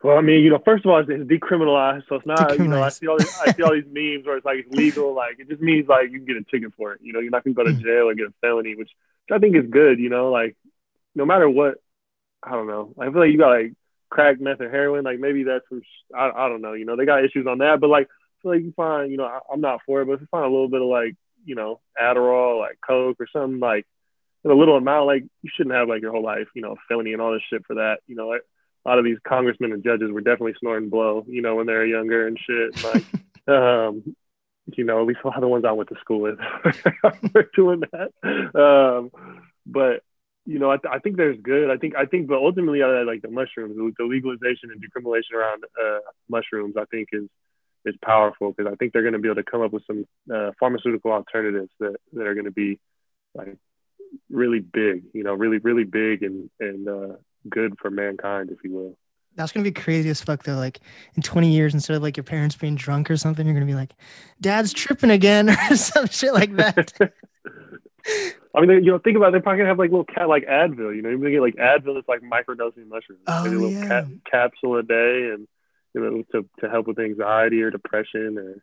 Well, 0.03 0.17
I 0.17 0.21
mean, 0.21 0.45
you 0.45 0.51
know, 0.51 0.61
first 0.65 0.85
of 0.85 0.91
all, 0.91 1.01
it's, 1.01 1.11
it's 1.11 1.25
decriminalized, 1.25 2.05
so 2.09 2.15
it's 2.15 2.27
not. 2.27 2.57
You 2.57 2.69
know, 2.69 2.83
I 2.83 2.89
see 2.89 3.09
all 3.09 3.19
these, 3.19 3.37
I 3.41 3.53
see 3.53 3.63
all 3.63 3.73
these 3.75 3.85
memes 3.87 4.25
where 4.25 4.37
it's 4.39 4.47
like 4.47 4.59
it's 4.61 4.75
legal. 4.75 5.15
Like 5.15 5.39
it 5.39 5.49
just 5.49 5.61
means 5.61 5.87
like 5.87 6.11
you 6.11 6.19
can 6.19 6.27
get 6.27 6.37
a 6.37 6.45
ticket 6.45 6.73
for 6.79 6.95
it. 6.95 7.01
You 7.03 7.13
know, 7.13 7.21
you're 7.21 7.31
not 7.31 7.45
gonna 7.45 7.53
go 7.53 7.65
to 7.65 7.75
hmm. 7.75 7.83
jail 7.83 8.09
or 8.09 8.15
get 8.15 8.29
a 8.29 8.33
felony, 8.41 8.75
which 8.75 8.91
I 9.31 9.39
think 9.39 9.57
is 9.57 9.71
good. 9.71 9.99
You 9.99 10.09
know, 10.09 10.31
like 10.31 10.57
no 11.15 11.25
matter 11.27 11.49
what, 11.49 11.77
I 12.43 12.53
don't 12.53 12.67
know. 12.67 12.95
I 12.99 13.05
feel 13.07 13.21
like 13.21 13.31
you 13.31 13.39
got 13.39 13.51
like 13.51 13.73
crack, 14.11 14.41
meth, 14.41 14.61
or 14.61 14.71
heroin. 14.71 15.05
Like 15.05 15.19
maybe 15.19 15.45
that's 15.45 15.65
some. 15.69 15.83
I, 16.15 16.31
I 16.31 16.49
don't 16.49 16.63
know. 16.63 16.75
You 16.75 16.85
know, 16.85 16.97
they 16.97 17.07
got 17.07 17.25
issues 17.25 17.47
on 17.47 17.59
that, 17.59 17.81
but 17.81 17.91
like 17.91 18.07
I 18.07 18.35
feel 18.43 18.53
like 18.53 18.63
you 18.63 18.73
find. 18.77 19.11
You 19.11 19.19
know, 19.19 19.25
I, 19.25 19.41
am 19.53 19.61
not 19.61 19.81
for 19.87 20.03
it, 20.03 20.07
but 20.07 20.13
if 20.15 20.21
you 20.21 20.29
find 20.31 20.45
a 20.45 20.51
little 20.51 20.69
bit 20.69 20.83
of 20.83 20.89
like 20.89 21.17
you 21.45 21.55
know 21.55 21.81
Adderall, 22.01 22.61
like 22.61 22.79
Coke, 22.87 23.17
or 23.21 23.27
something 23.33 23.61
like 23.61 23.87
in 24.45 24.51
a 24.51 24.55
little 24.55 24.77
amount, 24.77 25.07
like 25.07 25.25
you 25.43 25.51
shouldn't 25.55 25.75
have 25.75 25.89
like 25.89 26.03
your 26.03 26.13
whole 26.13 26.23
life, 26.23 26.49
you 26.55 26.63
know, 26.63 26.77
felony 26.89 27.13
and 27.13 27.23
all 27.23 27.33
this 27.33 27.43
shit 27.51 27.67
for 27.67 27.75
that. 27.75 27.99
You 28.07 28.17
know, 28.17 28.29
like, 28.29 28.43
a 28.85 28.89
lot 28.89 28.99
of 28.99 29.05
these 29.05 29.19
congressmen 29.27 29.73
and 29.73 29.85
judges 29.85 30.11
were 30.11 30.21
definitely 30.21 30.55
snorting 30.61 30.89
blow, 30.89 31.25
you 31.29 31.43
know, 31.43 31.57
when 31.57 31.67
they 31.67 31.73
were 31.73 31.85
younger 31.85 32.27
and 32.27 32.39
shit. 32.39 32.85
Like, 32.85 33.05
um, 33.49 34.17
you 34.77 34.85
know, 34.85 35.01
at 35.01 35.07
least 35.07 35.21
a 35.25 35.29
lot 35.29 35.37
of 35.37 35.43
the 35.43 35.49
ones 35.49 35.65
I 35.65 35.73
went 35.73 35.89
to 35.91 35.97
school 36.01 36.21
with 36.21 36.39
were 37.35 37.51
doing 37.55 37.83
that. 37.93 38.11
Um, 38.55 39.11
but 39.67 40.03
you 40.45 40.59
know, 40.59 40.71
I, 40.71 40.77
th- 40.79 40.93
I, 40.93 40.99
think 40.99 41.17
there's 41.17 41.39
good. 41.43 41.71
I 41.71 41.77
think 41.77 41.95
I 41.95 42.07
think, 42.07 42.27
but 42.27 42.39
ultimately, 42.39 42.83
I 42.83 43.03
like 43.03 43.21
the 43.21 43.31
mushrooms, 43.31 43.77
the 43.77 44.05
legalization 44.05 44.71
and 44.71 44.83
decriminalization 44.83 45.37
around 45.37 45.65
uh, 45.81 45.99
mushrooms. 46.29 46.75
I 46.79 46.85
think 46.87 47.09
is 47.13 47.29
is 47.85 47.95
powerful 48.03 48.53
because 48.53 48.73
I 48.73 48.77
think 48.77 48.93
they're 48.93 49.03
going 49.03 49.13
to 49.13 49.19
be 49.19 49.29
able 49.29 49.43
to 49.43 49.51
come 49.51 49.63
up 49.63 49.73
with 49.73 49.85
some 49.87 50.07
uh, 50.35 50.53
pharmaceutical 50.59 51.13
alternatives 51.13 51.71
that 51.81 51.97
that 52.15 52.27
are 52.27 52.35
going 52.35 52.47
to 52.47 52.51
be 52.51 52.79
like 53.35 53.57
really 54.31 54.61
big. 54.61 55.05
You 55.13 55.23
know, 55.23 55.35
really 55.35 55.59
really 55.59 55.85
big 55.85 56.23
and 56.23 56.49
and 56.61 56.89
uh, 56.89 57.17
good 57.49 57.75
for 57.81 57.91
mankind, 57.91 58.51
if 58.51 58.59
you 58.65 58.73
will. 58.73 58.97
That's 59.39 59.53
gonna 59.53 59.63
be 59.63 59.71
crazy 59.71 60.11
as 60.11 60.21
fuck 60.21 60.43
though. 60.43 60.57
Like 60.57 60.81
in 61.15 61.23
20 61.23 61.49
years, 61.49 61.73
instead 61.73 61.95
of 61.97 62.03
like 62.03 62.17
your 62.17 62.25
parents 62.25 62.57
being 62.57 62.75
drunk 62.75 63.09
or 63.09 63.17
something, 63.17 63.47
you're 63.47 63.55
gonna 63.55 63.67
be 63.67 63.75
like, 63.77 63.95
"Dad's 64.41 64.73
tripping 64.73 65.11
again" 65.11 65.49
or 65.71 65.77
some 65.77 66.09
shit 66.09 66.35
like 66.35 66.57
that. 66.57 66.93
I 68.55 68.61
mean, 68.61 68.83
you 68.83 68.91
know, 68.91 68.99
think 68.99 69.17
about 69.17 69.29
it, 69.29 69.33
they're 69.33 69.41
probably 69.41 69.59
gonna 69.59 69.69
have 69.69 69.79
like 69.79 69.91
little 69.91 70.05
cat 70.05 70.29
like 70.29 70.45
Advil. 70.47 70.95
You 70.95 71.03
know, 71.03 71.11
you're 71.11 71.19
gonna 71.19 71.31
get 71.31 71.41
like 71.41 71.55
Advil 71.55 71.95
that's 71.95 72.09
like 72.09 72.21
microdosing 72.21 72.89
mushrooms, 72.89 73.23
oh, 73.29 73.45
maybe 73.45 73.55
a 73.55 73.59
little 73.61 73.81
yeah. 73.81 74.07
capsule 74.29 74.77
a 74.77 74.83
day, 74.83 75.31
and 75.33 75.47
you 75.95 76.01
know, 76.01 76.25
to 76.33 76.49
to 76.59 76.69
help 76.69 76.89
with 76.89 76.99
anxiety 76.99 77.63
or 77.63 77.71
depression 77.71 78.39
or. 78.39 78.61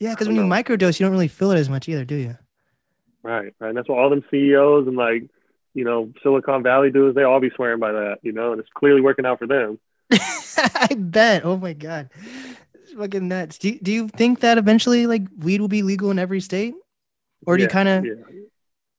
Yeah, 0.00 0.10
because 0.10 0.26
when 0.26 0.36
know. 0.36 0.42
you 0.42 0.48
microdose, 0.48 1.00
you 1.00 1.06
don't 1.06 1.12
really 1.12 1.28
feel 1.28 1.50
it 1.50 1.58
as 1.58 1.70
much 1.70 1.88
either, 1.88 2.04
do 2.04 2.16
you? 2.16 2.36
Right, 3.22 3.54
right. 3.58 3.68
And 3.68 3.76
that's 3.78 3.88
what 3.88 3.98
all 3.98 4.10
them 4.10 4.24
CEOs 4.30 4.86
and 4.86 4.96
like 4.98 5.30
you 5.72 5.84
know, 5.84 6.12
Silicon 6.22 6.62
Valley 6.62 6.90
dudes, 6.90 7.16
they 7.16 7.24
all 7.24 7.40
be 7.40 7.50
swearing 7.56 7.80
by 7.80 7.92
that, 7.92 8.18
you 8.22 8.32
know, 8.32 8.52
and 8.52 8.60
it's 8.60 8.70
clearly 8.74 9.00
working 9.00 9.26
out 9.26 9.40
for 9.40 9.46
them. 9.46 9.78
I 10.58 10.94
bet. 10.96 11.44
Oh 11.44 11.56
my 11.56 11.72
God. 11.72 12.10
It's 12.74 12.92
fucking 12.92 13.28
nuts. 13.28 13.58
Do 13.58 13.68
you, 13.70 13.78
do 13.80 13.92
you 13.92 14.08
think 14.08 14.40
that 14.40 14.58
eventually 14.58 15.06
like 15.06 15.22
weed 15.38 15.60
will 15.60 15.68
be 15.68 15.82
legal 15.82 16.10
in 16.10 16.18
every 16.18 16.40
state? 16.40 16.74
Or 17.46 17.56
do 17.56 17.62
yeah, 17.62 17.66
you 17.66 17.70
kind 17.70 17.88
of, 17.88 18.04
yeah. 18.04 18.12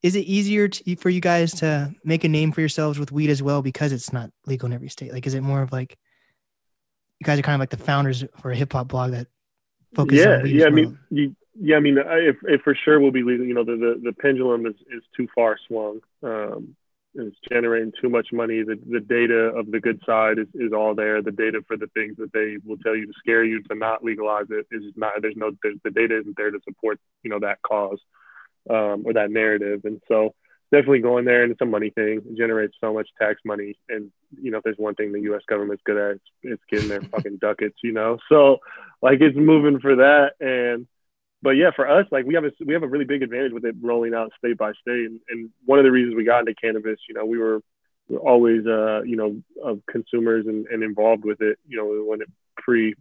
is 0.03 0.15
it 0.15 0.21
easier 0.21 0.67
to, 0.67 0.95
for 0.97 1.09
you 1.09 1.21
guys 1.21 1.53
to 1.55 1.93
make 2.03 2.23
a 2.23 2.29
name 2.29 2.51
for 2.51 2.61
yourselves 2.61 2.99
with 2.99 3.11
weed 3.11 3.29
as 3.29 3.41
well 3.41 3.61
because 3.61 3.91
it's 3.91 4.13
not 4.13 4.29
legal 4.45 4.67
in 4.67 4.73
every 4.73 4.89
state? 4.89 5.11
Like, 5.11 5.25
is 5.25 5.33
it 5.33 5.41
more 5.41 5.61
of 5.61 5.71
like, 5.71 5.97
you 7.19 7.25
guys 7.25 7.39
are 7.39 7.43
kind 7.43 7.55
of 7.55 7.59
like 7.59 7.69
the 7.71 7.77
founders 7.77 8.23
for 8.41 8.51
a 8.51 8.55
hip 8.55 8.73
hop 8.73 8.89
blog 8.89 9.11
that 9.11 9.27
focuses 9.95 10.25
yeah, 10.25 10.35
on 10.35 10.43
weed? 10.43 10.55
Yeah. 10.55 10.65
I 10.65 10.69
mean, 10.69 10.99
you, 11.09 11.35
yeah, 11.59 11.77
I 11.77 11.79
mean, 11.79 11.97
if, 11.97 12.35
if 12.43 12.61
for 12.61 12.75
sure 12.75 12.99
will 12.99 13.11
be 13.11 13.23
legal, 13.23 13.45
you 13.45 13.53
know, 13.53 13.63
the, 13.63 13.77
the, 13.77 14.01
the 14.03 14.13
pendulum 14.13 14.65
is, 14.65 14.75
is 14.93 15.01
too 15.15 15.27
far 15.33 15.57
swung. 15.67 16.01
Um, 16.21 16.75
it's 17.15 17.37
generating 17.49 17.93
too 18.01 18.09
much 18.09 18.27
money. 18.33 18.61
The, 18.63 18.77
the 18.89 18.99
data 18.99 19.51
of 19.55 19.71
the 19.71 19.79
good 19.79 20.01
side 20.05 20.37
is, 20.37 20.47
is 20.53 20.73
all 20.73 20.93
there. 20.95 21.21
The 21.21 21.31
data 21.31 21.61
for 21.67 21.77
the 21.77 21.87
things 21.93 22.17
that 22.17 22.33
they 22.33 22.57
will 22.65 22.77
tell 22.77 22.95
you 22.95 23.05
to 23.05 23.13
scare 23.17 23.43
you 23.43 23.61
to 23.63 23.75
not 23.75 24.03
legalize 24.03 24.45
it 24.49 24.67
is 24.71 24.83
not, 24.95 25.13
there's 25.21 25.37
no, 25.37 25.51
there's, 25.63 25.77
the 25.83 25.91
data 25.91 26.19
isn't 26.19 26.35
there 26.37 26.51
to 26.51 26.59
support, 26.63 26.99
you 27.23 27.29
know, 27.29 27.39
that 27.39 27.61
cause 27.61 27.99
um, 28.69 29.03
or 29.05 29.13
that 29.13 29.31
narrative. 29.31 29.81
And 29.85 30.01
so 30.07 30.33
definitely 30.71 30.99
going 30.99 31.25
there 31.25 31.43
and 31.43 31.51
it's 31.51 31.61
a 31.61 31.65
money 31.65 31.89
thing. 31.89 32.21
It 32.29 32.37
generates 32.37 32.75
so 32.81 32.93
much 32.93 33.09
tax 33.19 33.39
money. 33.45 33.75
And, 33.87 34.11
you 34.41 34.51
know, 34.51 34.57
if 34.57 34.63
there's 34.63 34.77
one 34.77 34.95
thing 34.95 35.11
the 35.11 35.33
US 35.33 35.41
government's 35.47 35.83
good 35.85 35.97
at, 35.97 36.15
it's, 36.15 36.23
it's 36.43 36.63
getting 36.69 36.89
their 36.89 37.01
fucking 37.11 37.37
ducats, 37.37 37.77
you 37.83 37.93
know? 37.93 38.17
So 38.29 38.57
like 39.01 39.19
it's 39.21 39.37
moving 39.37 39.79
for 39.79 39.95
that. 39.97 40.31
And, 40.39 40.87
but 41.45 41.51
yeah, 41.51 41.69
for 41.75 41.87
us, 41.87 42.07
like 42.11 42.25
we 42.25 42.33
have 42.33 42.43
a, 42.43 42.51
we 42.65 42.73
have 42.73 42.81
a 42.81 42.87
really 42.87 43.05
big 43.05 43.21
advantage 43.21 43.53
with 43.53 43.65
it 43.65 43.75
rolling 43.79 44.15
out 44.15 44.31
state 44.35 44.57
by 44.57 44.71
state. 44.81 45.05
And, 45.05 45.19
and 45.29 45.51
one 45.63 45.77
of 45.77 45.85
the 45.85 45.91
reasons 45.91 46.15
we 46.15 46.23
got 46.23 46.39
into 46.39 46.55
cannabis, 46.55 46.97
you 47.07 47.13
know, 47.13 47.23
we 47.23 47.37
were, 47.37 47.61
we 48.09 48.15
were 48.15 48.21
always, 48.21 48.65
uh, 48.65 49.03
you 49.03 49.15
know, 49.15 49.43
of 49.63 49.79
consumers 49.87 50.47
and, 50.47 50.65
and 50.65 50.81
involved 50.81 51.23
with 51.23 51.41
it, 51.41 51.59
you 51.67 51.77
know, 51.77 52.03
when 52.03 52.23
it 52.23 52.31
pre, 52.57 52.95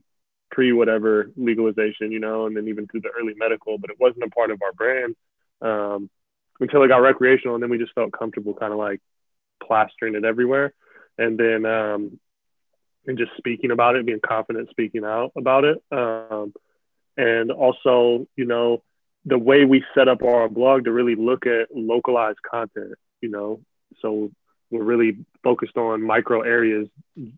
pre 0.51 0.73
whatever 0.73 1.31
legalization, 1.39 2.13
you 2.13 2.21
know, 2.21 2.45
and 2.45 2.55
then 2.55 2.69
even 2.69 2.87
through 2.87 3.01
the 3.01 3.09
early 3.19 3.33
medical, 3.35 3.79
but 3.79 3.89
it 3.89 3.97
wasn't 3.99 4.23
a 4.23 4.29
part 4.29 4.51
of 4.51 4.61
our 4.63 4.73
brand. 4.75 5.17
Um, 5.63 6.11
until 6.61 6.83
it 6.83 6.89
got 6.89 6.99
recreational, 6.99 7.55
and 7.55 7.63
then 7.63 7.71
we 7.71 7.79
just 7.79 7.95
felt 7.95 8.13
comfortable, 8.13 8.53
kind 8.53 8.75
of 8.75 8.79
like 8.79 9.01
plastering 9.63 10.17
it 10.17 10.25
everywhere, 10.27 10.75
and 11.17 11.39
then 11.39 11.65
um, 11.65 12.21
and 13.07 13.17
just 13.17 13.33
speaking 13.39 13.71
about 13.71 13.97
it, 13.97 14.05
being 14.05 14.21
confident 14.25 14.69
speaking 14.69 15.05
out 15.05 15.33
about 15.35 15.65
it, 15.65 15.83
um, 15.91 16.53
and 17.17 17.51
also 17.51 18.27
you 18.37 18.45
know 18.45 18.83
the 19.25 19.39
way 19.39 19.65
we 19.65 19.85
set 19.95 20.09
up 20.09 20.23
our 20.23 20.49
blog 20.49 20.85
to 20.85 20.93
really 20.93 21.15
look 21.15 21.47
at 21.47 21.75
localized 21.75 22.43
content, 22.43 22.93
you 23.23 23.31
know, 23.31 23.59
so 24.03 24.31
we're 24.71 24.83
really 24.83 25.25
focused 25.43 25.79
on 25.79 26.03
micro 26.03 26.43
areas 26.43 26.89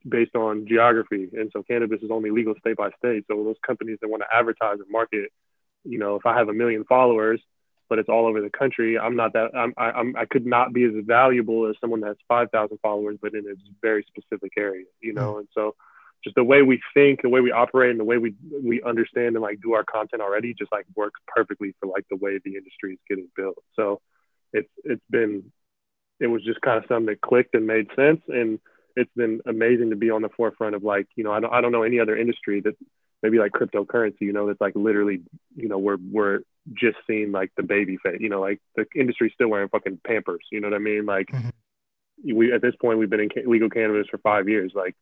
based 0.09 0.35
on 0.35 0.67
geography, 0.67 1.29
and 1.33 1.51
so 1.53 1.63
cannabis 1.63 2.03
is 2.03 2.11
only 2.11 2.31
legal 2.31 2.55
state 2.59 2.77
by 2.77 2.91
state. 2.99 3.25
So 3.29 3.45
those 3.45 3.57
companies 3.65 3.99
that 4.01 4.09
want 4.09 4.23
to 4.23 4.37
advertise 4.37 4.79
and 4.81 4.91
market, 4.91 5.31
you 5.85 5.99
know, 5.99 6.17
if 6.17 6.27
I 6.27 6.37
have 6.37 6.49
a 6.49 6.55
million 6.55 6.85
followers 6.85 7.41
but 7.89 7.99
it's 7.99 8.09
all 8.09 8.27
over 8.27 8.41
the 8.41 8.51
country. 8.51 8.99
I'm 8.99 9.17
not 9.17 9.33
that 9.35 9.55
I'm, 9.55 9.73
I, 9.77 9.91
I'm 9.93 10.17
I 10.17 10.25
could 10.25 10.47
not 10.47 10.73
be 10.73 10.85
as 10.85 10.93
valuable 11.05 11.69
as 11.69 11.77
someone 11.81 12.01
that 12.01 12.09
has 12.09 12.17
5,000 12.29 12.79
followers, 12.83 13.19
but 13.21 13.35
in 13.35 13.47
a 13.47 13.55
very 13.81 14.05
specific 14.09 14.53
area, 14.57 14.85
you 15.01 15.13
know. 15.13 15.33
Mm-hmm. 15.33 15.39
And 15.41 15.49
so, 15.55 15.75
just 16.27 16.35
the 16.35 16.45
way 16.45 16.63
we 16.63 16.81
think, 16.93 17.23
the 17.23 17.29
way 17.29 17.41
we 17.41 17.53
operate, 17.53 17.91
and 17.91 18.01
the 18.01 18.05
way 18.05 18.19
we 18.19 18.35
we 18.63 18.83
understand 18.83 19.37
and 19.37 19.43
like 19.43 19.61
do 19.63 19.75
our 19.75 19.85
content 19.85 20.21
already, 20.21 20.53
just 20.53 20.73
like 20.73 20.87
works 20.97 21.21
perfectly 21.27 21.75
for 21.81 21.87
like 21.87 22.05
the 22.11 22.17
way 22.17 22.41
the 22.45 22.57
industry 22.57 22.95
is 22.95 22.99
getting 23.09 23.29
built. 23.37 23.57
So, 23.77 24.01
it's 24.53 24.69
it's 24.85 25.05
been 25.09 25.53
it 26.19 26.27
was 26.27 26.43
just 26.43 26.61
kind 26.61 26.79
of 26.79 26.85
something 26.89 27.07
that 27.07 27.21
clicked 27.21 27.55
and 27.55 27.67
made 27.67 27.89
sense, 27.95 28.21
and 28.29 28.59
it's 28.97 29.13
been 29.15 29.41
amazing 29.47 29.91
to 29.91 29.97
be 29.97 30.11
on 30.11 30.23
the 30.23 30.31
forefront 30.37 30.75
of 30.75 30.83
like 30.83 31.07
you 31.15 31.23
know 31.23 31.33
I 31.33 31.41
don't 31.41 31.53
I 31.53 31.61
don't 31.61 31.73
know 31.73 31.85
any 31.85 32.01
other 32.01 32.17
industry 32.17 32.61
that 32.63 32.75
maybe 33.23 33.39
like 33.39 33.53
cryptocurrency, 33.53 34.21
you 34.21 34.33
know, 34.33 34.47
that's 34.47 34.61
like 34.61 34.75
literally, 34.75 35.23
you 35.57 35.69
know, 35.69 35.79
we're 35.79 35.99
we're 36.11 36.41
just 36.75 36.97
seeing 37.07 37.33
like 37.33 37.51
the 37.57 37.63
baby 37.63 37.97
face, 38.03 38.19
you 38.21 38.29
know, 38.29 38.41
like 38.41 38.61
the 38.75 38.87
industry's 38.95 39.33
still 39.35 39.49
wearing 39.49 39.69
fucking 39.69 40.01
Pampers, 40.07 40.45
you 40.51 40.61
know 40.61 40.69
what 40.69 40.77
I 40.77 40.81
mean? 40.81 41.07
Like 41.07 41.29
mm-hmm. 41.29 42.37
we 42.37 42.53
at 42.53 42.63
this 42.63 42.75
point 42.81 42.99
we've 42.99 43.11
been 43.11 43.21
in 43.21 43.31
legal 43.47 43.71
cannabis 43.71 44.09
for 44.11 44.19
five 44.19 44.49
years. 44.49 44.73
Like 44.75 44.95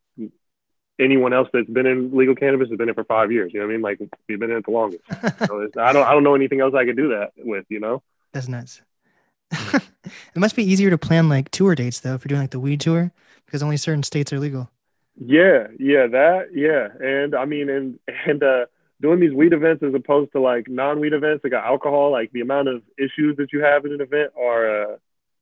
anyone 0.98 1.32
else 1.32 1.48
that's 1.52 1.68
been 1.68 1.86
in 1.86 2.16
legal 2.16 2.34
cannabis 2.34 2.68
has 2.68 2.78
been 2.78 2.88
in 2.88 2.94
for 2.94 3.04
five 3.04 3.32
years. 3.32 3.52
You 3.52 3.60
know 3.60 3.66
what 3.66 3.72
I 3.72 3.74
mean? 3.74 3.82
Like 3.82 4.00
we've 4.28 4.38
been 4.38 4.50
in 4.50 4.58
it 4.58 4.64
the 4.64 4.70
longest. 4.70 5.02
so 5.46 5.68
I 5.78 5.92
don't 5.92 6.06
I 6.06 6.12
don't 6.12 6.24
know 6.24 6.34
anything 6.34 6.60
else 6.60 6.74
I 6.74 6.84
could 6.84 6.96
do 6.96 7.08
that 7.08 7.32
with, 7.36 7.64
you 7.68 7.80
know. 7.80 8.02
That's 8.32 8.48
nuts. 8.48 8.82
it 9.50 10.36
must 10.36 10.56
be 10.56 10.64
easier 10.64 10.90
to 10.90 10.98
plan 10.98 11.28
like 11.28 11.50
tour 11.50 11.74
dates 11.74 12.00
though 12.00 12.14
if 12.14 12.24
you're 12.24 12.30
doing 12.30 12.40
like 12.40 12.50
the 12.50 12.60
weed 12.60 12.80
tour 12.80 13.12
because 13.46 13.62
only 13.62 13.76
certain 13.76 14.02
states 14.02 14.32
are 14.32 14.40
legal. 14.40 14.70
Yeah, 15.16 15.68
yeah, 15.78 16.08
that, 16.08 16.48
yeah, 16.52 16.88
and 17.00 17.36
I 17.36 17.44
mean, 17.44 17.68
and 17.68 18.00
and 18.26 18.42
uh, 18.42 18.66
doing 19.00 19.20
these 19.20 19.32
weed 19.32 19.52
events 19.52 19.82
as 19.82 19.94
opposed 19.94 20.32
to 20.32 20.40
like 20.40 20.68
non-weed 20.68 21.12
events 21.12 21.42
that 21.42 21.50
got 21.50 21.64
alcohol, 21.64 22.10
like 22.10 22.32
the 22.32 22.40
amount 22.40 22.68
of 22.68 22.82
issues 22.98 23.36
that 23.36 23.52
you 23.52 23.60
have 23.60 23.84
in 23.84 23.92
an 23.92 24.00
event 24.00 24.32
are 24.36 24.82
uh, 24.82 24.96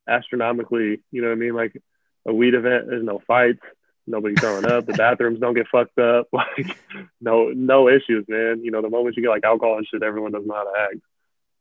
astronomically. 0.07 1.01
You 1.11 1.23
know 1.23 1.29
what 1.29 1.35
I 1.35 1.37
mean? 1.37 1.55
Like 1.55 1.81
a 2.27 2.35
weed 2.35 2.55
event, 2.55 2.89
there's 2.89 3.05
no 3.05 3.23
fights, 3.27 3.63
nobody 4.07 4.35
throwing 4.35 4.65
up, 4.65 4.87
the 4.87 4.93
bathrooms 4.95 5.41
don't 5.41 5.55
get 5.55 5.69
fucked 5.69 5.99
up, 5.99 6.29
like 6.33 6.77
no 7.21 7.49
no 7.49 7.89
issues, 7.89 8.25
man. 8.29 8.61
You 8.63 8.71
know, 8.71 8.83
the 8.83 8.91
moment 8.91 9.17
you 9.17 9.23
get 9.23 9.31
like 9.31 9.45
alcohol 9.45 9.79
and 9.79 9.87
shit, 9.87 10.03
everyone 10.03 10.33
doesn't 10.33 10.47
know 10.47 10.55
how 10.55 10.65
to 10.65 10.81
act. 10.81 11.01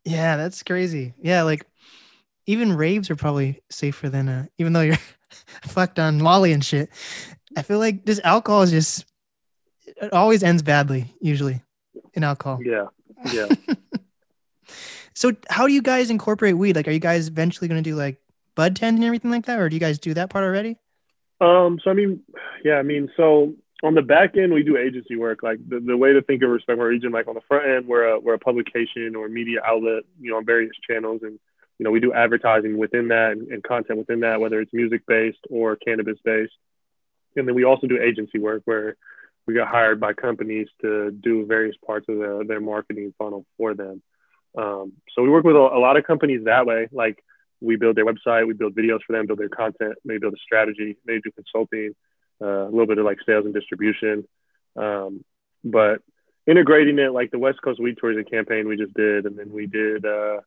Yeah, 0.04 0.38
that's 0.38 0.64
crazy. 0.64 1.14
Yeah, 1.22 1.44
like 1.44 1.66
even 2.48 2.74
raves 2.74 3.10
are 3.10 3.16
probably 3.16 3.62
safer 3.70 4.10
than 4.10 4.28
uh, 4.28 4.46
even 4.58 4.74
though 4.74 4.82
you're 4.82 4.98
fucked 5.64 6.00
on 6.00 6.22
Molly 6.22 6.52
and 6.52 6.64
shit. 6.64 6.90
I 7.56 7.62
feel 7.62 7.80
like 7.80 8.06
this 8.06 8.20
alcohol 8.24 8.62
is 8.64 8.72
just 8.72 9.06
it 9.86 10.14
always 10.14 10.44
ends 10.44 10.62
badly 10.62 11.14
usually 11.22 11.62
in 12.14 12.24
alcohol. 12.24 12.60
Yeah. 12.64 12.88
Yeah. 13.32 13.48
so 15.14 15.34
how 15.50 15.68
do 15.68 15.74
you 15.74 15.82
guys 15.82 16.10
incorporate 16.10 16.58
weed? 16.58 16.76
Like 16.76 16.88
are 16.88 16.92
you 16.92 17.00
guys 17.00 17.28
eventually 17.28 17.68
going 17.68 17.84
to 17.84 17.90
do 17.90 17.96
like 17.96 18.18
bud 18.56 18.76
tend 18.76 18.98
and 18.98 19.06
everything 19.06 19.32
like 19.32 19.46
that 19.46 19.60
or 19.60 19.70
do 19.70 19.76
you 19.76 19.80
guys 19.80 20.00
do 20.00 20.14
that 20.14 20.30
part 20.30 20.44
already? 20.44 20.78
Um 21.42 21.80
so 21.84 21.92
I 21.92 21.94
mean 21.94 22.22
yeah, 22.64 22.76
I 22.76 22.84
mean 22.84 23.12
so 23.18 23.54
on 23.84 23.96
the 23.96 24.02
back 24.02 24.38
end 24.38 24.54
we 24.54 24.64
do 24.64 24.78
agency 24.78 25.16
work 25.16 25.42
like 25.44 25.58
the, 25.68 25.80
the 25.80 25.98
way 25.98 26.14
to 26.14 26.22
think 26.22 26.44
of 26.44 26.50
respect 26.50 26.80
region 26.80 27.12
like 27.12 27.28
on 27.28 27.36
the 27.36 27.42
front 27.48 27.66
end 27.68 27.88
we're 27.88 28.06
a, 28.06 28.20
we're 28.20 28.36
a 28.36 28.40
publication 28.40 29.16
or 29.16 29.28
media 29.28 29.60
outlet 29.66 30.04
you 30.20 30.30
know 30.32 30.38
on 30.38 30.46
various 30.46 30.72
channels 30.88 31.22
and 31.24 31.40
you 31.80 31.84
know 31.84 31.92
we 31.92 32.00
do 32.00 32.14
advertising 32.14 32.78
within 32.78 33.08
that 33.08 33.32
and, 33.32 33.48
and 33.52 33.64
content 33.64 33.98
within 33.98 34.20
that 34.20 34.40
whether 34.40 34.62
it's 34.62 34.72
music 34.72 35.02
based 35.08 35.40
or 35.50 35.76
cannabis 35.76 36.20
based 36.24 36.54
and 37.36 37.48
then 37.48 37.56
we 37.56 37.64
also 37.64 37.88
do 37.88 38.00
agency 38.00 38.40
work 38.40 38.62
where 38.66 38.96
we 39.46 39.54
got 39.54 39.68
hired 39.68 40.00
by 40.00 40.14
companies 40.14 40.68
to 40.82 41.12
do 41.12 41.46
various 41.46 41.76
parts 41.86 42.08
of 42.10 42.18
the, 42.18 42.46
their 42.48 42.62
marketing 42.62 43.14
funnel 43.18 43.46
for 43.58 43.74
them. 43.74 44.02
Um, 44.58 44.94
so 45.14 45.24
we 45.24 45.30
work 45.30 45.46
with 45.46 45.56
a, 45.56 45.60
a, 45.60 45.80
lot 45.80 45.98
of 45.98 46.04
companies 46.04 46.46
that 46.46 46.66
way. 46.66 46.90
Like 46.92 47.24
we 47.62 47.76
build 47.76 47.96
their 47.96 48.06
website, 48.06 48.48
we 48.48 48.54
build 48.54 48.76
videos 48.76 49.00
for 49.06 49.14
them, 49.14 49.28
build 49.28 49.40
their 49.40 49.50
content, 49.50 49.96
maybe 50.04 50.20
build 50.20 50.34
a 50.34 50.38
strategy, 50.44 50.98
maybe 51.06 51.22
do 51.22 51.32
consulting, 51.32 51.96
uh, 52.42 52.64
a 52.64 52.72
little 52.72 52.88
bit 52.88 52.98
of 52.98 53.06
like 53.06 53.20
sales 53.26 53.46
and 53.46 53.54
distribution. 53.54 54.28
Um, 54.76 55.24
but 55.64 56.02
integrating 56.48 57.00
it 57.00 57.14
like 57.14 57.32
the 57.32 57.40
West 57.40 57.62
Coast 57.62 57.80
Weed 57.80 57.98
Tourism 58.00 58.26
campaign 58.26 58.68
we 58.68 58.78
just 58.78 58.94
did, 58.94 59.26
and 59.26 59.38
then 59.38 59.52
we 59.52 59.68
did 59.68 60.06
uh, 60.06 60.42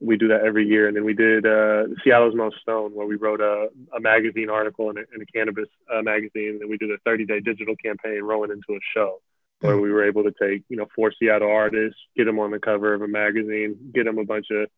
we 0.00 0.16
do 0.16 0.28
that 0.28 0.42
every 0.42 0.66
year. 0.66 0.88
And 0.88 0.96
then 0.96 1.04
we 1.04 1.14
did 1.14 1.46
uh, 1.46 1.84
Seattle's 2.02 2.34
Most 2.34 2.56
Stone, 2.62 2.92
where 2.94 3.06
we 3.06 3.16
wrote 3.16 3.40
a, 3.40 3.68
a 3.94 4.00
magazine 4.00 4.48
article 4.48 4.90
in 4.90 4.98
a, 4.98 5.02
in 5.14 5.20
a 5.20 5.26
cannabis 5.26 5.68
uh, 5.92 6.02
magazine. 6.02 6.58
And 6.60 6.70
we 6.70 6.78
did 6.78 6.90
a 6.90 6.98
30 7.04 7.26
day 7.26 7.40
digital 7.40 7.76
campaign 7.76 8.22
rolling 8.22 8.50
into 8.50 8.76
a 8.76 8.80
show 8.94 9.20
where 9.60 9.78
we 9.78 9.92
were 9.92 10.06
able 10.06 10.22
to 10.22 10.32
take, 10.40 10.64
you 10.70 10.76
know, 10.76 10.86
four 10.96 11.12
Seattle 11.18 11.50
artists, 11.50 12.00
get 12.16 12.24
them 12.24 12.38
on 12.38 12.50
the 12.50 12.58
cover 12.58 12.94
of 12.94 13.02
a 13.02 13.08
magazine, 13.08 13.76
get 13.94 14.04
them 14.04 14.18
a 14.18 14.24
bunch 14.24 14.46
of, 14.50 14.68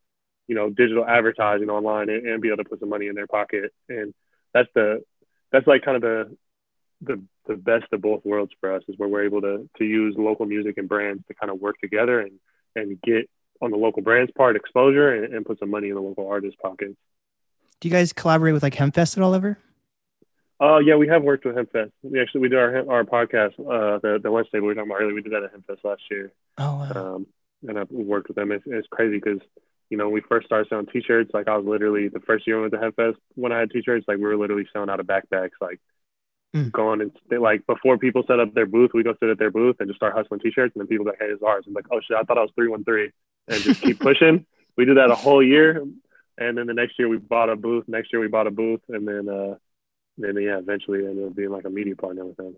you 0.52 0.58
know, 0.58 0.68
digital 0.68 1.06
advertising 1.06 1.70
online 1.70 2.10
and, 2.10 2.26
and 2.26 2.42
be 2.42 2.48
able 2.48 2.58
to 2.58 2.68
put 2.68 2.78
some 2.78 2.90
money 2.90 3.06
in 3.06 3.14
their 3.14 3.26
pocket. 3.26 3.72
And 3.88 4.12
that's 4.52 4.68
the, 4.74 5.02
that's 5.50 5.66
like 5.66 5.82
kind 5.82 5.96
of 5.96 6.02
the, 6.02 6.36
the, 7.00 7.22
the 7.46 7.56
best 7.56 7.86
of 7.90 8.02
both 8.02 8.22
worlds 8.26 8.52
for 8.60 8.74
us 8.74 8.82
is 8.86 8.98
where 8.98 9.08
we're 9.08 9.24
able 9.24 9.40
to, 9.40 9.66
to 9.78 9.84
use 9.86 10.14
local 10.18 10.44
music 10.44 10.76
and 10.76 10.90
brands 10.90 11.24
to 11.28 11.34
kind 11.34 11.50
of 11.50 11.58
work 11.58 11.76
together 11.80 12.20
and, 12.20 12.32
and 12.76 13.00
get 13.00 13.30
on 13.62 13.70
the 13.70 13.78
local 13.78 14.02
brands 14.02 14.30
part 14.36 14.54
exposure 14.54 15.14
and, 15.14 15.32
and 15.32 15.46
put 15.46 15.58
some 15.58 15.70
money 15.70 15.88
in 15.88 15.94
the 15.94 16.02
local 16.02 16.28
artists' 16.28 16.58
pockets. 16.60 16.98
Do 17.80 17.88
you 17.88 17.94
guys 17.94 18.12
collaborate 18.12 18.52
with 18.52 18.62
like 18.62 18.74
Hempfest 18.74 19.16
at 19.16 19.22
all 19.22 19.34
ever? 19.34 19.56
Oh 20.60 20.74
uh, 20.74 20.78
yeah, 20.80 20.96
we 20.96 21.08
have 21.08 21.22
worked 21.22 21.46
with 21.46 21.56
Hempfest. 21.56 21.92
We 22.02 22.20
actually 22.20 22.42
we 22.42 22.48
did 22.50 22.58
our 22.58 22.88
our 22.88 23.04
podcast, 23.04 23.58
uh, 23.58 23.98
the 24.00 24.20
the 24.22 24.30
Wednesday 24.30 24.60
we 24.60 24.68
were 24.68 24.74
talking 24.74 24.90
about 24.90 25.00
earlier. 25.00 25.14
We 25.14 25.22
did 25.22 25.32
that 25.32 25.42
at 25.42 25.54
Hempfest 25.56 25.82
last 25.82 26.02
year. 26.08 26.30
Oh 26.58 26.76
wow. 26.76 27.14
Um, 27.14 27.26
and 27.66 27.78
I've 27.78 27.90
worked 27.90 28.28
with 28.28 28.36
them. 28.36 28.52
It's, 28.52 28.64
it's 28.66 28.88
crazy 28.90 29.16
because 29.16 29.40
you 29.92 29.98
know 29.98 30.06
when 30.06 30.14
we 30.14 30.22
first 30.22 30.46
started 30.46 30.70
selling 30.70 30.86
T-shirts, 30.86 31.32
like 31.34 31.48
I 31.48 31.56
was 31.58 31.66
literally 31.66 32.08
the 32.08 32.20
first 32.20 32.46
year 32.46 32.56
I 32.56 32.60
went 32.62 32.72
to 32.72 32.78
Hempfest 32.78 33.16
when 33.34 33.52
I 33.52 33.60
had 33.60 33.70
T-shirts, 33.70 34.06
like 34.08 34.16
we 34.16 34.24
were 34.24 34.38
literally 34.38 34.66
selling 34.72 34.88
out 34.88 35.00
of 35.00 35.06
backpacks, 35.06 35.50
like 35.60 35.80
mm. 36.56 36.72
going 36.72 37.02
and 37.02 37.12
they, 37.28 37.36
like 37.36 37.66
before 37.66 37.98
people 37.98 38.24
set 38.26 38.40
up 38.40 38.54
their 38.54 38.64
booth, 38.64 38.92
we 38.94 39.02
go 39.02 39.14
sit 39.20 39.28
at 39.28 39.38
their 39.38 39.50
booth 39.50 39.76
and 39.80 39.90
just 39.90 39.98
start 39.98 40.14
hustling 40.14 40.40
T-shirts, 40.40 40.74
and 40.74 40.80
then 40.80 40.86
people 40.86 41.04
go, 41.04 41.12
"Hey, 41.20 41.26
it's 41.26 41.42
ours." 41.42 41.64
I'm 41.66 41.74
like, 41.74 41.84
"Oh 41.92 42.00
shit, 42.00 42.16
I 42.16 42.22
thought 42.22 42.38
I 42.38 42.40
was 42.40 42.50
three 42.54 42.68
one 42.68 42.84
three 42.84 43.10
and 43.48 43.62
just 43.62 43.82
keep 43.82 44.00
pushing. 44.08 44.46
we 44.78 44.86
did 44.86 44.96
that 44.96 45.10
a 45.10 45.14
whole 45.14 45.42
year, 45.42 45.84
and 46.38 46.56
then 46.56 46.66
the 46.66 46.72
next 46.72 46.98
year 46.98 47.10
we 47.10 47.18
bought 47.18 47.50
a 47.50 47.56
booth. 47.56 47.84
Next 47.86 48.14
year 48.14 48.20
we 48.20 48.28
bought 48.28 48.46
a 48.46 48.50
booth, 48.50 48.80
and 48.88 49.06
then 49.06 49.28
uh, 49.28 49.56
then 50.16 50.40
yeah, 50.40 50.56
eventually 50.56 51.06
ended 51.06 51.26
up 51.26 51.36
being 51.36 51.50
like 51.50 51.66
a 51.66 51.70
media 51.70 51.96
partner 51.96 52.24
with 52.24 52.38
them. 52.38 52.56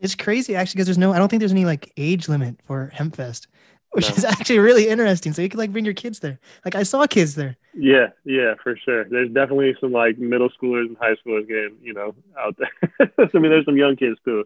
It's 0.00 0.14
crazy 0.14 0.56
actually 0.56 0.78
because 0.78 0.86
there's 0.86 0.98
no, 0.98 1.12
I 1.12 1.18
don't 1.18 1.28
think 1.28 1.40
there's 1.40 1.52
any 1.52 1.66
like 1.66 1.92
age 1.98 2.28
limit 2.28 2.56
for 2.64 2.90
Hempfest, 2.94 3.48
which 3.92 4.08
no. 4.08 4.16
is 4.16 4.24
actually 4.24 4.58
really 4.58 4.88
interesting. 4.88 5.32
So 5.32 5.42
you 5.42 5.48
could 5.48 5.58
like 5.58 5.72
bring 5.72 5.84
your 5.84 5.94
kids 5.94 6.18
there. 6.20 6.38
Like 6.64 6.74
I 6.74 6.82
saw 6.82 7.06
kids 7.06 7.34
there. 7.34 7.56
Yeah, 7.74 8.08
yeah, 8.24 8.54
for 8.62 8.76
sure. 8.76 9.04
There's 9.04 9.30
definitely 9.30 9.76
some 9.80 9.92
like 9.92 10.18
middle 10.18 10.50
schoolers 10.50 10.86
and 10.86 10.96
high 10.96 11.14
schoolers 11.14 11.46
getting, 11.46 11.76
you 11.82 11.92
know, 11.92 12.14
out 12.38 12.56
there. 12.58 12.90
I 13.18 13.38
mean, 13.38 13.50
there's 13.50 13.64
some 13.64 13.76
young 13.76 13.96
kids 13.96 14.18
too. 14.24 14.44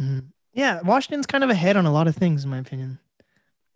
Mm-hmm. 0.00 0.26
Yeah, 0.52 0.80
Washington's 0.82 1.26
kind 1.26 1.44
of 1.44 1.50
ahead 1.50 1.76
on 1.76 1.86
a 1.86 1.92
lot 1.92 2.08
of 2.08 2.16
things, 2.16 2.44
in 2.44 2.50
my 2.50 2.58
opinion. 2.58 2.98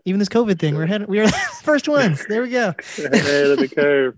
Even 0.04 0.18
this 0.18 0.28
COVID 0.28 0.58
thing, 0.58 0.74
we're 0.74 0.86
heading, 0.86 1.06
we 1.06 1.20
are 1.20 1.26
the 1.26 1.32
first 1.62 1.88
ones. 1.88 2.24
There 2.28 2.42
we 2.42 2.50
go. 2.50 2.74
Ahead 2.98 3.50
of 3.50 3.58
the 3.58 3.68
curve. 3.72 4.16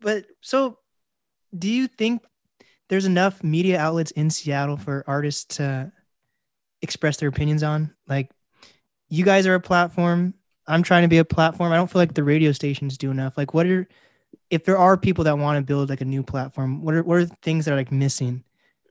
But 0.00 0.24
so, 0.40 0.78
do 1.56 1.68
you 1.68 1.86
think 1.86 2.22
there's 2.88 3.04
enough 3.04 3.44
media 3.44 3.78
outlets 3.78 4.10
in 4.12 4.30
Seattle 4.30 4.78
for 4.78 5.04
artists 5.06 5.56
to 5.56 5.92
express 6.80 7.18
their 7.18 7.28
opinions 7.28 7.62
on? 7.62 7.94
Like, 8.06 8.30
you 9.08 9.24
guys 9.24 9.46
are 9.46 9.54
a 9.54 9.60
platform. 9.60 10.34
I'm 10.66 10.82
trying 10.82 11.02
to 11.02 11.08
be 11.08 11.18
a 11.18 11.24
platform. 11.24 11.72
I 11.72 11.76
don't 11.76 11.90
feel 11.90 12.00
like 12.00 12.14
the 12.14 12.24
radio 12.24 12.52
stations 12.52 12.98
do 12.98 13.10
enough. 13.10 13.36
Like, 13.38 13.54
what 13.54 13.66
are 13.66 13.88
if 14.50 14.64
there 14.64 14.78
are 14.78 14.96
people 14.96 15.24
that 15.24 15.38
want 15.38 15.56
to 15.58 15.62
build 15.66 15.88
like 15.88 16.00
a 16.00 16.04
new 16.04 16.22
platform, 16.22 16.82
what 16.82 16.94
are 16.94 17.02
what 17.02 17.18
are 17.18 17.26
things 17.42 17.64
that 17.64 17.72
are 17.72 17.76
like 17.76 17.92
missing 17.92 18.44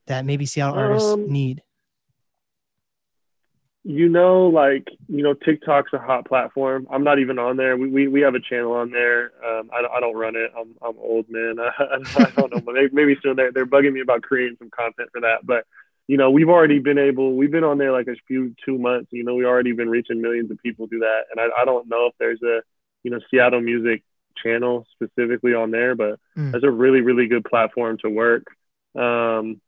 that 0.08 0.26
maybe 0.26 0.46
Seattle 0.46 0.76
artists 0.76 1.10
Um, 1.10 1.32
need? 1.32 1.62
you 3.84 4.10
know, 4.10 4.48
like 4.48 4.88
you 5.08 5.24
know, 5.24 5.34
TikTok's 5.34 5.94
a 5.94 5.98
hot 6.00 6.26
platform. 6.28 6.88
I'm 6.92 7.04
not 7.04 7.20
even 7.20 7.40
on 7.40 7.56
there. 7.58 7.78
We 7.78 7.88
we, 7.90 8.08
we 8.08 8.22
have 8.22 8.36
a 8.36 8.40
channel 8.40 8.74
on 8.74 8.92
there. 8.92 9.32
Um, 9.46 9.70
I, 9.74 9.82
don't- 9.82 9.92
I 9.96 10.00
don't 10.02 10.16
run 10.16 10.36
it. 10.36 10.52
I'm 10.58 10.76
I'm 10.82 10.98
old 10.98 11.26
man. 11.30 11.58
I, 11.60 11.70
I 12.18 12.30
don't 12.32 12.54
know, 12.54 12.60
but 12.60 12.74
maybe, 12.74 12.90
maybe 12.92 13.18
soon 13.24 13.36
they're 13.38 13.52
they're 13.52 13.66
bugging 13.66 13.94
me 13.94 14.02
about 14.02 14.24
creating 14.24 14.58
some 14.60 14.70
content 14.72 15.10
for 15.14 15.22
that. 15.22 15.46
But 15.46 15.66
you 16.08 16.16
know, 16.18 16.32
we've 16.32 16.50
already 16.50 16.80
been 16.80 16.98
able. 16.98 17.36
We've 17.36 17.52
been 17.52 17.64
on 17.66 17.78
there 17.78 17.92
like 17.92 18.08
a 18.08 18.16
few 18.28 18.56
two 18.66 18.78
months. 18.78 19.10
You 19.12 19.24
know, 19.26 19.36
we 19.36 19.46
already 19.46 19.74
been 19.74 19.90
reaching 19.90 20.22
millions 20.22 20.50
of 20.52 20.58
people 20.64 20.88
through 20.88 21.00
that. 21.00 21.24
And 21.32 21.40
I 21.40 21.62
I 21.62 21.66
don't 21.66 21.88
know 21.90 22.08
if 22.08 22.14
there's 22.20 22.42
a 22.44 22.62
you 23.04 23.12
know 23.12 23.20
Seattle 23.30 23.62
music 23.62 24.04
channel 24.42 24.86
specifically 24.94 25.54
on 25.54 25.72
there, 25.72 25.96
but 25.96 26.20
Mm. 26.38 26.52
that's 26.52 26.64
a 26.64 26.72
really 26.72 27.02
really 27.02 27.28
good 27.28 27.44
platform 27.44 27.98
to 28.04 28.10
work. 28.10 28.46
Um, 28.96 29.60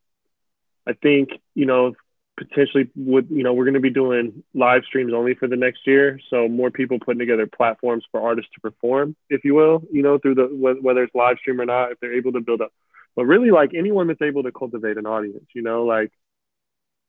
I 0.86 0.92
think 0.94 1.30
you 1.54 1.66
know 1.66 1.94
potentially 2.36 2.88
would 2.96 3.28
you 3.30 3.42
know 3.42 3.52
we're 3.52 3.64
going 3.66 3.74
to 3.74 3.80
be 3.80 3.90
doing 3.90 4.42
live 4.54 4.82
streams 4.86 5.12
only 5.12 5.34
for 5.34 5.46
the 5.46 5.56
next 5.56 5.86
year 5.86 6.18
so 6.30 6.48
more 6.48 6.70
people 6.70 6.98
putting 6.98 7.18
together 7.18 7.46
platforms 7.46 8.02
for 8.10 8.18
artists 8.22 8.50
to 8.54 8.60
perform 8.60 9.14
if 9.28 9.44
you 9.44 9.54
will 9.54 9.82
you 9.92 10.00
know 10.00 10.16
through 10.16 10.34
the 10.34 10.44
wh- 10.44 10.82
whether 10.82 11.02
it's 11.02 11.14
live 11.14 11.36
stream 11.38 11.60
or 11.60 11.66
not 11.66 11.92
if 11.92 12.00
they're 12.00 12.14
able 12.14 12.32
to 12.32 12.40
build 12.40 12.62
up 12.62 12.72
but 13.14 13.26
really 13.26 13.50
like 13.50 13.74
anyone 13.74 14.06
that's 14.06 14.22
able 14.22 14.42
to 14.42 14.50
cultivate 14.52 14.96
an 14.96 15.04
audience 15.04 15.44
you 15.54 15.60
know 15.60 15.84
like 15.84 16.10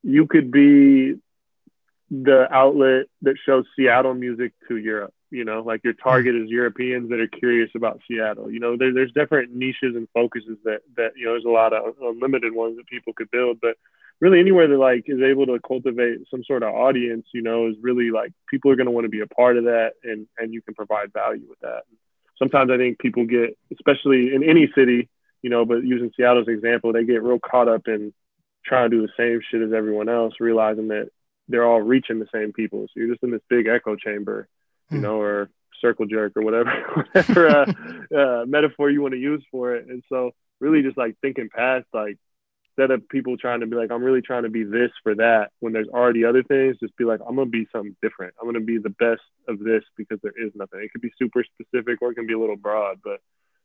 you 0.04 0.28
could 0.28 0.52
be 0.52 1.16
the 2.10 2.47
outlet 2.52 3.06
that 3.22 3.36
shows 3.45 3.66
seattle 3.76 4.14
music 4.14 4.54
to 4.68 4.76
europe 4.76 5.14
you 5.30 5.45
know 5.45 5.62
like 5.62 5.82
your 5.84 5.93
target 5.93 6.36
is 6.36 6.49
europeans 6.49 7.10
that 7.10 7.20
are 7.20 7.28
curious 7.28 7.70
about 7.76 8.02
seattle 8.08 8.52
you 8.52 8.60
know 8.60 8.76
there, 8.78 8.93
there's 8.93 9.14
different 9.14 9.54
niches 9.54 9.95
and 9.95 10.08
focuses 10.14 10.58
that 10.66 10.80
that 10.97 11.12
you 11.16 11.26
know 11.26 11.32
there's 11.32 11.45
a 11.45 11.49
lot 11.49 11.74
of 11.74 11.95
uh, 12.02 12.10
unlimited 12.10 12.54
ones 12.54 12.76
that 12.76 12.88
people 12.88 13.14
could 13.14 13.32
build 13.32 13.58
but 13.62 13.78
really 14.22 14.39
anywhere 14.39 14.68
that 14.68 14.78
like 14.78 15.04
is 15.08 15.20
able 15.22 15.47
to 15.47 15.60
cultivate 15.68 16.20
some 16.30 16.43
sort 16.43 16.64
of 16.64 16.74
audience, 16.74 17.26
you 17.34 17.41
know, 17.41 17.68
is 17.68 17.76
really 17.82 18.12
like 18.12 18.32
people 18.49 18.72
are 18.72 18.76
going 18.76 18.86
to 18.86 18.91
want 18.91 19.04
to 19.04 19.10
be 19.10 19.20
a 19.20 19.28
part 19.28 19.58
of 19.58 19.66
that, 19.66 19.93
and 20.04 20.28
and 20.38 20.54
you 20.54 20.62
can 20.62 20.76
provide 20.76 21.12
value 21.12 21.45
with 21.49 21.60
that. 21.60 21.82
Sometimes 22.38 22.72
I 22.72 22.78
think 22.78 22.99
people 22.99 23.26
get, 23.26 23.58
especially 23.74 24.34
in 24.34 24.43
any 24.43 24.72
city, 24.74 25.10
you 25.41 25.49
know, 25.49 25.66
but 25.66 25.84
using 25.84 26.12
Seattle 26.16 26.41
as 26.41 26.47
an 26.47 26.54
example, 26.54 26.93
they 26.93 27.04
get 27.04 27.24
real 27.24 27.39
caught 27.39 27.68
up 27.68 27.88
in 27.88 28.14
trying 28.66 28.89
to 28.89 28.97
do 28.97 29.01
the 29.01 29.14
same 29.18 29.41
shit 29.49 29.62
as 29.62 29.74
everyone 29.74 30.09
else, 30.09 30.34
realizing 30.39 30.89
that 30.89 31.09
they're 31.47 31.66
all 31.66 31.82
reaching 31.82 32.20
the 32.20 32.28
same 32.34 32.53
people. 32.53 32.86
So 32.88 32.93
you're 32.95 33.09
just 33.09 33.24
in 33.24 33.32
this 33.32 33.41
big 33.49 33.68
echo 33.68 33.95
chamber, 33.95 34.47
you 34.91 34.97
Hmm. 34.97 35.03
know, 35.03 35.20
or 35.22 35.49
circle 35.82 36.05
jerk 36.05 36.34
or 36.36 36.43
whatever, 36.43 36.72
whatever 37.14 37.47
uh, 37.49 37.66
uh, 38.16 38.45
metaphor 38.45 38.89
you 38.89 39.01
want 39.01 39.14
to 39.14 39.20
use 39.20 39.43
for 39.51 39.76
it. 39.76 39.88
And 39.88 40.03
so 40.09 40.32
really 40.59 40.82
just 40.84 40.97
like 40.97 41.16
thinking 41.22 41.49
past 41.53 41.86
like 41.93 42.18
instead 42.78 42.91
of 42.91 43.07
people 43.09 43.38
trying 43.38 43.59
to 43.62 43.68
be 43.68 43.76
like, 43.76 43.91
I'm 43.91 44.03
really 44.03 44.22
trying 44.22 44.43
to 44.43 44.49
be 44.49 44.64
this 44.64 44.91
for 45.03 45.16
that, 45.16 45.49
when 45.59 45.74
there's 45.74 45.88
already 45.89 46.24
other 46.24 46.43
things, 46.43 46.78
just 46.80 46.95
be 46.97 47.03
like, 47.03 47.20
I'm 47.28 47.36
gonna 47.36 47.49
be 47.49 47.68
something 47.72 47.95
different. 48.01 48.34
I'm 48.39 48.47
gonna 48.47 48.62
be 48.62 48.78
the 48.78 48.89
best 48.91 49.22
of 49.47 49.59
this 49.59 49.84
because 49.97 50.20
there 50.24 50.34
is 50.38 50.51
nothing. 50.55 50.82
It 50.82 50.91
could 50.91 51.01
be 51.01 51.12
super 51.20 51.43
specific 51.43 52.01
or 52.01 52.12
it 52.12 52.16
can 52.16 52.28
be 52.28 52.34
a 52.34 52.39
little 52.39 52.55
broad, 52.55 52.99
but 53.03 53.20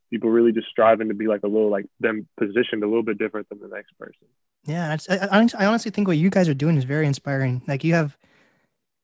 people 0.09 0.29
really 0.29 0.51
just 0.51 0.67
striving 0.67 1.09
to 1.09 1.13
be 1.13 1.27
like 1.27 1.43
a 1.43 1.47
little 1.47 1.69
like 1.69 1.85
them 1.99 2.27
positioned 2.39 2.83
a 2.83 2.87
little 2.87 3.03
bit 3.03 3.17
different 3.17 3.49
than 3.49 3.59
the 3.59 3.67
next 3.67 3.97
person. 3.97 4.27
Yeah, 4.65 4.95
I 5.09 5.47
I 5.57 5.65
honestly 5.65 5.91
think 5.91 6.07
what 6.07 6.17
you 6.17 6.29
guys 6.29 6.49
are 6.49 6.53
doing 6.53 6.77
is 6.77 6.83
very 6.83 7.07
inspiring. 7.07 7.61
Like 7.67 7.83
you 7.83 7.93
have, 7.93 8.17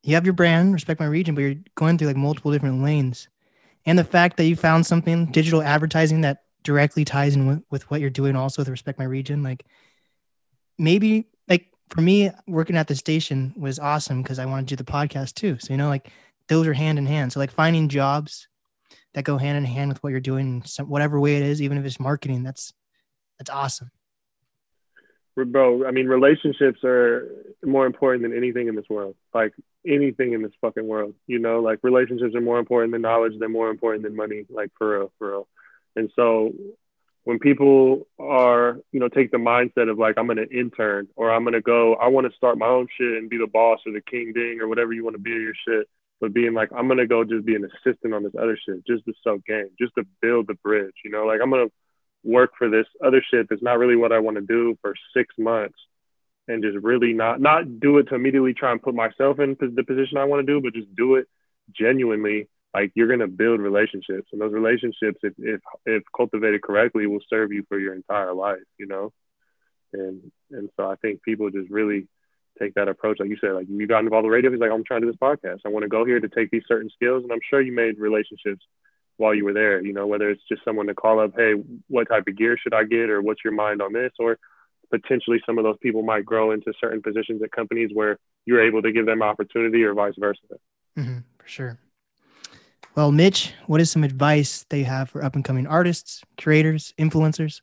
you 0.02 0.14
have 0.14 0.24
your 0.24 0.34
brand, 0.34 0.74
respect 0.74 1.00
my 1.00 1.06
region, 1.06 1.34
but 1.34 1.40
you're 1.42 1.54
going 1.74 1.96
through 1.96 2.08
like 2.08 2.16
multiple 2.16 2.52
different 2.52 2.82
lanes, 2.82 3.28
and 3.86 3.98
the 3.98 4.04
fact 4.04 4.36
that 4.36 4.44
you 4.44 4.56
found 4.56 4.86
something 4.86 5.26
digital 5.26 5.62
advertising 5.62 6.20
that 6.22 6.42
directly 6.62 7.04
ties 7.04 7.34
in 7.34 7.46
with, 7.46 7.62
with 7.70 7.90
what 7.90 8.00
you're 8.00 8.10
doing, 8.10 8.36
also 8.36 8.62
with 8.62 8.68
respect 8.68 8.98
my 8.98 9.04
region. 9.04 9.42
Like 9.42 9.64
maybe 10.78 11.26
like 11.48 11.68
for 11.88 12.00
me, 12.00 12.30
working 12.46 12.76
at 12.76 12.88
the 12.88 12.94
station 12.94 13.54
was 13.56 13.78
awesome 13.78 14.22
because 14.22 14.38
I 14.38 14.46
wanted 14.46 14.68
to 14.68 14.76
do 14.76 14.84
the 14.84 14.90
podcast 14.90 15.34
too. 15.34 15.58
So 15.60 15.72
you 15.72 15.78
know, 15.78 15.88
like 15.88 16.10
those 16.48 16.66
are 16.66 16.74
hand 16.74 16.98
in 16.98 17.06
hand. 17.06 17.32
So 17.32 17.40
like 17.40 17.50
finding 17.50 17.88
jobs 17.88 18.48
that 19.14 19.24
go 19.24 19.38
hand 19.38 19.56
in 19.56 19.64
hand 19.64 19.88
with 19.88 20.02
what 20.02 20.10
you're 20.10 20.20
doing, 20.20 20.56
in 20.56 20.64
some 20.64 20.88
whatever 20.88 21.18
way 21.18 21.36
it 21.36 21.42
is, 21.42 21.62
even 21.62 21.78
if 21.78 21.84
it's 21.84 21.98
marketing, 21.98 22.42
that's 22.42 22.72
that's 23.38 23.50
awesome. 23.50 23.90
Bro, 25.36 25.86
I 25.86 25.90
mean, 25.90 26.06
relationships 26.06 26.78
are 26.84 27.28
more 27.64 27.86
important 27.86 28.22
than 28.22 28.36
anything 28.36 28.68
in 28.68 28.76
this 28.76 28.88
world. 28.88 29.16
Like 29.32 29.52
anything 29.84 30.32
in 30.32 30.42
this 30.42 30.52
fucking 30.60 30.86
world, 30.86 31.14
you 31.26 31.40
know, 31.40 31.60
like 31.60 31.80
relationships 31.82 32.36
are 32.36 32.40
more 32.40 32.60
important 32.60 32.92
than 32.92 33.02
knowledge. 33.02 33.32
They're 33.38 33.48
more 33.48 33.70
important 33.70 34.04
than 34.04 34.14
money, 34.14 34.46
like 34.48 34.70
for 34.78 34.98
real, 34.98 35.12
for 35.18 35.30
real. 35.30 35.48
And 35.96 36.10
so 36.14 36.52
when 37.24 37.40
people 37.40 38.06
are, 38.18 38.78
you 38.92 39.00
know, 39.00 39.08
take 39.08 39.32
the 39.32 39.38
mindset 39.38 39.90
of 39.90 39.98
like, 39.98 40.18
I'm 40.18 40.26
going 40.26 40.36
to 40.36 40.48
intern 40.48 41.08
or 41.16 41.32
I'm 41.32 41.42
going 41.42 41.54
to 41.54 41.60
go, 41.60 41.94
I 41.94 42.08
want 42.08 42.30
to 42.30 42.36
start 42.36 42.56
my 42.56 42.66
own 42.66 42.86
shit 42.96 43.16
and 43.18 43.28
be 43.28 43.38
the 43.38 43.46
boss 43.46 43.80
or 43.86 43.92
the 43.92 44.02
king 44.02 44.32
ding 44.32 44.60
or 44.60 44.68
whatever 44.68 44.92
you 44.92 45.02
want 45.02 45.16
to 45.16 45.22
be 45.22 45.30
your 45.30 45.54
shit. 45.66 45.88
But 46.20 46.32
being 46.32 46.54
like, 46.54 46.70
I'm 46.74 46.88
to 46.98 47.06
go 47.06 47.24
just 47.24 47.44
be 47.44 47.56
an 47.56 47.64
assistant 47.64 48.14
on 48.14 48.22
this 48.22 48.34
other 48.38 48.56
shit, 48.56 48.86
just 48.86 49.04
to 49.06 49.12
sell 49.22 49.38
game, 49.46 49.70
just 49.78 49.94
to 49.98 50.04
build 50.22 50.46
the 50.46 50.54
bridge, 50.54 50.94
you 51.04 51.10
know, 51.10 51.24
like 51.24 51.40
I'm 51.42 51.50
to 51.68 51.72
work 52.22 52.52
for 52.56 52.70
this 52.70 52.86
other 53.04 53.22
shit 53.30 53.48
that's 53.50 53.62
not 53.62 53.78
really 53.78 53.96
what 53.96 54.12
I 54.12 54.20
want 54.20 54.36
to 54.36 54.40
do 54.40 54.78
for 54.80 54.94
six 55.14 55.34
months 55.38 55.78
and 56.48 56.62
just 56.62 56.76
really 56.82 57.12
not, 57.12 57.40
not 57.40 57.80
do 57.80 57.98
it 57.98 58.04
to 58.04 58.14
immediately 58.14 58.54
try 58.54 58.72
and 58.72 58.82
put 58.82 58.94
myself 58.94 59.38
in 59.40 59.56
the 59.60 59.84
position 59.84 60.18
I 60.18 60.24
want 60.24 60.46
to 60.46 60.52
do, 60.52 60.60
but 60.60 60.74
just 60.74 60.94
do 60.94 61.16
it 61.16 61.26
genuinely. 61.72 62.48
Like 62.72 62.92
you're 62.94 63.14
to 63.16 63.28
build 63.28 63.60
relationships 63.60 64.28
and 64.32 64.40
those 64.40 64.52
relationships 64.52 65.18
if, 65.22 65.32
if 65.38 65.60
if 65.86 66.02
cultivated 66.14 66.62
correctly 66.62 67.06
will 67.06 67.20
serve 67.30 67.52
you 67.52 67.64
for 67.68 67.78
your 67.78 67.94
entire 67.94 68.34
life 68.34 68.58
you 68.78 68.86
know? 68.86 69.12
And 69.92 70.32
and 70.50 70.68
so 70.76 70.90
i 70.90 70.96
think 70.96 71.22
people 71.22 71.50
just 71.50 71.70
really 71.70 72.08
take 72.58 72.74
that 72.74 72.88
approach. 72.88 73.18
Like 73.20 73.28
you 73.28 73.36
said 73.40 73.52
like 73.52 73.66
you 73.68 73.86
got 73.86 74.00
involved 74.00 74.24
with 74.24 74.32
radio. 74.32 74.50
He's 74.50 74.60
like 74.60 74.70
i'm 74.70 74.84
trying 74.84 75.02
to 75.02 75.06
do 75.06 75.12
this 75.12 75.20
podcast. 75.20 75.60
I 75.64 75.68
want 75.68 75.84
to 75.84 75.88
go 75.88 76.04
here 76.04 76.20
to 76.20 76.28
take 76.28 76.50
these 76.50 76.64
certain 76.66 76.90
skills. 76.90 77.22
And 77.22 77.32
i'm 77.32 77.40
sure 77.48 77.60
you 77.60 77.72
made 77.72 77.98
relationships 77.98 78.64
while 79.16 79.34
you 79.34 79.44
were 79.44 79.52
there 79.52 79.80
you 79.80 79.92
know 79.92 80.08
whether 80.08 80.28
it's 80.28 80.42
just 80.48 80.64
someone 80.64 80.88
to 80.88 80.94
call 80.94 81.20
up 81.20 81.30
hey 81.36 81.52
what 81.86 82.08
type 82.08 82.24
of 82.26 82.36
gear 82.36 82.56
should 82.56 82.74
i 82.74 82.84
get? 82.84 83.10
Or 83.10 83.22
what's 83.22 83.44
your 83.44 83.52
mind 83.52 83.80
on 83.82 83.92
this? 83.92 84.12
Or 84.18 84.38
potentially 84.90 85.40
some 85.46 85.58
of 85.58 85.64
those 85.64 85.78
people 85.82 86.02
might 86.02 86.24
grow 86.24 86.50
into 86.50 86.72
certain 86.80 87.02
positions 87.02 87.42
at 87.42 87.50
companies 87.52 87.90
where 87.92 88.18
you're 88.44 88.64
able 88.64 88.82
to 88.82 88.92
give 88.92 89.06
them 89.06 89.22
opportunity 89.22 89.82
or 89.82 89.94
vice 89.94 90.14
versa. 90.18 90.40
Hmm 90.96 91.18
for 91.44 91.48
sure. 91.48 91.78
Well, 92.94 93.12
Mitch, 93.12 93.52
what 93.66 93.80
is 93.80 93.90
some 93.90 94.04
advice 94.04 94.64
that 94.68 94.78
you 94.78 94.84
have 94.84 95.10
for 95.10 95.22
up 95.22 95.34
and 95.34 95.44
coming 95.44 95.66
artists, 95.66 96.22
creators, 96.38 96.94
influencers? 96.98 97.60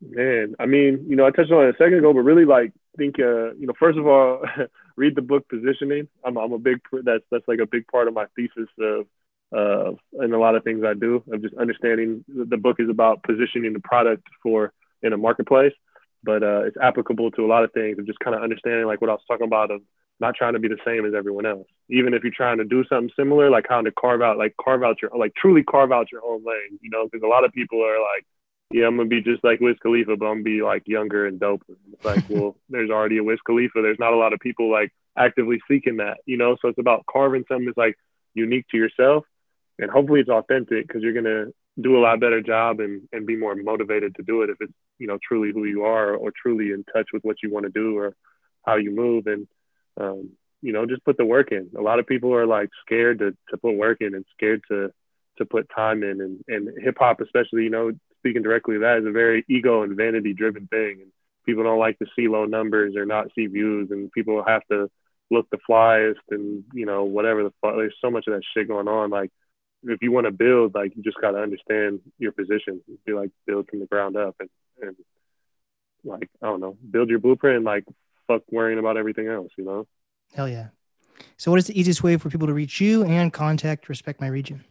Man, 0.00 0.54
I 0.58 0.66
mean, 0.66 1.04
you 1.08 1.16
know, 1.16 1.26
I 1.26 1.30
touched 1.30 1.50
on 1.50 1.66
it 1.66 1.74
a 1.74 1.78
second 1.78 1.98
ago, 1.98 2.12
but 2.12 2.20
really, 2.20 2.44
like, 2.44 2.72
think, 2.98 3.18
uh, 3.18 3.54
you 3.54 3.66
know, 3.66 3.72
first 3.78 3.98
of 3.98 4.06
all, 4.06 4.42
read 4.96 5.14
the 5.16 5.22
book 5.22 5.48
Positioning. 5.48 6.08
I'm, 6.24 6.36
I'm 6.36 6.52
a 6.52 6.58
big 6.58 6.80
that's 7.04 7.24
that's 7.30 7.48
like 7.48 7.60
a 7.60 7.66
big 7.66 7.86
part 7.88 8.08
of 8.08 8.14
my 8.14 8.26
thesis 8.36 8.68
of, 8.78 9.06
uh, 9.56 9.92
and 10.22 10.34
a 10.34 10.38
lot 10.38 10.54
of 10.54 10.64
things 10.64 10.84
I 10.84 10.94
do 10.94 11.22
of 11.32 11.40
just 11.40 11.54
understanding. 11.54 12.24
The 12.28 12.58
book 12.58 12.76
is 12.78 12.90
about 12.90 13.22
positioning 13.22 13.72
the 13.72 13.80
product 13.80 14.24
for 14.42 14.72
in 15.02 15.12
a 15.12 15.16
marketplace, 15.16 15.72
but 16.22 16.42
uh, 16.42 16.62
it's 16.64 16.76
applicable 16.82 17.30
to 17.32 17.44
a 17.44 17.48
lot 17.48 17.64
of 17.64 17.72
things 17.72 17.98
of 17.98 18.06
just 18.06 18.18
kind 18.18 18.36
of 18.36 18.42
understanding, 18.42 18.86
like 18.86 19.00
what 19.00 19.10
I 19.10 19.14
was 19.14 19.22
talking 19.28 19.46
about 19.46 19.70
of 19.70 19.80
not 20.20 20.34
trying 20.34 20.54
to 20.54 20.58
be 20.58 20.68
the 20.68 20.78
same 20.84 21.06
as 21.06 21.14
everyone 21.14 21.46
else. 21.46 21.66
Even 21.88 22.12
if 22.12 22.22
you're 22.24 22.32
trying 22.34 22.58
to 22.58 22.64
do 22.64 22.84
something 22.88 23.10
similar, 23.16 23.50
like 23.50 23.66
how 23.68 23.80
to 23.80 23.92
carve 23.92 24.20
out, 24.20 24.36
like 24.36 24.54
carve 24.62 24.82
out 24.82 25.00
your, 25.00 25.10
like 25.16 25.32
truly 25.36 25.62
carve 25.62 25.92
out 25.92 26.10
your 26.10 26.22
own 26.24 26.42
lane, 26.44 26.78
you 26.82 26.90
know, 26.90 27.04
because 27.04 27.22
a 27.24 27.28
lot 27.28 27.44
of 27.44 27.52
people 27.52 27.80
are 27.84 28.00
like, 28.00 28.26
yeah, 28.70 28.86
I'm 28.86 28.96
gonna 28.96 29.08
be 29.08 29.22
just 29.22 29.42
like 29.42 29.60
Wiz 29.60 29.76
Khalifa, 29.82 30.16
but 30.16 30.26
I'm 30.26 30.42
gonna 30.42 30.42
be 30.42 30.62
like 30.62 30.82
younger 30.86 31.26
and 31.26 31.40
dope. 31.40 31.62
It's 31.68 32.04
like, 32.04 32.24
well, 32.28 32.56
there's 32.68 32.90
already 32.90 33.18
a 33.18 33.24
Wiz 33.24 33.38
Khalifa. 33.46 33.80
There's 33.82 33.98
not 33.98 34.12
a 34.12 34.16
lot 34.16 34.32
of 34.32 34.40
people 34.40 34.70
like 34.70 34.92
actively 35.16 35.60
seeking 35.68 35.96
that, 35.98 36.18
you 36.26 36.36
know. 36.36 36.56
So 36.60 36.68
it's 36.68 36.78
about 36.78 37.04
carving 37.10 37.44
something 37.48 37.66
that's 37.66 37.78
like 37.78 37.96
unique 38.34 38.66
to 38.70 38.76
yourself, 38.76 39.24
and 39.78 39.90
hopefully 39.90 40.20
it's 40.20 40.28
authentic 40.28 40.86
because 40.86 41.02
you're 41.02 41.14
gonna 41.14 41.46
do 41.80 41.96
a 41.96 42.00
lot 42.02 42.20
better 42.20 42.42
job 42.42 42.80
and 42.80 43.08
and 43.12 43.26
be 43.26 43.36
more 43.36 43.54
motivated 43.54 44.14
to 44.16 44.22
do 44.22 44.42
it 44.42 44.50
if 44.50 44.56
it's 44.60 44.72
you 44.98 45.06
know 45.06 45.18
truly 45.26 45.52
who 45.52 45.64
you 45.64 45.84
are 45.84 46.14
or 46.14 46.30
truly 46.30 46.72
in 46.72 46.84
touch 46.92 47.08
with 47.12 47.22
what 47.22 47.36
you 47.42 47.50
want 47.52 47.64
to 47.64 47.72
do 47.72 47.96
or 47.96 48.14
how 48.66 48.76
you 48.76 48.90
move 48.94 49.26
and 49.26 49.46
um, 49.98 50.30
you 50.60 50.72
know 50.74 50.84
just 50.84 51.04
put 51.04 51.16
the 51.16 51.24
work 51.24 51.52
in. 51.52 51.70
A 51.78 51.80
lot 51.80 52.00
of 52.00 52.06
people 52.06 52.34
are 52.34 52.46
like 52.46 52.68
scared 52.84 53.20
to 53.20 53.30
to 53.48 53.56
put 53.56 53.76
work 53.76 53.98
in 54.02 54.14
and 54.14 54.26
scared 54.36 54.60
to 54.70 54.90
to 55.38 55.46
put 55.46 55.70
time 55.74 56.02
in 56.02 56.20
and 56.20 56.44
and 56.48 56.68
hip 56.84 56.96
hop 56.98 57.20
especially 57.22 57.62
you 57.62 57.70
know 57.70 57.92
speaking 58.28 58.42
directly 58.42 58.74
to 58.74 58.80
that 58.80 58.98
is 58.98 59.06
a 59.06 59.10
very 59.10 59.44
ego 59.48 59.82
and 59.82 59.96
vanity 59.96 60.34
driven 60.34 60.66
thing. 60.66 60.98
And 61.00 61.12
people 61.46 61.64
don't 61.64 61.78
like 61.78 61.98
to 62.00 62.06
see 62.14 62.28
low 62.28 62.44
numbers 62.44 62.94
or 62.96 63.06
not 63.06 63.28
see 63.34 63.46
views. 63.46 63.90
And 63.90 64.12
people 64.12 64.44
have 64.46 64.62
to 64.70 64.90
look 65.30 65.48
the 65.50 65.58
flyest 65.68 66.16
and 66.30 66.64
you 66.72 66.86
know 66.86 67.04
whatever 67.04 67.42
the 67.42 67.52
fuck. 67.60 67.74
There's 67.76 67.94
so 68.00 68.10
much 68.10 68.26
of 68.26 68.34
that 68.34 68.42
shit 68.54 68.68
going 68.68 68.88
on. 68.88 69.10
Like 69.10 69.30
if 69.84 70.02
you 70.02 70.12
want 70.12 70.26
to 70.26 70.32
build 70.32 70.74
like 70.74 70.94
you 70.96 71.02
just 71.02 71.20
got 71.20 71.32
to 71.32 71.38
understand 71.38 72.00
your 72.18 72.32
position. 72.32 72.82
Be 73.06 73.12
like 73.12 73.30
build 73.46 73.68
from 73.68 73.80
the 73.80 73.86
ground 73.86 74.16
up 74.16 74.36
and, 74.40 74.50
and 74.82 74.96
like 76.04 76.30
i 76.40 76.46
don't 76.46 76.60
know 76.60 76.76
build 76.88 77.10
your 77.10 77.18
blueprint 77.18 77.64
like 77.64 77.84
fuck 78.28 78.42
worrying 78.52 78.78
about 78.78 78.96
everything 78.96 79.26
else 79.26 79.50
you 79.58 79.64
know? 79.64 79.84
Hell 80.32 80.48
yeah. 80.48 80.68
So, 81.36 81.50
what 81.50 81.58
is 81.58 81.66
the 81.66 81.78
easiest 81.78 82.02
way 82.02 82.16
for 82.16 82.30
people 82.30 82.46
to 82.46 82.54
reach 82.54 82.80
you 82.80 83.04
and 83.04 83.32
contact 83.32 83.88
Respect 83.88 84.20
My 84.20 84.28
Region? 84.28 84.64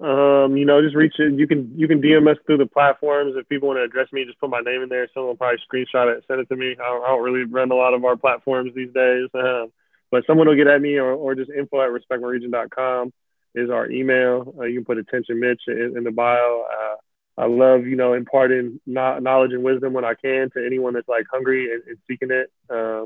Um, 0.00 0.56
you 0.56 0.64
know, 0.64 0.80
just 0.80 0.96
reach 0.96 1.16
it. 1.18 1.38
You 1.38 1.46
can 1.46 1.72
you 1.76 1.86
can 1.86 2.00
DM 2.00 2.30
us 2.30 2.38
through 2.46 2.56
the 2.56 2.66
platforms. 2.66 3.34
If 3.36 3.46
people 3.50 3.68
want 3.68 3.80
to 3.80 3.84
address 3.84 4.08
me, 4.12 4.24
just 4.24 4.40
put 4.40 4.48
my 4.48 4.60
name 4.60 4.82
in 4.82 4.88
there. 4.88 5.06
Someone 5.12 5.28
will 5.28 5.36
probably 5.36 5.58
screenshot 5.70 6.16
it, 6.16 6.24
send 6.26 6.40
it 6.40 6.48
to 6.48 6.56
me. 6.56 6.72
I 6.72 6.88
don't, 6.88 7.04
I 7.04 7.08
don't 7.08 7.22
really 7.22 7.44
run 7.44 7.70
a 7.70 7.74
lot 7.74 7.92
of 7.92 8.02
our 8.06 8.16
platforms 8.16 8.72
these 8.74 8.92
days, 8.94 9.28
uh, 9.34 9.66
but 10.10 10.24
someone 10.26 10.48
will 10.48 10.56
get 10.56 10.68
at 10.68 10.80
me, 10.80 10.96
or, 10.96 11.12
or 11.12 11.34
just 11.34 11.50
info 11.50 11.82
at 11.82 11.90
respectmyregion.com 11.90 13.12
is 13.54 13.68
our 13.68 13.90
email. 13.90 14.54
Uh, 14.58 14.64
you 14.64 14.78
can 14.78 14.86
put 14.86 14.96
attention 14.96 15.38
Mitch 15.38 15.62
in, 15.66 15.94
in 15.96 16.04
the 16.04 16.10
bio. 16.10 16.64
Uh, 16.64 16.96
I 17.42 17.46
love 17.46 17.86
you 17.86 17.96
know 17.96 18.14
imparting 18.14 18.80
knowledge 18.86 19.52
and 19.52 19.62
wisdom 19.62 19.92
when 19.92 20.06
I 20.06 20.14
can 20.14 20.48
to 20.56 20.64
anyone 20.64 20.94
that's 20.94 21.08
like 21.08 21.26
hungry 21.30 21.74
and, 21.74 21.82
and 21.86 21.98
seeking 22.08 22.30
it. 22.30 22.50
Uh, 22.70 23.04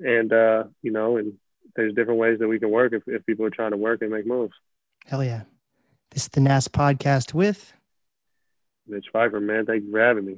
and 0.00 0.32
you 0.82 0.90
know, 0.90 1.16
and 1.16 1.34
there's 1.76 1.94
different 1.94 2.18
ways 2.18 2.40
that 2.40 2.48
we 2.48 2.58
can 2.58 2.70
work 2.70 2.92
if, 2.92 3.04
if 3.06 3.24
people 3.24 3.46
are 3.46 3.50
trying 3.50 3.70
to 3.70 3.76
work 3.76 4.02
and 4.02 4.10
make 4.10 4.26
moves. 4.26 4.54
Hell 5.06 5.22
yeah. 5.22 5.42
This 6.10 6.22
is 6.22 6.28
the 6.28 6.40
NAS 6.40 6.68
podcast 6.68 7.34
with 7.34 7.72
Mitch 8.86 9.06
Pfeiffer, 9.12 9.40
man. 9.40 9.66
Thank 9.66 9.84
you 9.84 9.90
for 9.90 10.00
having 10.00 10.24
me. 10.24 10.36